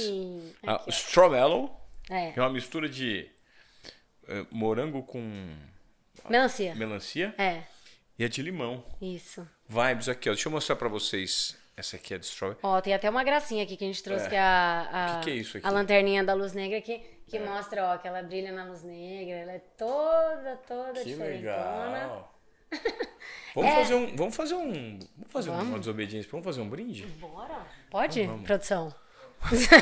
A 0.65 0.85
Strawmellow, 0.89 1.77
é. 2.09 2.31
que 2.31 2.39
é 2.39 2.43
uma 2.43 2.53
mistura 2.53 2.89
de 2.89 3.29
uh, 4.29 4.47
morango 4.53 5.03
com. 5.03 5.21
Melancia. 6.31 6.73
Melancia. 6.77 7.35
É. 7.37 7.65
E 8.17 8.25
a 8.25 8.29
de 8.29 8.43
limão. 8.43 8.85
Isso. 9.03 9.47
Vibes 9.69 10.09
aqui, 10.09 10.31
ó. 10.31 10.33
Deixa 10.33 10.47
eu 10.49 10.53
mostrar 10.53 10.77
pra 10.77 10.89
vocês 10.89 11.57
essa 11.77 11.97
aqui 11.97 12.15
é 12.15 12.19
Destroy. 12.19 12.57
Ó, 12.63 12.81
tem 12.81 12.95
até 12.95 13.09
uma 13.11 13.23
gracinha 13.23 13.63
aqui 13.65 13.77
que 13.77 13.85
a 13.85 13.87
gente 13.87 14.03
trouxe, 14.03 14.27
é. 14.27 14.29
que 14.31 14.35
é 14.35 14.41
a, 14.41 14.89
a, 14.93 15.19
que 15.21 15.25
que 15.25 15.31
é 15.31 15.35
isso 15.35 15.59
aqui? 15.59 15.67
a 15.67 15.71
lanterninha 15.71 16.25
da 16.25 16.33
luz 16.35 16.53
negra 16.55 16.81
que, 16.81 16.99
que 17.27 17.37
é. 17.37 17.45
mostra, 17.45 17.85
ó, 17.85 17.99
que 17.99 18.09
ela 18.09 18.23
brilha 18.23 18.51
na 18.53 18.65
luz 18.65 18.83
negra. 18.83 19.35
Ela 19.37 19.53
é 19.53 19.59
toda, 19.77 20.57
toda 20.67 20.95
que 21.01 21.05
diferentona. 21.05 21.91
Legal. 21.93 22.35
Vamos 23.55 23.71
É. 23.71 23.75
fazer 23.77 23.95
um. 23.95 24.17
Vamos 24.17 24.37
fazer 24.37 24.55
um. 24.55 24.99
Vamos 25.17 25.33
fazer 25.33 25.51
Vamos. 25.51 25.69
uma 25.69 25.79
desobediência. 25.79 26.31
Vamos 26.31 26.45
fazer 26.45 26.61
um 26.61 26.69
brinde? 26.69 27.07
Bora. 27.07 27.67
Pode, 27.91 28.27
Vamos. 28.27 28.47
produção? 28.47 28.95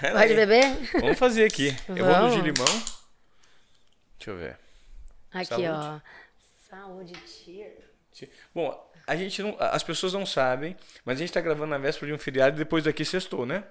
É, 0.00 0.12
Pode 0.12 0.32
beber? 0.34 0.64
Vamos 1.00 1.18
fazer 1.18 1.44
aqui. 1.44 1.74
Eu 1.88 2.04
vou 2.04 2.06
no 2.06 2.12
Vamos. 2.12 2.34
de 2.36 2.40
limão. 2.42 2.66
Deixa 4.16 4.30
eu 4.30 4.36
ver. 4.36 4.56
Aqui, 5.32 5.46
Saúde. 5.46 5.66
ó. 5.68 6.00
Saúde, 6.70 7.12
cheer. 7.26 7.90
Bom, 8.54 8.87
a 9.08 9.16
gente 9.16 9.42
não. 9.42 9.56
As 9.58 9.82
pessoas 9.82 10.12
não 10.12 10.26
sabem, 10.26 10.76
mas 11.04 11.16
a 11.16 11.20
gente 11.20 11.32
tá 11.32 11.40
gravando 11.40 11.70
na 11.70 11.78
véspera 11.78 12.06
de 12.06 12.12
um 12.12 12.18
feriado 12.18 12.56
e 12.56 12.58
depois 12.58 12.84
daqui 12.84 13.04
sextou, 13.04 13.46
né? 13.46 13.64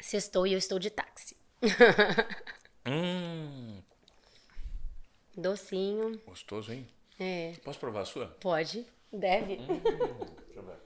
Sextou 0.00 0.46
e 0.46 0.52
eu 0.52 0.58
estou 0.58 0.78
de 0.78 0.90
táxi. 0.90 1.36
Hum. 2.88 3.82
Docinho. 5.36 6.20
Gostoso, 6.24 6.72
hein? 6.72 6.86
É. 7.18 7.52
Posso 7.64 7.80
provar 7.80 8.02
a 8.02 8.04
sua? 8.04 8.28
Pode. 8.40 8.86
Deve. 9.12 9.56
Deixa 9.56 9.72
eu 10.54 10.62
ver. 10.62 10.76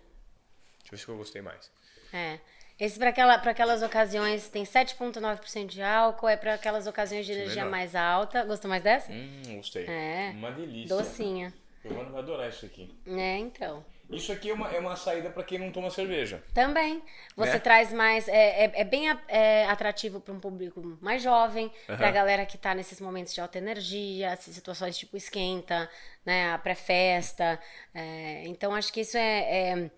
Deixa 0.79 0.87
eu 0.87 0.91
ver 0.91 0.99
se 0.99 1.09
eu 1.09 1.17
gostei 1.19 1.43
mais. 1.43 1.71
É. 2.13 2.41
Esse 2.79 2.99
para 2.99 3.11
aquela, 3.11 3.39
pra 3.39 3.51
aquelas 3.51 3.83
ocasiões 3.83 4.49
tem 4.49 4.65
7,9% 4.65 5.67
de 5.67 5.83
álcool, 5.83 6.27
é 6.27 6.37
para 6.39 6.55
aquelas 6.55 6.87
ocasiões 6.87 7.27
de 7.27 7.33
energia 7.33 7.67
mais 7.67 7.95
alta. 7.95 8.43
Gostou 8.45 8.71
mais 8.71 8.83
dessa? 8.83 9.13
Hum, 9.13 9.57
gostei. 9.57 9.85
É. 9.85 10.31
Uma 10.35 10.51
delícia. 10.51 10.97
Docinha. 10.97 11.53
Giovana 11.83 12.11
vai 12.11 12.21
adorar 12.21 12.49
isso 12.49 12.67
aqui. 12.67 12.95
É, 13.07 13.39
então. 13.39 13.85
Isso 14.11 14.33
aqui 14.33 14.51
é 14.51 14.53
uma, 14.53 14.69
é 14.71 14.79
uma 14.81 14.97
saída 14.97 15.31
pra 15.31 15.43
quem 15.45 15.59
não 15.59 15.71
toma 15.71 15.89
cerveja. 15.89 16.43
Também. 16.53 17.01
Você 17.37 17.53
Né? 17.53 17.59
traz 17.61 17.93
mais. 17.93 18.27
É, 18.29 18.65
é, 18.65 18.73
é 18.81 18.85
bem 18.85 19.09
a- 19.09 19.21
é, 19.29 19.65
atrativo 19.67 20.21
para 20.21 20.35
um 20.35 20.41
público 20.41 20.99
mais 21.01 21.23
jovem, 21.23 21.71
Aham. 21.89 21.97
para 21.97 22.09
a 22.09 22.11
galera 22.11 22.45
que 22.45 22.59
tá 22.59 22.75
nesses 22.75 23.01
momentos 23.01 23.33
de 23.33 23.41
alta 23.41 23.59
energia, 23.59 24.35
situações 24.37 24.99
tipo 24.99 25.17
esquenta, 25.17 25.89
né? 26.27 26.53
A 26.53 26.59
pré-festa. 26.59 27.59
É, 27.95 28.43
então, 28.47 28.75
acho 28.75 28.93
que 28.93 29.01
isso 29.03 29.17
é. 29.17 29.41
é- 29.73 29.91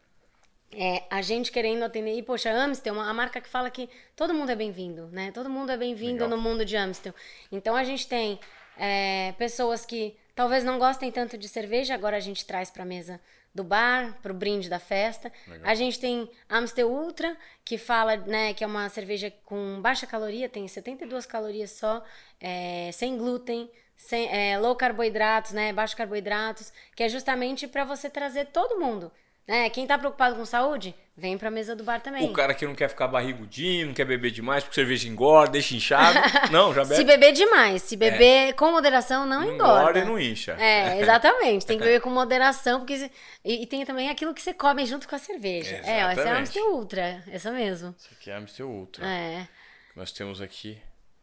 é 0.75 1.03
a 1.11 1.21
gente 1.21 1.51
querendo 1.53 1.83
atender. 1.83 2.15
E, 2.17 2.23
poxa, 2.23 2.51
Amstel, 2.51 2.95
uma- 2.95 3.09
a 3.11 3.15
marca 3.15 3.41
que 3.41 3.49
fala 3.49 3.71
que 3.71 3.89
todo 4.17 4.33
mundo 4.35 4.51
é 4.51 4.57
bem-vindo, 4.57 5.07
né? 5.09 5.31
Todo 5.33 5.51
mundo 5.51 5.71
é 5.73 5.77
bem-vindo 5.77 6.27
no 6.29 6.39
mundo 6.39 6.65
de 6.65 6.77
Amstel. 6.77 7.15
Então, 7.51 7.75
a 7.75 7.83
gente 7.85 8.07
tem 8.07 8.39
é, 8.79 9.33
pessoas 9.37 9.85
que 9.85 10.17
talvez 10.35 10.65
não 10.65 10.79
gostem 10.79 11.11
tanto 11.11 11.37
de 11.37 11.49
cerveja, 11.49 11.95
agora 11.95 12.17
a 12.17 12.21
gente 12.21 12.45
traz 12.47 12.71
pra 12.71 12.85
mesa 12.85 13.21
do 13.55 13.63
bar, 13.63 14.19
pro 14.23 14.33
brinde 14.33 14.69
da 14.69 14.79
festa. 14.79 15.31
Legal. 15.47 15.71
A 15.71 15.75
gente 15.75 16.01
tem 16.01 16.31
Amstel 16.49 16.91
Ultra, 16.91 17.37
que 17.65 17.77
fala, 17.77 18.17
né, 18.17 18.55
que 18.55 18.65
é 18.65 18.67
uma 18.67 18.89
cerveja 18.89 19.33
com 19.45 19.81
baixa 19.81 20.07
caloria, 20.07 20.49
tem 20.49 20.67
72 20.67 21.27
calorias 21.27 21.71
só, 21.73 22.03
é, 22.41 22.91
sem 22.93 23.17
glúten, 23.19 23.71
sem, 23.97 24.29
é, 24.29 24.59
low 24.59 24.75
carboidratos, 24.75 25.53
né, 25.53 25.73
baixo 25.73 25.97
carboidratos, 25.97 26.73
que 26.97 27.03
é 27.03 27.09
justamente 27.09 27.69
para 27.69 27.85
você 27.85 28.09
trazer 28.09 28.47
todo 28.47 28.81
mundo. 28.81 29.13
Né? 29.47 29.69
Quem 29.71 29.87
tá 29.87 29.99
preocupado 29.99 30.37
com 30.37 30.45
saúde, 30.45 30.95
vem 31.17 31.37
pra 31.37 31.51
mesa 31.51 31.75
do 31.75 31.83
bar 31.83 32.01
também. 32.01 32.25
O 32.25 32.33
cara 32.33 32.55
que 32.55 32.65
não 32.65 32.75
quer 32.75 32.89
ficar 32.89 33.09
barrigudinho, 33.09 33.89
não 33.89 33.95
quer 33.95 34.05
beber 34.05 34.31
demais 34.31 34.63
porque 34.63 34.77
cerveja 34.77 35.09
engorda, 35.09 35.53
deixa 35.53 35.75
inchado. 35.75 36.19
Não, 36.53 36.73
já 36.73 36.85
bebe. 36.85 36.97
Se 36.97 37.05
beber 37.05 37.33
demais, 37.33 37.83
se 37.83 37.97
beber 37.97 38.55
com 38.55 38.71
moderação, 38.71 39.27
não, 39.27 39.41
não 39.41 39.55
engorda. 39.55 39.81
engorda 39.81 39.99
e 39.99 40.05
não 40.05 40.19
incha. 40.19 40.53
É, 40.61 41.01
exatamente. 41.03 41.67
Tem 41.67 41.79
que 41.79 41.85
beber 41.85 42.01
com 42.03 42.11
moderação, 42.11 42.81
porque. 42.81 43.11
E, 43.45 43.63
e 43.63 43.67
tem 43.67 43.85
também 43.85 44.11
aquilo 44.11 44.33
que 44.33 44.41
você 44.43 44.55
come 44.55 44.85
junto 44.87 45.09
com 45.09 45.17
a 45.17 45.19
cerveja. 45.19 45.77
É, 45.77 45.81
ó, 45.81 45.85
essa 45.85 45.93
é 45.93 46.05
a 46.05 46.13
Exatamente. 46.13 46.39
Amstel 46.39 46.73
Ultra, 46.75 47.25
essa 47.31 47.51
mesmo. 47.51 47.95
Isso 47.99 48.09
aqui 48.13 48.31
é 48.31 48.35
a 48.35 48.39
Amstel 48.39 48.69
Ultra. 48.69 49.07
É, 49.07 49.49
Nós 49.97 50.13
temos 50.13 50.41
aqui. 50.41 50.79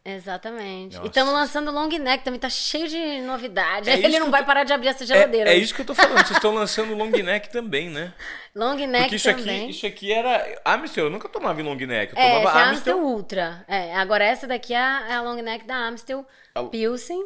Exatamente. 0.06 0.94
Nossa. 0.96 1.06
E 1.06 1.10
estamos 1.10 1.34
lançando 1.34 1.72
long 1.72 1.88
neck, 1.88 2.24
também 2.24 2.40
tá 2.40 2.50
cheio 2.50 2.88
de 2.88 3.22
novidade. 3.22 3.90
É 3.90 3.94
Ele 4.00 4.20
não 4.20 4.32
vai 4.32 4.42
tô- 4.42 4.48
parar 4.48 4.64
de 4.64 4.74
abrir 4.74 4.90
essa 4.90 5.06
geladeira. 5.06 5.50
É, 5.50 5.54
é 5.54 5.58
isso 5.58 5.74
que 5.74 5.82
eu 5.82 5.86
tô 5.86 5.94
falando. 5.96 6.18
Vocês 6.18 6.32
estão 6.32 6.54
lançando 6.54 6.96
long 6.96 7.10
neck 7.10 7.50
também, 7.50 7.90
né? 7.90 8.14
Long 8.56 8.76
neck 8.76 9.04
Porque 9.04 9.16
isso 9.16 9.30
também. 9.34 9.62
aqui, 9.64 9.72
isso 9.72 9.86
aqui 9.86 10.12
era. 10.12 10.62
Amstel, 10.66 11.06
eu 11.06 11.10
nunca 11.10 11.30
tomava 11.30 11.60
em 11.62 11.64
long 11.64 11.76
neck. 11.76 12.14
Eu 12.16 12.22
É, 12.22 12.28
tomava 12.40 12.50
essa 12.50 12.60
é 12.60 12.62
a 12.64 12.70
Amstel. 12.70 12.98
Amstel 12.98 12.98
Ultra. 13.10 13.66
É, 13.68 13.96
agora 13.96 14.24
essa 14.24 14.48
daqui 14.48 14.74
é 14.74 14.78
a, 14.80 15.06
é 15.10 15.14
a 15.16 15.22
long 15.22 15.42
neck 15.42 15.66
da 15.66 15.76
Amstel 15.76 16.26
A- 16.56 16.64
Pilsen. 16.64 17.24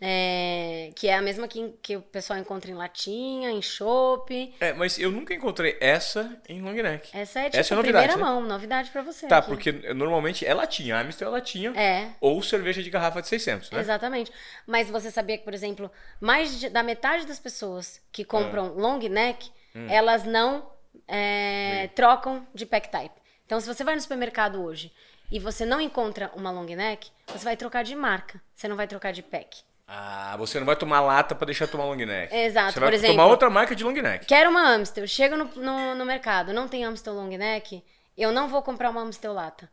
É, 0.00 0.90
que 0.94 1.08
é 1.08 1.14
a 1.14 1.22
mesma 1.22 1.48
que, 1.48 1.70
que 1.82 1.96
o 1.96 2.02
pessoal 2.02 2.38
encontra 2.38 2.70
em 2.70 2.74
latinha, 2.74 3.50
em 3.50 3.62
chopp. 3.62 4.54
É, 4.60 4.72
mas 4.72 4.98
eu 4.98 5.10
nunca 5.10 5.32
encontrei 5.34 5.76
essa 5.80 6.38
em 6.48 6.60
long 6.60 6.72
neck. 6.74 7.08
Essa 7.16 7.40
é 7.40 7.44
tipo 7.44 7.56
Essa 7.56 7.74
é 7.74 7.76
novidade, 7.76 8.06
primeira 8.08 8.16
né? 8.30 8.34
mão, 8.40 8.46
novidade 8.46 8.90
pra 8.90 9.02
você. 9.02 9.26
Tá, 9.26 9.38
aqui. 9.38 9.48
porque 9.48 9.72
normalmente 9.94 10.44
é 10.44 10.52
latinha. 10.52 10.96
A 10.96 11.00
Amstel 11.00 11.28
é 11.28 11.30
latinha. 11.30 11.70
É, 11.74 12.10
Ou 12.20 12.42
cerveja 12.42 12.82
de 12.82 12.90
garrafa 12.90 13.22
de 13.22 13.28
600, 13.28 13.70
né? 13.70 13.80
exatamente. 13.80 14.30
Mas 14.66 14.90
você 14.90 15.10
sabia 15.10 15.38
que, 15.38 15.44
por 15.44 15.54
exemplo, 15.54 15.90
mais 16.20 16.60
de- 16.60 16.68
da 16.68 16.82
metade 16.82 17.26
das 17.26 17.38
pessoas 17.38 18.00
que 18.12 18.22
Ah. 18.22 18.26
compram 18.26 18.74
long 18.74 18.98
neck, 18.98 19.50
Hum. 19.74 19.86
elas 19.88 20.24
não 20.24 20.70
é, 21.08 21.88
trocam 21.94 22.46
de 22.54 22.66
pack 22.66 22.90
type. 22.90 23.14
Então, 23.44 23.60
se 23.60 23.66
você 23.66 23.84
vai 23.84 23.94
no 23.94 24.00
supermercado 24.00 24.62
hoje 24.62 24.92
e 25.30 25.38
você 25.38 25.64
não 25.64 25.80
encontra 25.80 26.30
uma 26.34 26.50
long 26.50 26.64
neck, 26.64 27.08
você 27.28 27.44
vai 27.44 27.56
trocar 27.56 27.84
de 27.84 27.94
marca. 27.94 28.40
Você 28.54 28.66
não 28.66 28.76
vai 28.76 28.86
trocar 28.88 29.12
de 29.12 29.22
pack. 29.22 29.58
Ah, 29.88 30.34
você 30.36 30.58
não 30.58 30.66
vai 30.66 30.74
tomar 30.74 31.00
lata 31.00 31.34
pra 31.34 31.46
deixar 31.46 31.68
tomar 31.68 31.84
long 31.84 31.94
neck. 31.94 32.34
Exato, 32.34 32.72
Você 32.72 32.80
vai 32.80 32.88
por 32.88 32.94
exemplo- 32.94 33.16
tomar 33.16 33.26
outra 33.28 33.48
marca 33.48 33.74
de 33.74 33.84
long 33.84 33.92
neck. 33.92 34.26
Quero 34.26 34.50
uma 34.50 34.68
Amstel. 34.74 35.06
Chego 35.06 35.36
no, 35.36 35.44
no, 35.54 35.94
no 35.94 36.04
mercado, 36.04 36.52
não 36.52 36.66
tem 36.66 36.84
Amstel 36.84 37.14
long 37.14 37.28
neck, 37.28 37.84
eu 38.16 38.32
não 38.32 38.48
vou 38.48 38.62
comprar 38.62 38.90
uma 38.90 39.00
Amstel 39.00 39.32
lata. 39.32 39.70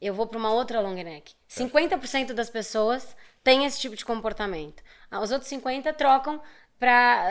Eu 0.00 0.14
vou 0.14 0.28
para 0.28 0.38
uma 0.38 0.52
outra 0.52 0.80
long 0.80 0.94
neck. 0.94 1.34
50% 1.50 2.32
das 2.32 2.48
pessoas 2.48 3.16
têm 3.42 3.64
esse 3.64 3.80
tipo 3.80 3.96
de 3.96 4.04
comportamento. 4.04 4.80
Ah, 5.10 5.20
Os 5.20 5.32
outros 5.32 5.50
50% 5.50 5.92
trocam 5.96 6.40
para 6.78 7.28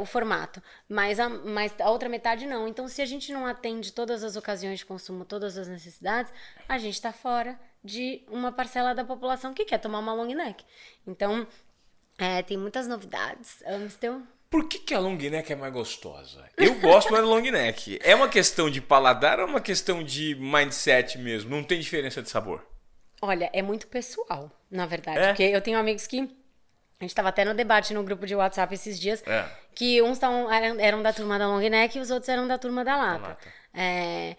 o 0.00 0.04
formato, 0.06 0.62
mas 0.88 1.18
a, 1.18 1.28
mas 1.28 1.74
a 1.80 1.90
outra 1.90 2.08
metade 2.08 2.46
não. 2.46 2.68
Então, 2.68 2.86
se 2.86 3.02
a 3.02 3.06
gente 3.06 3.32
não 3.32 3.44
atende 3.44 3.92
todas 3.92 4.22
as 4.22 4.36
ocasiões 4.36 4.78
de 4.78 4.86
consumo, 4.86 5.24
todas 5.24 5.58
as 5.58 5.66
necessidades, 5.66 6.32
a 6.68 6.78
gente 6.78 6.94
está 6.94 7.12
fora 7.12 7.58
de 7.82 8.24
uma 8.28 8.52
parcela 8.52 8.94
da 8.94 9.04
população 9.04 9.52
que 9.52 9.64
quer 9.64 9.78
tomar 9.78 9.98
uma 9.98 10.14
long 10.14 10.32
neck. 10.32 10.64
Então, 11.04 11.44
é, 12.18 12.42
tem 12.42 12.56
muitas 12.56 12.86
novidades. 12.86 13.62
Amstel 13.66 14.22
Por 14.50 14.68
que, 14.68 14.78
que 14.78 14.94
a 14.94 14.98
long 14.98 15.16
neck 15.16 15.52
é 15.52 15.56
mais 15.56 15.72
gostosa? 15.72 16.44
Eu 16.56 16.78
gosto 16.80 17.10
mais 17.10 17.24
da 17.24 17.28
long 17.28 17.42
neck. 17.42 17.98
É 18.02 18.14
uma 18.14 18.28
questão 18.28 18.70
de 18.70 18.80
paladar 18.80 19.38
ou 19.38 19.46
é 19.46 19.48
uma 19.48 19.60
questão 19.60 20.02
de 20.02 20.34
mindset 20.36 21.18
mesmo? 21.18 21.50
Não 21.50 21.64
tem 21.64 21.80
diferença 21.80 22.22
de 22.22 22.30
sabor. 22.30 22.64
Olha, 23.20 23.50
é 23.52 23.62
muito 23.62 23.86
pessoal, 23.86 24.50
na 24.70 24.86
verdade. 24.86 25.18
É? 25.18 25.28
Porque 25.28 25.42
eu 25.42 25.60
tenho 25.60 25.78
amigos 25.78 26.06
que. 26.06 26.20
A 27.00 27.04
gente 27.04 27.14
tava 27.14 27.30
até 27.30 27.44
no 27.44 27.54
debate 27.54 27.92
no 27.92 28.04
grupo 28.04 28.24
de 28.24 28.34
WhatsApp 28.36 28.72
esses 28.72 28.98
dias. 29.00 29.22
É. 29.26 29.48
Que 29.74 30.00
uns 30.00 30.18
tavam, 30.18 30.50
eram, 30.50 30.78
eram 30.78 31.02
da 31.02 31.12
turma 31.12 31.38
da 31.38 31.48
long 31.48 31.58
neck 31.58 31.98
e 31.98 32.00
os 32.00 32.10
outros 32.10 32.28
eram 32.28 32.46
da 32.46 32.56
turma 32.56 32.84
da 32.84 32.96
lata. 32.96 33.28
lata. 33.28 33.48
É, 33.74 34.36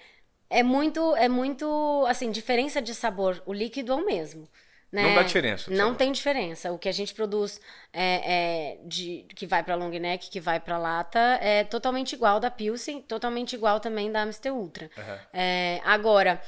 é 0.50 0.64
muito, 0.64 1.16
é 1.18 1.28
muito, 1.28 2.06
assim, 2.08 2.32
diferença 2.32 2.82
de 2.82 2.96
sabor. 2.96 3.44
O 3.46 3.54
líquido 3.54 3.92
é 3.92 3.96
o 3.96 4.06
mesmo. 4.06 4.48
Né? 4.96 5.04
Não 5.04 5.16
dá 5.16 5.24
diferença 5.24 5.72
Não 5.72 5.94
tem 5.94 6.12
diferença. 6.14 6.72
O 6.72 6.80
que 6.80 6.88
a 6.88 6.92
gente 6.94 7.14
produz 7.14 7.60
é, 7.92 8.22
é, 8.34 8.78
de, 8.86 9.26
que 9.36 9.46
vai 9.46 9.62
pra 9.62 9.76
long 9.76 9.90
neck, 9.90 10.30
que 10.30 10.40
vai 10.40 10.58
pra 10.58 10.78
lata, 10.78 11.20
é 11.42 11.66
totalmente 11.66 12.14
igual 12.14 12.40
da 12.40 12.50
Pilsen, 12.50 13.02
totalmente 13.02 13.54
igual 13.58 13.82
também 13.82 14.10
da 14.10 14.22
Amstel 14.22 14.56
Ultra. 14.56 14.90
Aham. 14.98 15.20
É, 15.34 15.82
agora, 15.84 16.42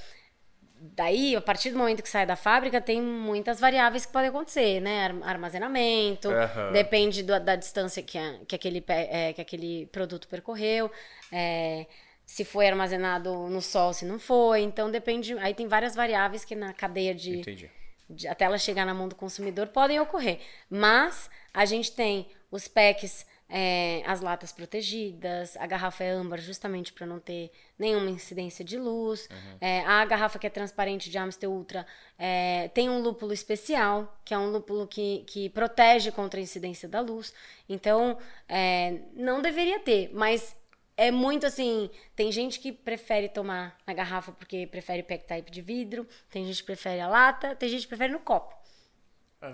daí, 0.79 1.35
a 1.35 1.41
partir 1.41 1.71
do 1.71 1.77
momento 1.77 2.01
que 2.01 2.07
sai 2.09 2.25
da 2.25 2.37
fábrica, 2.37 2.79
tem 2.79 3.01
muitas 3.01 3.59
variáveis 3.59 4.05
que 4.05 4.13
podem 4.13 4.29
acontecer, 4.29 4.79
né? 4.79 5.05
Ar- 5.07 5.29
Armazenamento, 5.29 6.29
Aham. 6.31 6.71
depende 6.71 7.23
do- 7.23 7.39
da 7.39 7.55
distância 7.57 8.01
que, 8.01 8.17
a- 8.17 8.39
que, 8.47 8.55
aquele, 8.55 8.81
é, 8.87 9.33
que 9.33 9.41
aquele 9.41 9.87
produto 9.87 10.27
percorreu, 10.29 10.89
é, 11.31 11.85
se 12.25 12.45
foi 12.45 12.67
armazenado 12.67 13.33
no 13.49 13.61
sol, 13.61 13.93
se 13.93 14.05
não 14.05 14.19
foi. 14.19 14.61
Então, 14.61 14.91
depende. 14.91 15.37
Aí 15.39 15.53
tem 15.53 15.67
várias 15.67 15.95
variáveis 15.95 16.43
que 16.45 16.55
na 16.55 16.73
cadeia 16.73 17.13
de, 17.15 17.39
Entendi. 17.39 17.71
De- 18.09 18.27
até 18.27 18.45
ela 18.45 18.57
chegar 18.57 18.85
na 18.85 18.93
mão 18.93 19.07
do 19.07 19.15
consumidor 19.15 19.67
podem 19.67 19.99
ocorrer. 19.99 20.39
Mas 20.69 21.29
a 21.53 21.65
gente 21.65 21.91
tem 21.91 22.27
os 22.51 22.67
packs, 22.67 23.25
é, 23.49 24.03
as 24.05 24.19
latas 24.19 24.51
protegidas, 24.51 25.55
a 25.57 25.65
garrafa 25.65 26.03
é 26.03 26.11
âmbar 26.11 26.39
justamente 26.41 26.91
para 26.91 27.05
não 27.05 27.19
ter 27.19 27.49
nenhuma 27.79 28.09
incidência 28.09 28.63
de 28.65 28.77
luz. 28.77 29.29
É, 29.61 29.81
a 29.85 30.03
garrafa 30.03 30.37
que 30.39 30.47
é 30.47 30.49
transparente 30.49 31.09
de 31.09 31.17
Amstel 31.17 31.51
Ultra 31.51 31.85
é, 32.19 32.69
tem 32.73 32.89
um 32.89 32.99
lúpulo 33.01 33.31
especial, 33.31 34.19
que 34.25 34.33
é 34.33 34.37
um 34.37 34.51
lúpulo 34.51 34.85
que, 34.87 35.23
que 35.27 35.49
protege 35.49 36.11
contra 36.11 36.39
a 36.39 36.43
incidência 36.43 36.89
da 36.89 36.99
luz. 36.99 37.33
Então, 37.69 38.17
é, 38.49 38.99
não 39.13 39.41
deveria 39.41 39.79
ter, 39.79 40.09
mas 40.13 40.55
é 40.97 41.11
muito 41.11 41.45
assim. 41.45 41.89
Tem 42.15 42.31
gente 42.31 42.59
que 42.59 42.71
prefere 42.71 43.29
tomar 43.29 43.77
na 43.85 43.93
garrafa 43.93 44.31
porque 44.31 44.65
prefere 44.65 45.03
pack 45.03 45.25
type 45.25 45.51
de 45.51 45.61
vidro, 45.61 46.07
tem 46.29 46.43
gente 46.45 46.57
que 46.57 46.65
prefere 46.65 46.99
a 46.99 47.07
lata, 47.07 47.55
tem 47.55 47.69
gente 47.69 47.83
que 47.83 47.89
prefere 47.89 48.11
no 48.11 48.19
copo. 48.19 48.57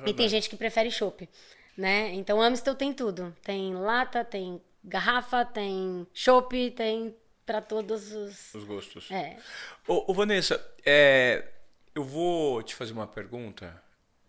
E 0.05 0.13
tem 0.13 0.29
gente 0.29 0.49
que 0.49 0.55
prefere 0.55 0.89
chopp, 0.89 1.29
né? 1.77 2.13
Então 2.13 2.41
Amstel 2.41 2.73
tem 2.73 2.93
tudo. 2.93 3.35
Tem 3.43 3.75
lata, 3.75 4.23
tem 4.23 4.61
garrafa, 4.81 5.43
tem 5.43 6.07
chopp, 6.13 6.71
tem 6.71 7.13
pra 7.45 7.61
todos 7.61 8.13
os. 8.13 8.53
Os 8.53 8.63
gostos. 8.63 9.11
É. 9.11 9.37
Ô, 9.85 10.09
ô, 10.09 10.13
Vanessa, 10.13 10.65
é, 10.85 11.51
eu 11.93 12.03
vou 12.03 12.63
te 12.63 12.73
fazer 12.73 12.93
uma 12.93 13.05
pergunta 13.05 13.83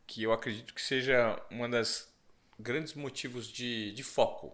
que 0.06 0.24
eu 0.24 0.32
acredito 0.32 0.74
que 0.74 0.82
seja 0.82 1.40
uma 1.48 1.68
das 1.68 2.12
grandes 2.58 2.94
motivos 2.94 3.46
de, 3.46 3.92
de 3.92 4.02
foco 4.02 4.52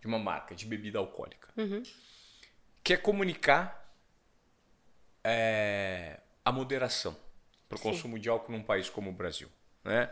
de 0.00 0.06
uma 0.06 0.18
marca 0.18 0.54
de 0.54 0.64
bebida 0.66 0.98
alcoólica, 0.98 1.48
Uhum. 1.56 1.82
que 2.84 2.92
é 2.92 2.96
comunicar 2.96 3.92
é, 5.24 6.20
a 6.44 6.52
moderação 6.52 7.16
para 7.68 7.76
o 7.76 7.80
consumo 7.80 8.18
de 8.18 8.28
álcool 8.28 8.52
num 8.52 8.62
país 8.62 8.88
como 8.88 9.10
o 9.10 9.12
Brasil, 9.12 9.48
né? 9.84 10.10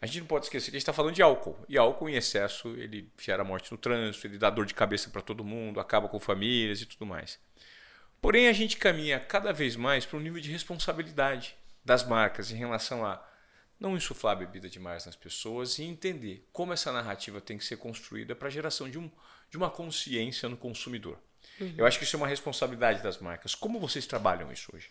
A 0.00 0.06
gente 0.06 0.20
não 0.20 0.26
pode 0.26 0.44
esquecer 0.46 0.66
que 0.70 0.76
a 0.76 0.78
gente 0.78 0.82
está 0.82 0.92
falando 0.92 1.14
de 1.14 1.22
álcool. 1.22 1.56
E 1.66 1.78
álcool 1.78 2.10
em 2.10 2.14
excesso, 2.14 2.68
ele 2.76 3.10
gera 3.18 3.42
morte 3.42 3.72
no 3.72 3.78
trânsito, 3.78 4.26
ele 4.26 4.36
dá 4.36 4.50
dor 4.50 4.66
de 4.66 4.74
cabeça 4.74 5.08
para 5.08 5.22
todo 5.22 5.42
mundo, 5.42 5.80
acaba 5.80 6.08
com 6.08 6.20
famílias 6.20 6.82
e 6.82 6.86
tudo 6.86 7.06
mais. 7.06 7.38
Porém, 8.20 8.48
a 8.48 8.52
gente 8.52 8.76
caminha 8.76 9.18
cada 9.18 9.50
vez 9.50 9.76
mais 9.76 10.04
para 10.04 10.18
um 10.18 10.20
nível 10.20 10.42
de 10.42 10.50
responsabilidade 10.50 11.56
das 11.82 12.06
marcas 12.06 12.50
em 12.50 12.54
relação 12.56 13.04
a 13.04 13.22
não 13.84 13.96
insuflar 13.96 14.36
bebida 14.36 14.68
demais 14.68 15.04
nas 15.06 15.14
pessoas 15.14 15.78
e 15.78 15.84
entender 15.84 16.48
como 16.52 16.72
essa 16.72 16.90
narrativa 16.90 17.40
tem 17.40 17.58
que 17.58 17.64
ser 17.64 17.76
construída 17.76 18.34
para 18.34 18.48
a 18.48 18.50
geração 18.50 18.88
de, 18.88 18.98
um, 18.98 19.10
de 19.50 19.56
uma 19.56 19.70
consciência 19.70 20.48
no 20.48 20.56
consumidor. 20.56 21.18
Eu 21.76 21.86
acho 21.86 21.98
que 21.98 22.04
isso 22.04 22.16
é 22.16 22.18
uma 22.18 22.26
responsabilidade 22.26 23.02
das 23.02 23.18
marcas. 23.18 23.54
Como 23.54 23.78
vocês 23.78 24.06
trabalham 24.06 24.50
isso 24.50 24.74
hoje? 24.74 24.90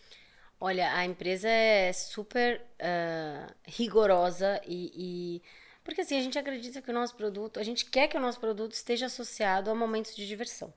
Olha, 0.60 0.94
a 0.94 1.04
empresa 1.04 1.48
é 1.48 1.92
super 1.92 2.62
ah, 2.80 3.52
rigorosa 3.66 4.60
e, 4.64 4.92
e- 5.36 5.42
Porque 5.82 6.00
assim, 6.00 6.16
a 6.16 6.22
gente 6.22 6.38
acredita 6.38 6.80
que 6.80 6.90
o 6.90 6.94
nosso 6.94 7.14
produto, 7.16 7.58
a 7.60 7.62
gente 7.62 7.84
quer 7.84 8.08
que 8.08 8.16
o 8.16 8.20
nosso 8.20 8.40
produto 8.40 8.72
esteja 8.72 9.06
associado 9.06 9.70
a 9.70 9.74
momentos 9.74 10.14
de 10.14 10.26
diversão. 10.26 10.72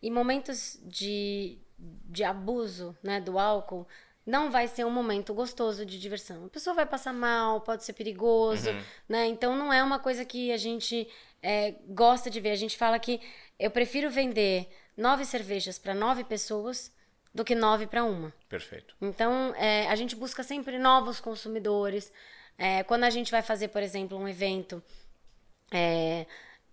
E 0.00 0.10
momentos 0.10 0.80
de, 0.82 1.58
de 1.78 2.24
abuso 2.24 2.96
né, 3.02 3.20
do 3.20 3.38
álcool 3.38 3.86
não 4.24 4.50
vai 4.50 4.68
ser 4.68 4.84
um 4.86 4.90
momento 4.90 5.34
gostoso 5.34 5.84
de 5.84 5.98
diversão. 5.98 6.46
A 6.46 6.48
pessoa 6.48 6.74
vai 6.74 6.86
passar 6.86 7.12
mal, 7.12 7.60
pode 7.60 7.84
ser 7.84 7.92
perigoso, 7.92 8.70
né? 9.08 9.26
Então 9.26 9.56
não 9.56 9.72
é 9.72 9.82
uma 9.82 9.98
coisa 9.98 10.24
que 10.24 10.52
a 10.52 10.56
gente 10.56 11.08
é, 11.42 11.74
gosta 11.88 12.30
de 12.30 12.40
ver. 12.40 12.50
A 12.50 12.56
gente 12.56 12.76
fala 12.76 12.98
que 12.98 13.20
eu 13.58 13.70
prefiro 13.70 14.10
vender 14.10 14.68
nove 14.96 15.24
cervejas 15.24 15.78
para 15.78 15.94
nove 15.94 16.24
pessoas 16.24 16.92
do 17.34 17.44
que 17.44 17.54
nove 17.54 17.86
para 17.86 18.04
uma. 18.04 18.32
Perfeito. 18.48 18.94
Então, 19.00 19.54
é, 19.56 19.88
a 19.88 19.96
gente 19.96 20.14
busca 20.14 20.42
sempre 20.42 20.78
novos 20.78 21.18
consumidores. 21.18 22.12
É, 22.58 22.82
quando 22.84 23.04
a 23.04 23.10
gente 23.10 23.30
vai 23.30 23.42
fazer, 23.42 23.68
por 23.68 23.82
exemplo, 23.82 24.18
um 24.18 24.28
evento, 24.28 24.82
é, 25.70 26.26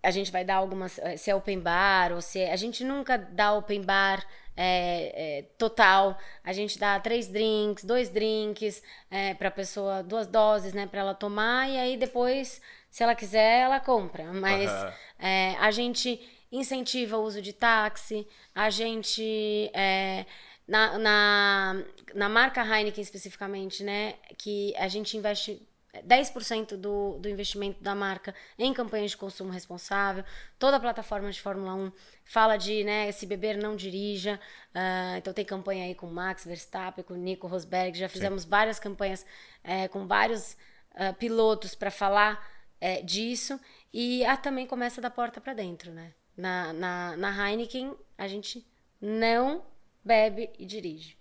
a 0.03 0.11
gente 0.11 0.31
vai 0.31 0.43
dar 0.45 0.55
algumas. 0.55 0.97
eh, 0.99 1.17
Se 1.17 1.29
é 1.31 1.35
open 1.35 1.59
bar, 1.59 2.11
ou 2.13 2.21
se. 2.21 2.39
é- 2.39 2.51
a 2.51 2.55
gente 2.55 2.83
nunca 2.83 3.17
dá 3.17 3.53
open 3.53 3.81
bar 3.83 4.25
é, 4.55 5.39
é, 5.39 5.41
total. 5.57 6.17
A 6.43 6.51
gente 6.53 6.77
dá 6.77 6.99
três 6.99 7.27
drinks, 7.27 7.83
dois 7.83 8.09
drinks 8.09 8.83
é, 9.09 9.33
para 9.33 9.47
a 9.47 9.51
pessoa, 9.51 10.03
duas 10.03 10.27
doses, 10.27 10.73
né, 10.73 10.85
para 10.87 10.99
ela 11.01 11.13
tomar, 11.13 11.69
e 11.69 11.77
aí 11.77 11.95
depois, 11.97 12.61
se 12.89 13.01
ela 13.03 13.15
quiser, 13.15 13.61
ela 13.61 13.79
compra. 13.79 14.25
Mas 14.33 14.69
Aham. 14.69 14.93
é, 15.19 15.55
a 15.59 15.71
gente 15.71 16.19
incentiva 16.51 17.17
o 17.17 17.23
uso 17.23 17.41
de 17.41 17.53
táxi, 17.53 18.27
a 18.53 18.69
gente. 18.69 19.69
é, 19.73 20.25
na, 20.67 20.99
na, 20.99 21.83
na 22.13 22.29
marca 22.29 22.61
Heineken 22.63 23.01
especificamente, 23.01 23.83
né? 23.83 24.13
Que 24.37 24.73
a 24.77 24.87
gente 24.87 25.17
investe 25.17 25.67
10% 26.07 26.75
do, 26.75 27.17
do 27.19 27.29
investimento 27.29 27.83
da 27.83 27.93
marca 27.95 28.33
em 28.57 28.73
campanhas 28.73 29.11
de 29.11 29.17
consumo 29.17 29.51
responsável. 29.51 30.23
Toda 30.57 30.77
a 30.77 30.79
plataforma 30.79 31.31
de 31.31 31.41
Fórmula 31.41 31.73
1 31.73 31.91
fala 32.23 32.57
de, 32.57 32.83
né, 32.83 33.11
se 33.11 33.25
beber 33.25 33.57
não 33.57 33.75
dirija. 33.75 34.39
Ah, 34.73 35.15
então 35.17 35.33
tem 35.33 35.45
campanha 35.45 35.85
aí 35.85 35.95
com 35.95 36.07
Max 36.07 36.45
Verstappen, 36.45 37.03
com 37.03 37.13
Nico 37.15 37.47
Rosberg. 37.47 37.97
Já 37.97 38.09
fizemos 38.09 38.45
várias 38.45 38.79
campanhas 38.79 39.25
eh, 39.63 39.87
com 39.87 40.07
vários 40.07 40.55
ah, 40.95 41.13
pilotos 41.13 41.75
para 41.75 41.91
falar 41.91 42.45
eh, 42.79 43.01
disso. 43.01 43.59
E 43.93 44.23
a 44.25 44.37
também 44.37 44.67
começa 44.67 45.01
da 45.01 45.09
porta 45.09 45.41
para 45.41 45.53
dentro, 45.53 45.91
né? 45.91 46.13
Na, 46.37 46.71
na, 46.73 47.17
na 47.17 47.49
Heineken, 47.49 47.95
a 48.17 48.27
gente 48.27 48.65
não 49.01 49.65
bebe 50.03 50.49
e 50.57 50.65
dirige. 50.65 51.17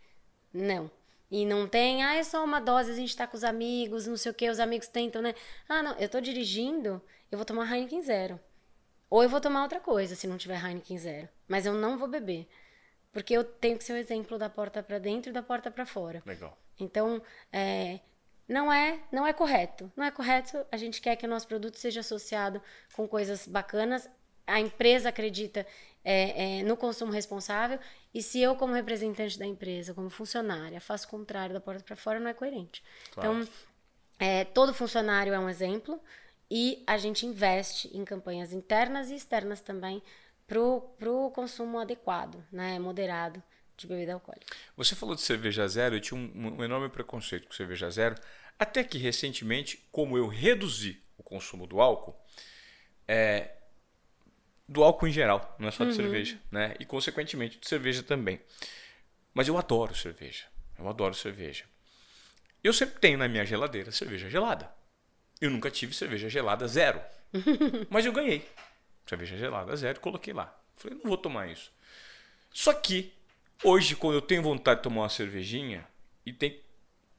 Não. 0.52 0.90
E 1.30 1.44
não 1.44 1.68
tem, 1.68 2.02
ah, 2.02 2.14
é 2.14 2.22
só 2.22 2.42
uma 2.42 2.60
dose, 2.60 2.90
a 2.90 2.94
gente 2.94 3.14
tá 3.14 3.26
com 3.26 3.36
os 3.36 3.44
amigos, 3.44 4.06
não 4.06 4.16
sei 4.16 4.32
o 4.32 4.34
que, 4.34 4.48
os 4.48 4.58
amigos 4.58 4.88
tentam, 4.88 5.20
né? 5.20 5.34
Ah, 5.68 5.82
não, 5.82 5.94
eu 5.98 6.08
tô 6.08 6.20
dirigindo, 6.20 7.02
eu 7.30 7.36
vou 7.36 7.44
tomar 7.44 7.70
Heineken 7.70 8.02
Zero. 8.02 8.40
Ou 9.10 9.22
eu 9.22 9.28
vou 9.28 9.40
tomar 9.40 9.62
outra 9.62 9.80
coisa 9.80 10.14
se 10.14 10.26
não 10.26 10.38
tiver 10.38 10.62
Heineken 10.62 10.98
Zero. 10.98 11.28
Mas 11.46 11.66
eu 11.66 11.74
não 11.74 11.98
vou 11.98 12.08
beber. 12.08 12.48
Porque 13.12 13.34
eu 13.34 13.44
tenho 13.44 13.78
que 13.78 13.84
ser 13.84 13.94
o 13.94 13.96
exemplo 13.96 14.38
da 14.38 14.50
porta 14.50 14.82
para 14.82 14.98
dentro 14.98 15.30
e 15.30 15.32
da 15.32 15.42
porta 15.42 15.70
para 15.70 15.86
fora. 15.86 16.22
Legal. 16.26 16.56
Então, 16.78 17.22
é, 17.52 18.00
não 18.46 18.72
é 18.72 19.00
não 19.10 19.26
é 19.26 19.32
correto. 19.32 19.90
Não 19.96 20.04
é 20.04 20.10
correto. 20.10 20.64
A 20.70 20.76
gente 20.76 21.00
quer 21.00 21.16
que 21.16 21.26
o 21.26 21.28
nosso 21.28 21.46
produto 21.46 21.76
seja 21.76 22.00
associado 22.00 22.62
com 22.94 23.08
coisas 23.08 23.46
bacanas. 23.46 24.08
A 24.46 24.60
empresa 24.60 25.08
acredita 25.08 25.66
é, 26.04 26.60
é, 26.60 26.62
no 26.62 26.76
consumo 26.76 27.12
responsável. 27.12 27.78
E 28.14 28.22
se 28.22 28.40
eu, 28.40 28.56
como 28.56 28.72
representante 28.72 29.38
da 29.38 29.46
empresa, 29.46 29.94
como 29.94 30.10
funcionária, 30.10 30.80
faço 30.80 31.06
o 31.06 31.10
contrário 31.10 31.54
da 31.54 31.60
porta 31.60 31.82
para 31.82 31.96
fora, 31.96 32.20
não 32.20 32.28
é 32.28 32.34
coerente. 32.34 32.82
Claro. 33.12 33.42
Então, 33.42 33.52
é, 34.18 34.44
todo 34.44 34.74
funcionário 34.74 35.32
é 35.32 35.38
um 35.38 35.48
exemplo. 35.48 36.00
E 36.50 36.82
a 36.86 36.96
gente 36.96 37.26
investe 37.26 37.94
em 37.94 38.04
campanhas 38.04 38.52
internas 38.52 39.10
e 39.10 39.14
externas 39.14 39.60
também 39.60 40.02
para 40.46 40.60
o 40.60 41.30
consumo 41.30 41.78
adequado, 41.78 42.42
né, 42.50 42.78
moderado 42.78 43.42
de 43.76 43.86
bebida 43.86 44.14
alcoólica. 44.14 44.56
Você 44.76 44.94
falou 44.94 45.14
de 45.14 45.20
cerveja 45.20 45.68
zero, 45.68 45.96
eu 45.96 46.00
tinha 46.00 46.18
um, 46.18 46.56
um 46.58 46.64
enorme 46.64 46.88
preconceito 46.88 47.46
com 47.46 47.52
cerveja 47.52 47.90
zero, 47.90 48.16
até 48.58 48.82
que 48.82 48.96
recentemente, 48.96 49.86
como 49.92 50.16
eu 50.16 50.26
reduzi 50.26 51.00
o 51.18 51.22
consumo 51.22 51.66
do 51.66 51.80
álcool, 51.80 52.16
é, 53.06 53.57
do 54.68 54.84
álcool 54.84 55.08
em 55.08 55.12
geral, 55.12 55.56
não 55.58 55.68
é 55.68 55.70
só 55.70 55.84
de 55.84 55.94
cerveja, 55.94 56.38
né? 56.50 56.74
E 56.78 56.84
consequentemente 56.84 57.58
de 57.58 57.66
cerveja 57.66 58.02
também. 58.02 58.38
Mas 59.32 59.48
eu 59.48 59.56
adoro 59.56 59.94
cerveja. 59.94 60.44
Eu 60.78 60.88
adoro 60.88 61.14
cerveja. 61.14 61.64
Eu 62.62 62.72
sempre 62.72 63.00
tenho 63.00 63.16
na 63.16 63.28
minha 63.28 63.46
geladeira 63.46 63.90
cerveja 63.90 64.28
gelada. 64.28 64.70
Eu 65.40 65.50
nunca 65.50 65.70
tive 65.70 65.94
cerveja 65.94 66.28
gelada 66.28 66.68
zero. 66.68 67.00
Mas 67.88 68.04
eu 68.04 68.12
ganhei. 68.12 68.46
Cerveja 69.06 69.36
gelada 69.36 69.74
zero, 69.76 70.00
coloquei 70.00 70.34
lá. 70.34 70.54
Falei, 70.76 70.98
não 70.98 71.08
vou 71.08 71.16
tomar 71.16 71.48
isso. 71.48 71.72
Só 72.52 72.72
que 72.74 73.12
hoje, 73.64 73.96
quando 73.96 74.14
eu 74.14 74.22
tenho 74.22 74.42
vontade 74.42 74.80
de 74.80 74.84
tomar 74.84 75.02
uma 75.02 75.08
cervejinha, 75.08 75.86
e 76.26 76.32
tem 76.32 76.60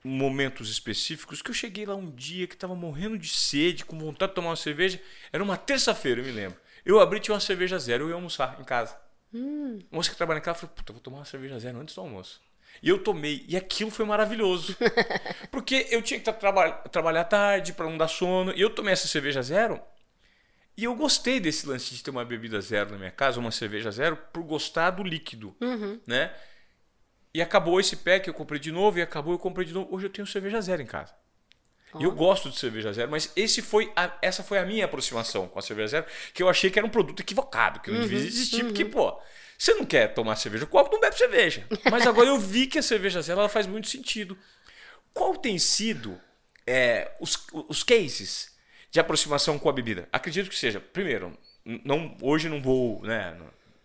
momentos 0.04 0.70
específicos 0.70 1.42
que 1.42 1.50
eu 1.50 1.54
cheguei 1.54 1.86
lá 1.86 1.96
um 1.96 2.12
dia 2.12 2.48
que 2.48 2.54
estava 2.54 2.76
morrendo 2.76 3.18
de 3.18 3.30
sede, 3.30 3.84
com 3.86 3.98
vontade 3.98 4.32
de 4.32 4.36
tomar 4.36 4.50
uma 4.50 4.56
cerveja, 4.56 5.02
era 5.32 5.44
uma 5.44 5.58
terça-feira, 5.58 6.22
eu 6.22 6.26
me 6.26 6.32
lembro. 6.32 6.60
Eu 6.86 7.00
abri 7.00 7.20
tinha 7.20 7.34
uma 7.34 7.40
cerveja 7.40 7.78
zero, 7.80 8.06
eu 8.06 8.10
ia 8.10 8.16
almoçar 8.16 8.58
em 8.60 8.64
casa. 8.64 8.98
Hum. 9.34 9.80
A 9.92 9.96
moça 9.96 10.10
que 10.10 10.16
trabalha 10.18 10.40
em 10.40 10.42
casa 10.42 10.60
falou: 10.60 10.76
Puta, 10.76 10.94
vou 10.94 11.02
tomar 11.02 11.18
uma 11.20 11.26
cerveja 11.26 11.60
zero 11.60 11.80
antes 11.80 11.94
do 11.96 12.02
almoço. 12.02 12.42
E 12.82 12.90
eu 12.90 13.00
tomei, 13.04 13.44
e 13.48 13.58
aquilo 13.58 13.92
foi 13.92 14.06
maravilhoso. 14.06 14.76
Porque 15.52 15.88
eu 15.90 16.02
tinha 16.02 16.20
que 16.20 16.24
tra 16.24 16.34
traba 16.34 16.72
trabalhar 16.90 17.24
tarde 17.26 17.74
para 17.74 17.86
não 17.86 17.98
dar 17.98 18.08
sono, 18.08 18.54
e 18.56 18.62
eu 18.62 18.70
tomei 18.70 18.94
essa 18.94 19.08
cerveja 19.08 19.42
zero. 19.42 19.80
E 20.78 20.86
eu 20.86 20.96
gostei 20.96 21.40
desse 21.42 21.68
lance 21.68 21.94
de 21.94 22.02
ter 22.02 22.10
uma 22.10 22.24
bebida 22.24 22.62
zero 22.62 22.92
na 22.92 22.98
minha 22.98 23.12
casa, 23.12 23.40
uma 23.40 23.52
cerveja 23.52 23.92
zero, 23.92 24.16
por 24.32 24.44
gostar 24.44 24.92
do 24.92 25.04
líquido, 25.04 25.54
Uhum. 25.60 26.00
né? 26.08 26.34
E 27.34 27.42
acabou 27.42 27.80
esse 27.80 27.98
pack, 27.98 28.28
eu 28.28 28.34
comprei 28.34 28.60
de 28.60 28.72
novo, 28.72 28.98
e 28.98 29.02
acabou, 29.02 29.34
eu 29.34 29.40
comprei 29.40 29.66
de 29.68 29.74
novo. 29.74 29.94
Hoje 29.94 30.06
eu 30.06 30.10
tenho 30.10 30.26
cerveja 30.26 30.62
zero 30.62 30.82
em 30.82 30.86
casa. 30.86 31.14
E 32.00 32.04
eu 32.04 32.12
gosto 32.12 32.50
de 32.50 32.58
cerveja 32.60 32.94
zero, 32.94 33.10
mas 33.10 33.32
esse 33.36 33.62
foi 33.62 33.92
a- 33.96 34.16
essa 34.22 34.44
foi 34.44 34.60
a 34.60 34.66
minha 34.66 34.86
aproximação 34.86 35.48
com 35.48 35.58
a 35.58 35.62
cerveja 35.62 35.88
zero, 35.88 36.06
que 36.34 36.44
eu 36.44 36.50
achei 36.50 36.70
que 36.70 36.78
era 36.78 36.86
um 36.86 36.90
produto 36.90 37.22
equivocado, 37.22 37.80
que 37.80 37.90
não 37.90 38.00
devia 38.02 38.18
existir, 38.28 38.64
porque, 38.66 38.86
pô, 38.86 39.20
você 39.58 39.74
não 39.74 39.86
quer 39.86 40.14
tomar 40.14 40.36
cerveja 40.36 40.66
com 40.66 40.78
álcool, 40.78 40.94
não 40.94 41.00
bebe 41.02 41.18
cerveja. 41.18 41.66
Mas 41.90 42.06
agora 42.06 42.28
eu 42.30 42.38
vi 42.40 42.68
que 42.68 42.78
a 42.78 42.84
cerveja 42.84 43.22
zero 43.22 43.40
ela 43.40 43.50
faz 43.50 43.66
muito 43.66 43.88
sentido. 43.88 44.38
Qual 45.14 45.36
tem 45.36 45.58
sido 45.58 46.20
é, 46.68 47.12
os, 47.20 47.48
os 47.68 47.84
cases 47.84 48.56
de 48.92 49.00
aproximação 49.00 49.58
com 49.58 49.68
a 49.70 49.74
bebida? 49.74 50.08
Acredito 50.12 50.50
que 50.50 50.56
seja, 50.56 50.80
primeiro, 50.80 51.38
não, 51.66 52.16
hoje 52.22 52.48
não 52.50 52.62
vou, 52.62 53.02
né, 53.04 53.36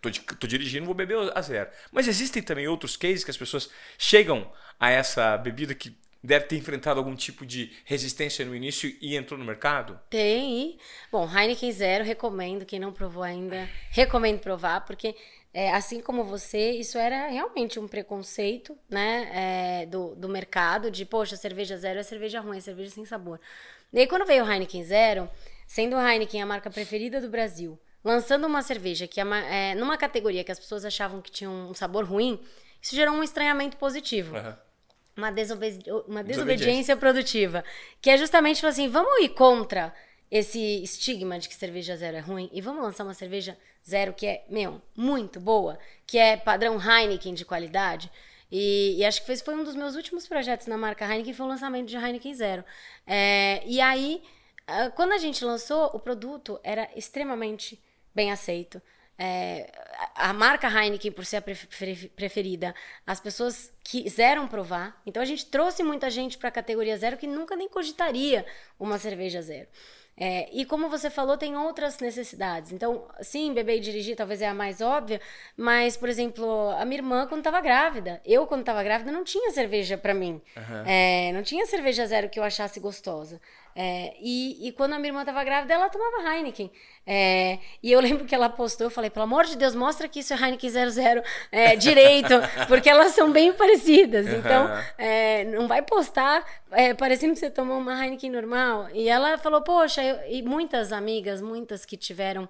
tô, 0.01 0.09
tô 0.35 0.47
dirigindo, 0.47 0.85
vou 0.85 0.93
beber 0.95 1.17
a 1.35 1.41
zero. 1.41 1.69
Mas 1.91 2.07
existem 2.07 2.41
também 2.43 2.67
outros 2.67 2.95
cases 2.95 3.23
que 3.23 3.31
as 3.31 3.37
pessoas 3.37 3.69
chegam 3.97 4.51
a 4.79 4.89
essa 4.91 5.35
bebida 5.37 5.73
que 5.73 5.97
deve 6.25 6.45
ter 6.45 6.57
enfrentado 6.57 6.99
algum 6.99 7.15
tipo 7.15 7.45
de 7.45 7.71
resistência 7.85 8.45
no 8.45 8.55
início 8.55 8.93
e 9.01 9.15
entrou 9.15 9.39
no 9.39 9.45
mercado? 9.45 9.99
Tem. 10.09 10.77
Bom, 11.11 11.29
Heineken 11.29 11.71
Zero, 11.71 12.03
recomendo. 12.03 12.65
Quem 12.65 12.79
não 12.79 12.91
provou 12.91 13.23
ainda, 13.23 13.69
recomendo 13.91 14.39
provar, 14.39 14.81
porque 14.81 15.15
é, 15.53 15.71
assim 15.71 16.01
como 16.01 16.25
você, 16.25 16.71
isso 16.71 16.97
era 16.97 17.27
realmente 17.27 17.79
um 17.79 17.87
preconceito 17.87 18.77
né, 18.89 19.29
é, 19.33 19.85
do, 19.85 20.13
do 20.13 20.27
mercado, 20.27 20.91
de, 20.91 21.05
poxa, 21.05 21.37
cerveja 21.37 21.77
zero 21.77 21.97
é 21.97 22.03
cerveja 22.03 22.41
ruim, 22.41 22.57
é 22.57 22.59
cerveja 22.59 22.89
sem 22.89 23.05
sabor. 23.05 23.39
E 23.93 23.99
aí, 23.99 24.05
quando 24.05 24.25
veio 24.25 24.43
o 24.43 24.51
Heineken 24.51 24.83
Zero, 24.83 25.29
sendo 25.65 25.95
o 25.95 26.01
Heineken 26.05 26.41
a 26.41 26.45
marca 26.45 26.69
preferida 26.69 27.21
do 27.21 27.29
Brasil, 27.29 27.79
lançando 28.03 28.45
uma 28.45 28.61
cerveja 28.61 29.07
que 29.07 29.21
é, 29.21 29.23
é, 29.23 29.75
numa 29.75 29.97
categoria 29.97 30.43
que 30.43 30.51
as 30.51 30.59
pessoas 30.59 30.83
achavam 30.83 31.21
que 31.21 31.31
tinha 31.31 31.49
um 31.49 31.73
sabor 31.73 32.03
ruim, 32.03 32.37
isso 32.81 32.93
gerou 32.93 33.15
um 33.15 33.23
estranhamento 33.23 33.77
positivo 33.77 34.35
Aham. 34.35 34.59
Uma, 35.15 35.31
desobedi 35.31 35.89
uma 35.89 36.23
Desobediência. 36.23 36.25
desobediência 36.25 36.97
produtiva. 36.97 37.63
Que 38.01 38.09
é 38.09 38.17
justamente 38.17 38.65
assim, 38.65 38.87
vamos 38.87 39.23
ir 39.23 39.29
contra 39.29 39.93
esse 40.29 40.83
estigma 40.83 41.37
de 41.39 41.47
que 41.47 41.55
cerveja 41.55 41.95
zero 41.95 42.17
é 42.17 42.19
ruim 42.19 42.49
e 42.51 42.59
vamos 42.59 42.83
lançar 42.83 43.03
uma 43.03 43.13
cerveja 43.13 43.57
zero 43.87 44.13
que 44.13 44.25
é, 44.25 44.43
meu, 44.49 44.81
muito 44.95 45.39
boa, 45.39 45.77
que 46.05 46.17
é 46.17 46.35
padrão 46.35 46.79
Heineken 46.81 47.33
de 47.33 47.45
qualidade. 47.45 48.11
E, 48.51 48.95
e 48.97 49.05
acho 49.05 49.23
que 49.23 49.31
esse 49.31 49.43
foi 49.43 49.55
um 49.55 49.63
dos 49.63 49.75
meus 49.75 49.95
últimos 49.95 50.27
projetos 50.27 50.67
na 50.67 50.77
marca 50.77 51.05
Heineken, 51.05 51.33
foi 51.33 51.45
o 51.45 51.49
lançamento 51.49 51.87
de 51.87 51.95
Heineken 51.95 52.33
Zero. 52.33 52.63
É, 53.05 53.61
e 53.65 53.79
aí, 53.81 54.21
ah, 54.67 54.89
quando 54.91 55.13
a 55.13 55.17
gente 55.17 55.43
lançou, 55.45 55.91
o 55.93 55.99
produto 55.99 56.59
era 56.63 56.89
extremamente 56.95 57.81
bem 58.13 58.31
aceito. 58.31 58.81
É, 59.17 59.71
a 60.13 60.33
marca 60.33 60.67
Heineken, 60.67 61.11
por 61.11 61.25
ser 61.25 61.37
a 61.37 61.41
preferida, 61.41 62.75
as 63.07 63.19
pessoas 63.19 63.71
quiseram 63.83 64.47
provar. 64.47 65.01
Então 65.05 65.21
a 65.21 65.25
gente 65.25 65.45
trouxe 65.45 65.83
muita 65.83 66.09
gente 66.09 66.37
para 66.37 66.49
a 66.49 66.51
categoria 66.51 66.97
zero 66.97 67.17
que 67.17 67.27
nunca 67.27 67.55
nem 67.55 67.69
cogitaria 67.69 68.45
uma 68.79 68.97
cerveja 68.97 69.41
zero. 69.41 69.67
É, 70.17 70.47
e 70.53 70.63
como 70.63 70.89
você 70.89 71.09
falou, 71.09 71.37
tem 71.37 71.57
outras 71.57 71.99
necessidades. 71.99 72.71
Então, 72.71 73.05
sim, 73.21 73.53
beber 73.53 73.77
e 73.77 73.79
dirigir 73.81 74.15
talvez 74.15 74.41
é 74.41 74.47
a 74.47 74.53
mais 74.53 74.79
óbvia, 74.79 75.19
mas, 75.57 75.97
por 75.97 76.07
exemplo, 76.07 76.69
a 76.71 76.85
minha 76.85 76.99
irmã, 76.99 77.27
quando 77.27 77.41
estava 77.41 77.59
grávida, 77.59 78.21
eu, 78.25 78.47
quando 78.47 78.61
estava 78.61 78.81
grávida, 78.81 79.11
não 79.11 79.25
tinha 79.25 79.51
cerveja 79.51 79.97
para 79.97 80.13
mim. 80.13 80.41
Uhum. 80.55 80.85
É, 80.85 81.33
não 81.33 81.43
tinha 81.43 81.65
cerveja 81.65 82.05
zero 82.07 82.29
que 82.29 82.39
eu 82.39 82.43
achasse 82.43 82.79
gostosa. 82.79 83.41
É, 83.77 84.13
e, 84.21 84.67
e, 84.67 84.71
quando 84.71 84.93
a 84.93 84.97
minha 84.97 85.09
irmã 85.09 85.19
estava 85.19 85.43
grávida, 85.43 85.73
ela 85.73 85.89
tomava 85.89 86.33
Heineken. 86.33 86.71
É, 87.05 87.59
e 87.83 87.91
eu 87.91 87.99
lembro 88.01 88.23
que 88.23 88.33
ela 88.33 88.47
postou, 88.47 88.87
eu 88.87 88.91
falei, 88.91 89.09
pelo 89.09 89.25
amor 89.25 89.45
de 89.45 89.57
Deus, 89.57 89.75
mostra 89.75 90.07
que 90.07 90.19
isso 90.19 90.33
é 90.33 90.37
Heineken 90.37 90.69
00 90.69 91.21
é, 91.51 91.75
direito, 91.77 92.33
porque 92.69 92.89
elas 92.89 93.11
são 93.11 93.31
bem 93.31 93.51
parecidas. 93.51 94.27
Então, 94.27 94.69
é, 94.97 95.43
não 95.45 95.67
vai 95.67 95.81
postar 95.81 96.45
é, 96.71 96.93
parecendo 96.93 97.33
que 97.33 97.39
você 97.39 97.49
tomou 97.49 97.77
uma 97.77 98.01
Heineken 98.01 98.31
normal. 98.31 98.87
E 98.93 99.09
ela 99.09 99.37
falou, 99.37 99.61
poxa, 99.61 100.01
eu, 100.01 100.17
e 100.29 100.41
muitas 100.41 100.93
amigas, 100.93 101.41
muitas 101.41 101.85
que 101.85 101.97
tiveram 101.97 102.47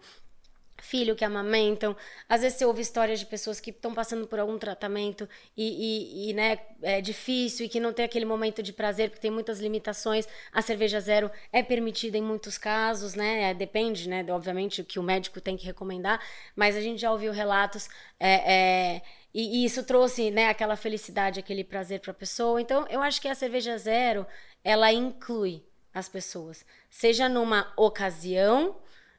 filho 0.85 1.15
que 1.15 1.25
amamentam. 1.25 1.95
Às 2.29 2.41
vezes 2.41 2.57
você 2.57 2.65
ouve 2.65 2.81
histórias 2.81 3.19
de 3.19 3.25
pessoas 3.25 3.59
que 3.59 3.71
estão 3.71 3.93
passando 3.93 4.27
por 4.27 4.39
algum 4.39 4.57
tratamento 4.57 5.27
e, 5.57 6.27
e, 6.27 6.29
e, 6.29 6.33
né, 6.33 6.59
é 6.81 7.01
difícil 7.01 7.65
e 7.65 7.69
que 7.69 7.79
não 7.79 7.91
tem 7.91 8.05
aquele 8.05 8.25
momento 8.25 8.61
de 8.61 8.71
prazer 8.71 9.09
porque 9.09 9.21
tem 9.21 9.31
muitas 9.31 9.59
limitações. 9.59 10.27
A 10.53 10.61
cerveja 10.61 10.99
zero 10.99 11.31
é 11.51 11.63
permitida 11.63 12.17
em 12.17 12.21
muitos 12.21 12.57
casos, 12.57 13.15
né? 13.15 13.49
É, 13.49 13.53
depende, 13.53 14.07
né? 14.07 14.25
Obviamente 14.29 14.81
o 14.81 14.85
que 14.85 14.99
o 14.99 15.03
médico 15.03 15.41
tem 15.41 15.57
que 15.57 15.65
recomendar, 15.65 16.21
mas 16.55 16.75
a 16.75 16.81
gente 16.81 17.01
já 17.01 17.11
ouviu 17.11 17.31
relatos 17.31 17.89
é, 18.19 18.53
é, 18.53 19.01
e, 19.33 19.63
e, 19.63 19.65
isso 19.65 19.83
trouxe, 19.83 20.31
né, 20.31 20.47
aquela 20.47 20.75
felicidade, 20.77 21.39
aquele 21.39 21.63
prazer 21.63 21.99
para 21.99 22.11
a 22.11 22.13
pessoa. 22.13 22.61
Então, 22.61 22.85
eu 22.89 23.01
acho 23.01 23.21
que 23.21 23.27
a 23.27 23.35
cerveja 23.35 23.77
zero 23.77 24.25
ela 24.63 24.93
inclui 24.93 25.63
as 25.93 26.07
pessoas, 26.09 26.65
seja 26.89 27.29
numa 27.29 27.71
ocasião 27.77 28.77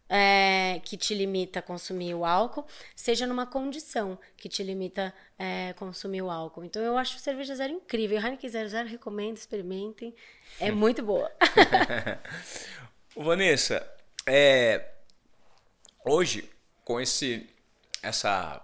é, 0.09 0.81
que 0.85 0.97
te 0.97 1.15
limita 1.15 1.59
a 1.59 1.63
consumir 1.63 2.15
o 2.15 2.25
álcool, 2.25 2.67
seja 2.95 3.27
numa 3.27 3.47
condição 3.47 4.19
que 4.37 4.49
te 4.49 4.63
limita 4.63 5.13
a 5.39 5.45
é, 5.45 5.73
consumir 5.75 6.23
o 6.23 6.31
álcool. 6.31 6.65
Então 6.65 6.83
eu 6.83 6.97
acho 6.97 7.19
cerveja 7.19 7.55
zero 7.55 7.73
incrível. 7.73 8.19
Heineken 8.19 8.51
00 8.51 8.89
recomendo, 8.89 9.37
experimentem. 9.37 10.15
É 10.61 10.71
muito 10.71 11.03
boa. 11.03 11.31
Vanessa, 13.17 13.87
é, 14.27 14.93
hoje 16.05 16.49
com 16.85 17.01
esse 17.01 17.49
essa 18.03 18.63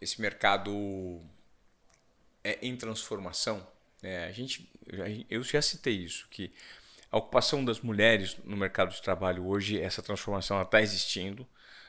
esse 0.00 0.20
mercado 0.20 1.20
é, 2.42 2.58
em 2.60 2.76
transformação, 2.76 3.64
né, 4.02 4.24
a 4.24 4.32
gente 4.32 4.68
eu 5.30 5.42
já 5.44 5.62
citei 5.62 5.94
isso 5.94 6.26
que 6.28 6.52
a 7.12 7.18
ocupação 7.18 7.62
das 7.62 7.80
mulheres 7.80 8.38
no 8.42 8.56
mercado 8.56 8.90
de 8.94 9.02
trabalho 9.02 9.46
hoje, 9.46 9.78
essa 9.78 10.02
transformação 10.02 10.60
está 10.62 10.80
existindo, 10.80 11.46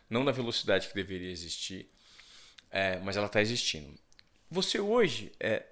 não 0.09 0.21
na 0.21 0.33
velocidade 0.33 0.89
que 0.89 0.93
deveria 0.93 1.31
existir, 1.31 1.89
é, 2.69 2.99
mas 2.99 3.15
ela 3.15 3.27
está 3.27 3.41
existindo. 3.41 3.97
Você 4.51 4.81
hoje, 4.81 5.31
é, 5.39 5.65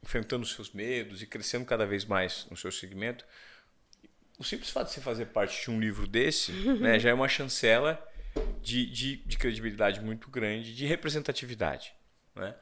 enfrentando 0.00 0.44
os 0.44 0.52
seus 0.52 0.72
medos 0.72 1.20
e 1.20 1.26
crescendo 1.26 1.64
cada 1.64 1.84
vez 1.84 2.04
mais 2.04 2.46
no 2.48 2.56
seu 2.56 2.70
segmento, 2.70 3.24
o 4.38 4.44
simples 4.44 4.70
fato 4.70 4.86
de 4.86 4.94
você 4.94 5.00
fazer 5.00 5.26
parte 5.26 5.60
de 5.60 5.70
um 5.70 5.80
livro 5.80 6.06
desse 6.06 6.52
né, 6.52 6.98
já 7.00 7.10
é 7.10 7.14
uma 7.14 7.28
chancela 7.28 8.00
de, 8.62 8.86
de, 8.86 9.16
de 9.16 9.36
credibilidade 9.36 10.00
muito 10.00 10.30
grande, 10.30 10.74
de 10.74 10.86
representatividade. 10.86 11.92
Né? 12.36 12.54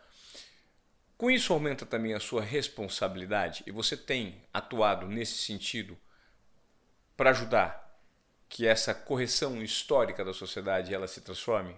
Com 1.21 1.31
isso 1.31 1.53
aumenta 1.53 1.85
também 1.85 2.15
a 2.15 2.19
sua 2.19 2.41
responsabilidade 2.41 3.63
e 3.67 3.71
você 3.71 3.95
tem 3.95 4.43
atuado 4.55 5.07
nesse 5.07 5.35
sentido 5.35 5.95
para 7.15 7.29
ajudar 7.29 7.95
que 8.49 8.67
essa 8.67 8.95
correção 8.95 9.63
histórica 9.63 10.25
da 10.25 10.33
sociedade 10.33 10.95
ela 10.95 11.07
se 11.07 11.21
transforme? 11.21 11.77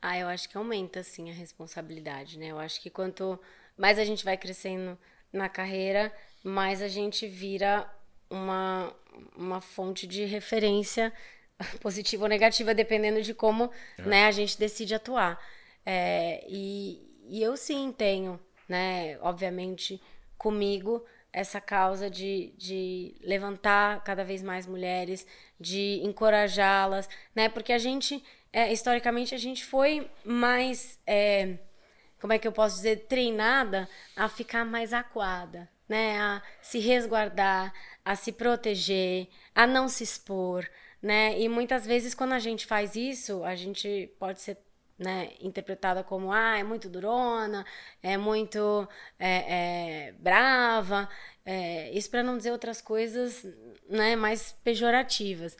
Ah, 0.00 0.16
eu 0.16 0.28
acho 0.28 0.48
que 0.48 0.56
aumenta 0.56 1.02
sim 1.02 1.28
a 1.28 1.34
responsabilidade, 1.34 2.38
né? 2.38 2.52
Eu 2.52 2.60
acho 2.60 2.80
que 2.80 2.88
quanto 2.88 3.36
mais 3.76 3.98
a 3.98 4.04
gente 4.04 4.24
vai 4.24 4.36
crescendo 4.36 4.96
na 5.32 5.48
carreira, 5.48 6.14
mais 6.44 6.80
a 6.82 6.88
gente 6.88 7.26
vira 7.26 7.92
uma, 8.30 8.94
uma 9.34 9.60
fonte 9.60 10.06
de 10.06 10.24
referência 10.24 11.12
positiva 11.82 12.22
ou 12.22 12.28
negativa, 12.28 12.72
dependendo 12.72 13.22
de 13.22 13.34
como 13.34 13.72
é. 13.98 14.02
né, 14.02 14.26
a 14.26 14.30
gente 14.30 14.56
decide 14.56 14.94
atuar. 14.94 15.36
É, 15.84 16.46
e, 16.48 17.09
e 17.30 17.42
eu 17.42 17.56
sim 17.56 17.92
tenho, 17.96 18.40
né, 18.68 19.18
obviamente, 19.20 20.02
comigo 20.36 21.04
essa 21.32 21.60
causa 21.60 22.10
de, 22.10 22.52
de 22.56 23.14
levantar 23.20 24.02
cada 24.02 24.24
vez 24.24 24.42
mais 24.42 24.66
mulheres, 24.66 25.26
de 25.58 26.00
encorajá-las, 26.02 27.08
né? 27.34 27.48
Porque 27.48 27.72
a 27.72 27.78
gente, 27.78 28.22
é, 28.52 28.72
historicamente, 28.72 29.34
a 29.34 29.38
gente 29.38 29.64
foi 29.64 30.10
mais, 30.24 30.98
é, 31.06 31.58
como 32.20 32.32
é 32.32 32.38
que 32.38 32.48
eu 32.48 32.52
posso 32.52 32.76
dizer, 32.76 33.06
treinada 33.06 33.88
a 34.16 34.28
ficar 34.28 34.64
mais 34.64 34.92
acuada, 34.92 35.68
né? 35.88 36.18
A 36.18 36.42
se 36.60 36.80
resguardar, 36.80 37.72
a 38.04 38.16
se 38.16 38.32
proteger, 38.32 39.28
a 39.54 39.66
não 39.66 39.88
se 39.88 40.02
expor, 40.02 40.68
né? 41.00 41.38
E 41.38 41.48
muitas 41.48 41.86
vezes 41.86 42.12
quando 42.12 42.32
a 42.32 42.40
gente 42.40 42.66
faz 42.66 42.96
isso, 42.96 43.44
a 43.44 43.54
gente 43.54 44.12
pode 44.18 44.40
ser 44.40 44.58
né, 45.00 45.32
interpretada 45.40 46.04
como 46.04 46.30
ah, 46.30 46.58
é 46.58 46.62
muito 46.62 46.88
durona, 46.90 47.64
é 48.02 48.18
muito 48.18 48.86
é, 49.18 50.08
é, 50.08 50.12
brava, 50.12 51.08
é, 51.44 51.90
isso 51.92 52.10
para 52.10 52.22
não 52.22 52.36
dizer 52.36 52.52
outras 52.52 52.82
coisas 52.82 53.46
né, 53.88 54.14
mais 54.14 54.52
pejorativas. 54.62 55.56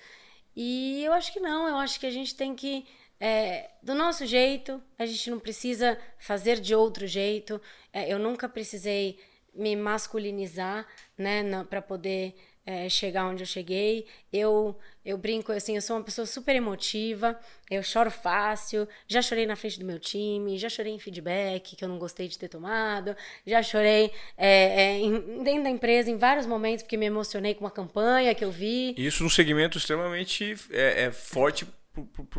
E 0.54 1.02
eu 1.02 1.12
acho 1.14 1.32
que 1.32 1.40
não, 1.40 1.66
eu 1.66 1.76
acho 1.76 1.98
que 1.98 2.06
a 2.06 2.10
gente 2.10 2.34
tem 2.34 2.54
que, 2.54 2.86
é, 3.18 3.70
do 3.82 3.94
nosso 3.94 4.26
jeito, 4.26 4.82
a 4.98 5.06
gente 5.06 5.30
não 5.30 5.38
precisa 5.38 5.98
fazer 6.18 6.60
de 6.60 6.74
outro 6.74 7.06
jeito. 7.06 7.60
É, 7.94 8.12
eu 8.12 8.18
nunca 8.18 8.46
precisei 8.46 9.18
me 9.54 9.74
masculinizar 9.74 10.86
né, 11.16 11.42
para 11.64 11.80
poder 11.80 12.34
é, 12.70 12.88
chegar 12.88 13.26
onde 13.26 13.42
eu 13.42 13.46
cheguei. 13.46 14.06
Eu 14.32 14.78
eu 15.04 15.16
brinco 15.16 15.50
assim, 15.50 15.74
eu 15.74 15.82
sou 15.82 15.96
uma 15.96 16.04
pessoa 16.04 16.26
super 16.26 16.54
emotiva, 16.54 17.38
eu 17.70 17.82
choro 17.82 18.10
fácil, 18.10 18.86
já 19.08 19.22
chorei 19.22 19.46
na 19.46 19.56
frente 19.56 19.78
do 19.78 19.84
meu 19.84 19.98
time, 19.98 20.58
já 20.58 20.68
chorei 20.68 20.92
em 20.92 20.98
feedback 20.98 21.74
que 21.74 21.82
eu 21.82 21.88
não 21.88 21.98
gostei 21.98 22.28
de 22.28 22.38
ter 22.38 22.48
tomado, 22.48 23.16
já 23.46 23.62
chorei 23.62 24.12
é, 24.36 24.82
é, 24.82 24.98
em, 24.98 25.42
dentro 25.42 25.64
da 25.64 25.70
empresa 25.70 26.10
em 26.10 26.16
vários 26.16 26.46
momentos 26.46 26.82
porque 26.82 26.96
me 26.96 27.06
emocionei 27.06 27.54
com 27.54 27.64
uma 27.64 27.70
campanha 27.70 28.34
que 28.34 28.44
eu 28.44 28.50
vi. 28.50 28.94
Isso 28.96 29.22
num 29.22 29.30
segmento 29.30 29.78
extremamente 29.78 30.54
é, 30.70 31.04
é 31.04 31.10
forte 31.10 31.66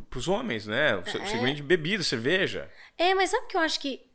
para 0.09 0.19
os 0.19 0.27
homens, 0.27 0.65
né? 0.65 0.95
O 0.95 1.01
é. 1.01 1.25
segmento 1.25 1.57
de 1.57 1.63
bebida, 1.63 2.03
cerveja. 2.03 2.69
É, 2.97 3.13
mas 3.13 3.31
sabe 3.31 3.47
que 3.47 3.57
eu 3.57 3.61
acho 3.61 3.79
que 3.79 4.10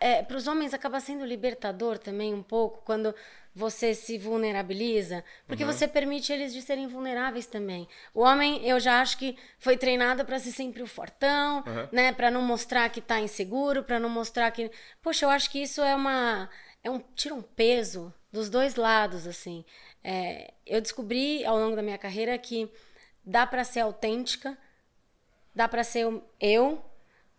é, 0.00 0.22
para 0.22 0.36
os 0.36 0.46
homens 0.46 0.72
acaba 0.72 0.98
sendo 0.98 1.26
libertador 1.26 1.98
também 1.98 2.32
um 2.32 2.42
pouco 2.42 2.82
quando 2.84 3.14
você 3.54 3.94
se 3.94 4.16
vulnerabiliza, 4.16 5.22
porque 5.46 5.64
uhum. 5.64 5.72
você 5.72 5.86
permite 5.86 6.32
eles 6.32 6.52
de 6.52 6.62
serem 6.62 6.86
vulneráveis 6.86 7.46
também. 7.46 7.86
O 8.14 8.20
homem, 8.20 8.66
eu 8.66 8.80
já 8.80 9.00
acho 9.00 9.18
que 9.18 9.36
foi 9.58 9.76
treinado 9.76 10.24
para 10.24 10.38
ser 10.38 10.52
sempre 10.52 10.82
o 10.82 10.86
fortão, 10.86 11.58
uhum. 11.66 11.88
né, 11.92 12.12
para 12.12 12.30
não 12.30 12.40
mostrar 12.40 12.88
que 12.88 13.00
está 13.00 13.20
inseguro, 13.20 13.82
para 13.84 14.00
não 14.00 14.08
mostrar 14.08 14.50
que, 14.52 14.70
poxa, 15.02 15.26
eu 15.26 15.30
acho 15.30 15.50
que 15.50 15.62
isso 15.62 15.82
é 15.82 15.94
uma 15.94 16.48
é 16.82 16.90
um 16.90 16.98
tira 17.14 17.34
um 17.34 17.42
peso 17.42 18.12
dos 18.32 18.48
dois 18.48 18.76
lados 18.76 19.26
assim. 19.26 19.64
É, 20.02 20.54
eu 20.64 20.80
descobri 20.80 21.44
ao 21.44 21.58
longo 21.58 21.76
da 21.76 21.82
minha 21.82 21.98
carreira 21.98 22.38
que 22.38 22.72
dá 23.22 23.46
para 23.46 23.64
ser 23.64 23.80
autêntica, 23.80 24.56
dá 25.54 25.68
para 25.68 25.84
ser 25.84 26.06
eu 26.40 26.82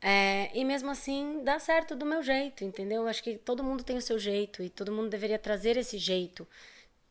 é, 0.01 0.49
e 0.57 0.65
mesmo 0.65 0.89
assim 0.89 1.43
dá 1.43 1.59
certo 1.59 1.95
do 1.95 2.05
meu 2.05 2.23
jeito, 2.23 2.63
entendeu? 2.63 3.07
Acho 3.07 3.21
que 3.21 3.37
todo 3.37 3.63
mundo 3.63 3.83
tem 3.83 3.97
o 3.97 4.01
seu 4.01 4.17
jeito 4.17 4.63
e 4.63 4.69
todo 4.69 4.91
mundo 4.91 5.09
deveria 5.09 5.37
trazer 5.37 5.77
esse 5.77 5.97
jeito. 5.99 6.47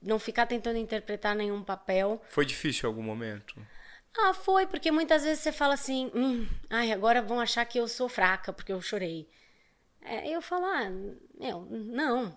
Não 0.03 0.19
ficar 0.19 0.47
tentando 0.47 0.79
interpretar 0.79 1.37
nenhum 1.37 1.63
papel. 1.63 2.21
Foi 2.29 2.45
difícil 2.45 2.89
em 2.89 2.93
algum 2.93 3.03
momento? 3.03 3.55
Ah, 4.19 4.35
foi, 4.35 4.67
porque 4.67 4.91
muitas 4.91 5.23
vezes 5.23 5.41
você 5.41 5.53
fala 5.53 5.75
assim, 5.75 6.11
hum, 6.15 6.49
ai, 6.69 6.91
agora 6.91 7.23
vão 7.23 7.39
achar 7.39 7.65
que 7.65 7.79
eu 7.79 7.87
sou 7.87 8.09
fraca 8.09 8.53
porque 8.53 8.73
eu 8.73 8.83
chorei. 8.83 9.29
É, 10.03 10.29
eu 10.29 10.43
falo, 10.43 10.65
ah, 10.65 10.91
meu, 11.39 11.67
não. 11.71 12.37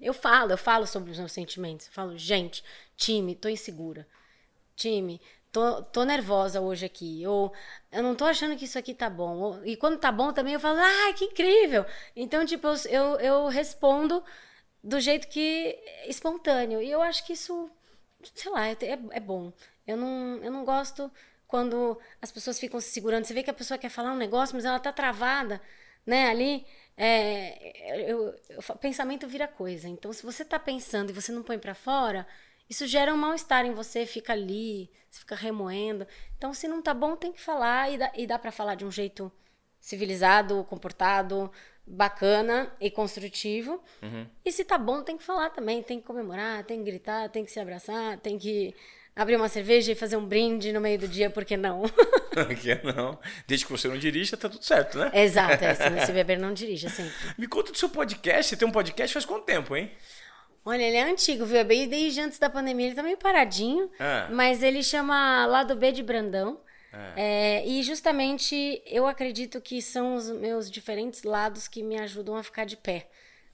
Eu 0.00 0.14
falo, 0.14 0.52
eu 0.52 0.58
falo 0.58 0.86
sobre 0.86 1.10
os 1.10 1.18
meus 1.18 1.32
sentimentos. 1.32 1.88
Eu 1.88 1.92
falo, 1.92 2.16
gente, 2.16 2.64
time, 2.96 3.34
tô 3.34 3.48
insegura. 3.48 4.06
time, 4.74 5.20
tô, 5.52 5.82
tô 5.84 6.04
nervosa 6.04 6.60
hoje 6.60 6.86
aqui, 6.86 7.26
ou 7.26 7.52
eu 7.92 8.02
não 8.02 8.16
tô 8.16 8.24
achando 8.24 8.56
que 8.56 8.64
isso 8.64 8.78
aqui 8.78 8.94
tá 8.94 9.10
bom. 9.10 9.38
Ou, 9.38 9.66
e 9.66 9.76
quando 9.76 9.98
tá 9.98 10.10
bom 10.10 10.32
também 10.32 10.54
eu 10.54 10.60
falo, 10.60 10.78
ah, 10.80 11.12
que 11.14 11.26
incrível! 11.26 11.84
Então, 12.16 12.44
tipo, 12.46 12.66
eu, 12.88 13.20
eu 13.20 13.48
respondo 13.48 14.24
do 14.82 14.98
jeito 15.00 15.28
que 15.28 15.78
espontâneo. 16.06 16.82
E 16.82 16.90
eu 16.90 17.02
acho 17.02 17.24
que 17.26 17.34
isso, 17.34 17.70
sei 18.34 18.50
lá, 18.52 18.68
é, 18.68 18.76
é 19.12 19.20
bom. 19.20 19.52
Eu 19.86 19.96
não, 19.96 20.36
eu 20.42 20.50
não 20.50 20.64
gosto 20.64 21.10
quando 21.46 21.98
as 22.20 22.32
pessoas 22.32 22.58
ficam 22.58 22.80
se 22.80 22.90
segurando. 22.90 23.24
Você 23.24 23.34
vê 23.34 23.42
que 23.42 23.50
a 23.50 23.54
pessoa 23.54 23.78
quer 23.78 23.90
falar 23.90 24.12
um 24.12 24.16
negócio, 24.16 24.54
mas 24.56 24.64
ela 24.64 24.80
tá 24.80 24.92
travada, 24.92 25.60
né, 26.06 26.28
ali. 26.30 26.66
É, 26.96 28.10
eu, 28.10 28.34
eu, 28.50 28.62
pensamento 28.80 29.26
vira 29.28 29.48
coisa. 29.48 29.88
Então, 29.88 30.12
se 30.12 30.22
você 30.24 30.44
tá 30.44 30.58
pensando 30.58 31.10
e 31.10 31.12
você 31.12 31.32
não 31.32 31.42
põe 31.42 31.58
para 31.58 31.74
fora, 31.74 32.26
isso 32.72 32.86
gera 32.86 33.12
um 33.12 33.18
mal-estar 33.18 33.66
em 33.66 33.74
você, 33.74 34.06
fica 34.06 34.32
ali, 34.32 34.90
você 35.10 35.20
fica 35.20 35.34
remoendo. 35.34 36.06
Então, 36.38 36.54
se 36.54 36.66
não 36.66 36.80
tá 36.80 36.94
bom, 36.94 37.14
tem 37.14 37.30
que 37.30 37.38
falar 37.38 37.92
e 37.92 37.98
dá, 37.98 38.10
e 38.16 38.26
dá 38.26 38.38
para 38.38 38.50
falar 38.50 38.76
de 38.76 38.84
um 38.86 38.90
jeito 38.90 39.30
civilizado, 39.78 40.64
comportado, 40.64 41.52
bacana 41.86 42.72
e 42.80 42.90
construtivo. 42.90 43.72
Uhum. 44.02 44.26
E 44.42 44.50
se 44.50 44.64
tá 44.64 44.78
bom, 44.78 45.02
tem 45.02 45.18
que 45.18 45.22
falar 45.22 45.50
também, 45.50 45.82
tem 45.82 46.00
que 46.00 46.06
comemorar, 46.06 46.64
tem 46.64 46.78
que 46.78 46.90
gritar, 46.90 47.28
tem 47.28 47.44
que 47.44 47.52
se 47.52 47.60
abraçar, 47.60 48.16
tem 48.20 48.38
que 48.38 48.74
abrir 49.14 49.36
uma 49.36 49.50
cerveja 49.50 49.92
e 49.92 49.94
fazer 49.94 50.16
um 50.16 50.24
brinde 50.24 50.72
no 50.72 50.80
meio 50.80 50.98
do 50.98 51.06
dia, 51.06 51.28
por 51.28 51.44
que 51.44 51.58
não? 51.58 51.82
Por 52.32 52.54
que 52.54 52.80
não? 52.82 53.18
Desde 53.46 53.66
que 53.66 53.72
você 53.72 53.86
não 53.86 53.98
dirija, 53.98 54.38
tá 54.38 54.48
tudo 54.48 54.64
certo, 54.64 54.96
né? 54.96 55.10
Exato, 55.12 55.62
é, 55.62 55.74
se, 55.74 56.06
se 56.06 56.12
beber 56.12 56.38
não 56.38 56.54
dirija 56.54 56.88
sempre. 56.88 57.12
Me 57.36 57.46
conta 57.46 57.70
do 57.70 57.76
seu 57.76 57.90
podcast, 57.90 58.48
você 58.48 58.56
tem 58.56 58.66
um 58.66 58.72
podcast 58.72 59.12
faz 59.12 59.26
quanto 59.26 59.44
tempo, 59.44 59.76
hein? 59.76 59.92
Olha, 60.64 60.82
ele 60.82 60.96
é 60.96 61.02
antigo, 61.02 61.44
viu? 61.44 61.58
É 61.58 61.64
bem 61.64 61.88
desde 61.88 62.20
antes 62.20 62.38
da 62.38 62.48
pandemia. 62.48 62.86
Ele 62.86 62.94
tá 62.94 63.02
meio 63.02 63.16
paradinho. 63.16 63.90
Ah. 63.98 64.28
Mas 64.30 64.62
ele 64.62 64.82
chama 64.82 65.44
Lado 65.46 65.74
B 65.74 65.92
de 65.92 66.02
Brandão. 66.02 66.60
Ah. 66.92 67.12
É, 67.16 67.66
e 67.66 67.82
justamente 67.82 68.82
eu 68.86 69.06
acredito 69.06 69.60
que 69.60 69.80
são 69.82 70.14
os 70.14 70.30
meus 70.30 70.70
diferentes 70.70 71.22
lados 71.22 71.66
que 71.66 71.82
me 71.82 71.98
ajudam 71.98 72.36
a 72.36 72.42
ficar 72.42 72.64
de 72.64 72.76
pé 72.76 73.08